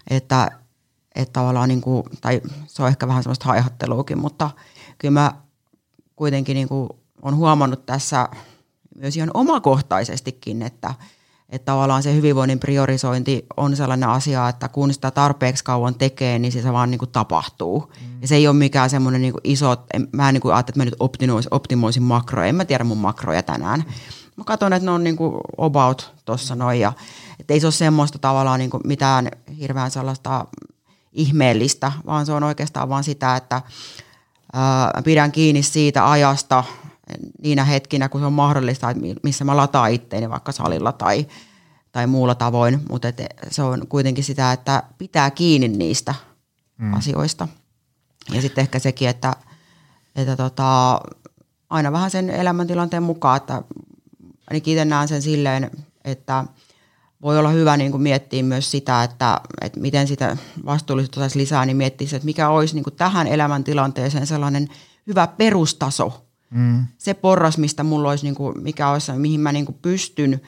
[0.09, 0.51] että,
[1.15, 4.51] että tavallaan, niin kuin, tai se on ehkä vähän semmoista haihatteluakin, mutta
[4.97, 5.31] kyllä mä
[6.15, 6.89] kuitenkin niin kuin
[7.21, 8.29] on huomannut tässä
[8.95, 10.93] myös ihan omakohtaisestikin, että–
[11.49, 16.51] että tavallaan se hyvinvoinnin priorisointi on sellainen asia, että kun sitä tarpeeksi kauan tekee, niin
[16.51, 17.93] se vaan niin kuin tapahtuu.
[18.01, 18.21] Mm.
[18.21, 19.75] Ja se ei ole mikään semmoinen niin iso,
[20.11, 22.97] mä en niin kuin ajattele, että mä nyt optimoisin, optimoisin makroja, en mä tiedä mun
[22.97, 23.83] makroja tänään.
[24.35, 26.93] Mä katson, että ne on niin kuin about tuossa noin ja
[27.39, 30.45] että ei se ole semmoista tavallaan niin kuin mitään hirveän sellaista
[31.11, 33.61] ihmeellistä, vaan se on oikeastaan vaan sitä, että
[34.53, 36.63] ää, pidän kiinni siitä ajasta,
[37.41, 41.27] niinä hetkinä, kun se on mahdollista, että missä mä lataan itteeni vaikka salilla tai,
[41.91, 43.07] tai muulla tavoin, mutta
[43.51, 46.15] se on kuitenkin sitä, että pitää kiinni niistä
[46.77, 46.93] mm.
[46.93, 47.47] asioista.
[48.33, 49.35] Ja sitten ehkä sekin, että,
[50.15, 51.01] että tota,
[51.69, 53.63] aina vähän sen elämäntilanteen mukaan, että
[54.49, 55.71] ainakin itse näen sen silleen,
[56.03, 56.45] että
[57.21, 61.65] voi olla hyvä niin kuin miettiä myös sitä, että, että miten sitä vastuullisuutta saisi lisää,
[61.65, 64.67] niin miettiä että mikä olisi niin kuin tähän elämäntilanteeseen sellainen
[65.07, 66.85] hyvä perustaso, Mm.
[66.97, 70.41] Se porras, mistä mulla olisi, niin kuin, mikä olisi, mihin mä niin kuin pystyn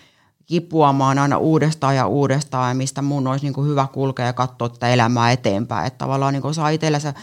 [0.49, 4.69] kipuamaan aina uudestaan ja uudestaan ja mistä mun olisi niin kuin hyvä kulkea ja katsoa
[4.69, 5.87] tätä elämää eteenpäin.
[5.87, 7.13] Että tavallaan niin kuin saa itsellensä,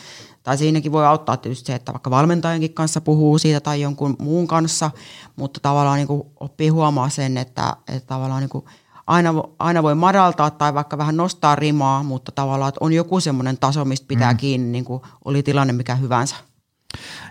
[0.42, 4.46] tai siinäkin voi auttaa tietysti se, että vaikka valmentajankin kanssa puhuu siitä tai jonkun muun
[4.46, 4.90] kanssa,
[5.36, 8.64] mutta tavallaan niin kuin oppii huomaa sen, että, että tavallaan niin kuin
[9.06, 13.58] aina, aina voi madaltaa tai vaikka vähän nostaa rimaa, mutta tavallaan että on joku semmoinen
[13.58, 14.36] taso, mistä pitää mm.
[14.36, 16.36] kiinni, niin kuin oli tilanne mikä hyvänsä.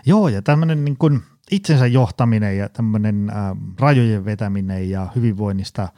[0.06, 3.36] Joo, ja tämmöinen niin kuin– itsensä johtaminen ja tämmöinen äh,
[3.78, 5.88] rajojen vetäminen ja hyvinvoinnista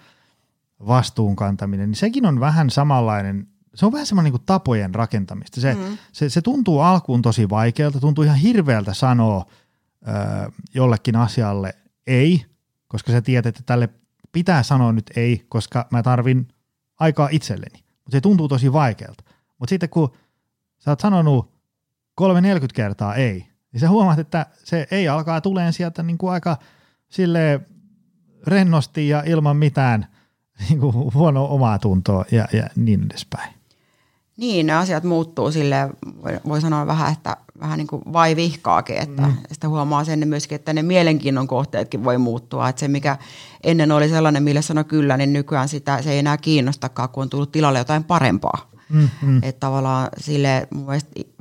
[0.86, 5.60] vastuun kantaminen, niin sekin on vähän samanlainen, se on vähän semmoinen niin tapojen rakentamista.
[5.60, 5.98] Se, mm.
[6.12, 9.46] se, se tuntuu alkuun tosi vaikealta, tuntuu ihan hirveältä sanoa
[10.08, 11.74] äh, jollekin asialle
[12.06, 12.46] ei,
[12.88, 13.88] koska sä tiedät, että tälle
[14.32, 16.48] pitää sanoa nyt ei, koska mä tarvin
[17.00, 17.84] aikaa itselleni.
[18.04, 19.24] Mutta se tuntuu tosi vaikealta.
[19.58, 20.12] Mutta sitten kun
[20.78, 21.54] sä oot sanonut
[22.14, 26.32] kolme 40 kertaa ei, niin sä huomaat, että se ei alkaa tuleen sieltä niin kuin
[26.32, 26.56] aika
[27.08, 27.60] sille
[28.46, 30.06] rennosti ja ilman mitään
[30.68, 33.58] niin kuin huonoa omaa tuntoa ja, ja niin edespäin.
[34.36, 35.76] Niin, ne asiat muuttuu sille
[36.48, 39.36] voi, sanoa vähän, että vähän niin kuin vai vihkaakin, että mm.
[39.52, 42.68] sitä huomaa sen myöskin, että ne mielenkiinnon kohteetkin voi muuttua.
[42.68, 43.16] Että se, mikä
[43.64, 47.30] ennen oli sellainen, millä sanoi kyllä, niin nykyään sitä se ei enää kiinnostakaan, kun on
[47.30, 48.70] tullut tilalle jotain parempaa.
[48.88, 49.40] Mm-hmm.
[49.42, 50.68] Että tavallaan sille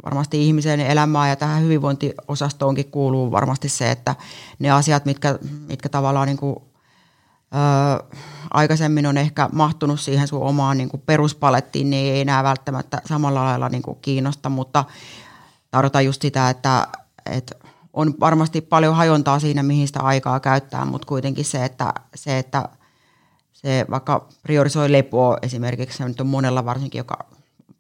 [0.06, 4.16] varmasti ihmisen elämään ja tähän hyvinvointiosastoonkin kuuluu varmasti se, että
[4.60, 6.56] ne asiat, mitkä, mitkä tavallaan niin kuin,
[7.56, 8.18] ö,
[8.54, 13.46] aikaisemmin on ehkä mahtunut siihen sun omaan niin kuin peruspalettiin, niin ei enää välttämättä samalla
[13.46, 14.86] lailla niin kuin kiinnosta, mutta
[15.72, 16.88] tarkoitan just sitä, että,
[17.26, 17.56] että
[17.94, 22.70] on varmasti paljon hajontaa siinä, mihin sitä aikaa käyttää, mutta kuitenkin se, että, se, että
[23.54, 27.37] se vaikka priorisoi lepoa esimerkiksi, se nyt on monella varsinkin, joka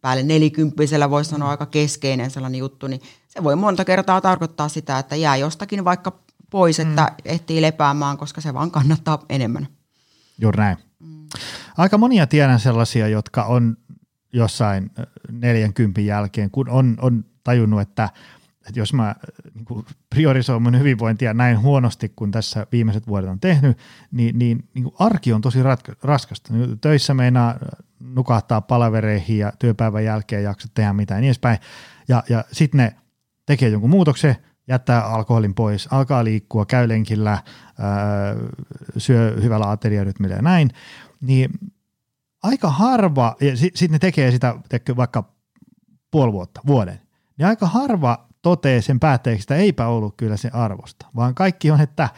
[0.08, 5.00] päälle nelikymppisellä voisi sanoa aika keskeinen sellainen juttu, niin se voi monta kertaa tarkoittaa sitä,
[5.00, 6.20] että jää jostakin vaikka
[6.50, 7.16] pois, että mm.
[7.26, 9.68] ehtii lepäämään, koska se vaan kannattaa enemmän.
[10.42, 10.78] Juuri näin.
[11.00, 11.28] Mm.
[11.78, 13.78] Aika monia tiedän sellaisia, jotka on
[14.34, 14.92] jossain
[15.32, 18.10] 40 jälkeen, kun on, on tajunnut, että,
[18.68, 19.16] että jos mä
[19.54, 23.78] niin kuin priorisoin mun hyvinvointia näin huonosti kuin tässä viimeiset vuodet on tehnyt,
[24.12, 26.54] niin, niin, niin kuin arki on tosi ratka- raskasta.
[26.82, 27.56] Töissä meinaa
[28.00, 31.58] nukahtaa palavereihin ja työpäivän jälkeen jaksa tehdä mitään ja niin edespäin.
[32.08, 32.96] Ja, ja sitten ne
[33.46, 34.36] tekee jonkun muutoksen,
[34.68, 37.44] jättää alkoholin pois, alkaa liikkua, käy lenkillä, ää,
[38.98, 40.70] syö hyvällä ateriarytmillä ja näin,
[41.22, 41.50] niin
[42.44, 44.56] aika harva, ja sitten sit ne tekee sitä
[44.96, 45.34] vaikka
[46.12, 47.02] puoli vuotta, vuoden,
[47.38, 51.82] niin aika harva totee sen päätteeksi, että eipä ollut kyllä se arvosta, vaan kaikki on,
[51.82, 52.10] että,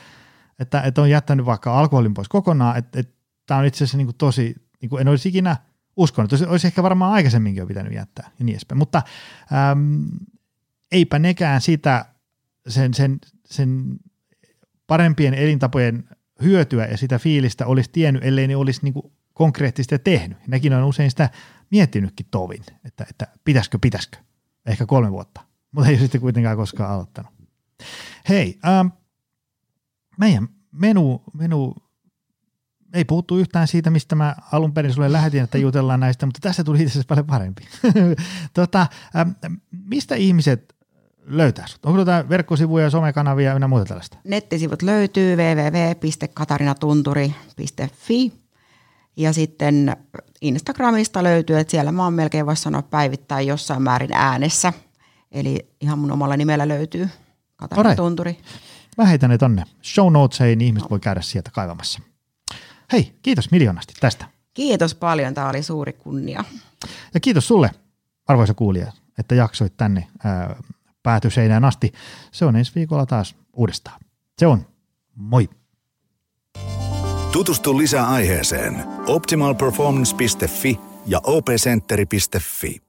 [0.59, 3.13] että, että on jättänyt vaikka alkoholin pois kokonaan, että, että
[3.45, 5.57] tämä on itse asiassa niin kuin tosi, niin kuin en olisi ikinä
[5.99, 9.01] uskonut, että olisi ehkä varmaan aikaisemminkin jo pitänyt jättää ja niin edespäin, mutta
[9.71, 10.05] äm,
[10.91, 12.05] eipä nekään sitä
[12.67, 13.99] sen, sen, sen
[14.87, 16.09] parempien elintapojen
[16.41, 18.93] hyötyä ja sitä fiilistä olisi tiennyt, ellei ne olisi niin
[19.33, 20.37] konkreettisesti tehnyt.
[20.47, 21.29] Nekin on usein sitä
[21.71, 24.17] miettinytkin tovin, että, että pitäisikö, pitäisikö,
[24.65, 27.31] ehkä kolme vuotta, mutta ei sitten kuitenkaan koskaan aloittanut.
[28.29, 28.87] Hei, ähm,
[30.17, 31.75] meidän menu, menu
[32.93, 36.63] ei puhuttu yhtään siitä, mistä mä alun perin sulle lähetin, että jutellaan näistä, mutta tässä
[36.63, 37.67] tuli itse asiassa paljon parempi.
[38.53, 38.87] tota,
[39.71, 40.75] mistä ihmiset
[41.25, 41.85] löytää sut?
[41.85, 44.17] Onko jotain verkkosivuja, somekanavia ja muuta tällaista?
[44.23, 48.33] Nettisivut löytyy www.katarinatunturi.fi
[49.17, 49.97] ja sitten
[50.41, 54.73] Instagramista löytyy, että siellä mä oon melkein voisi sanoa päivittäin jossain määrin äänessä.
[55.31, 57.09] Eli ihan mun omalla nimellä löytyy
[57.55, 58.39] Katarina Tunturi.
[58.97, 61.99] Mä heitän ne tonne show notesiin, niin ihmiset voi käydä sieltä kaivamassa.
[62.91, 64.25] Hei, kiitos miljoonasti tästä.
[64.53, 66.43] Kiitos paljon, tämä oli suuri kunnia.
[67.13, 67.71] Ja kiitos sulle,
[68.27, 70.55] arvoisa kuulija, että jaksoit tänne ää,
[71.03, 71.93] päätyseinään asti.
[72.31, 73.99] Se on ensi viikolla taas uudestaan.
[74.37, 74.65] Se on.
[75.15, 75.49] Moi!
[77.31, 82.81] Tutustu lisää aiheeseen optimalperformance.fi ja opcenteri.fi.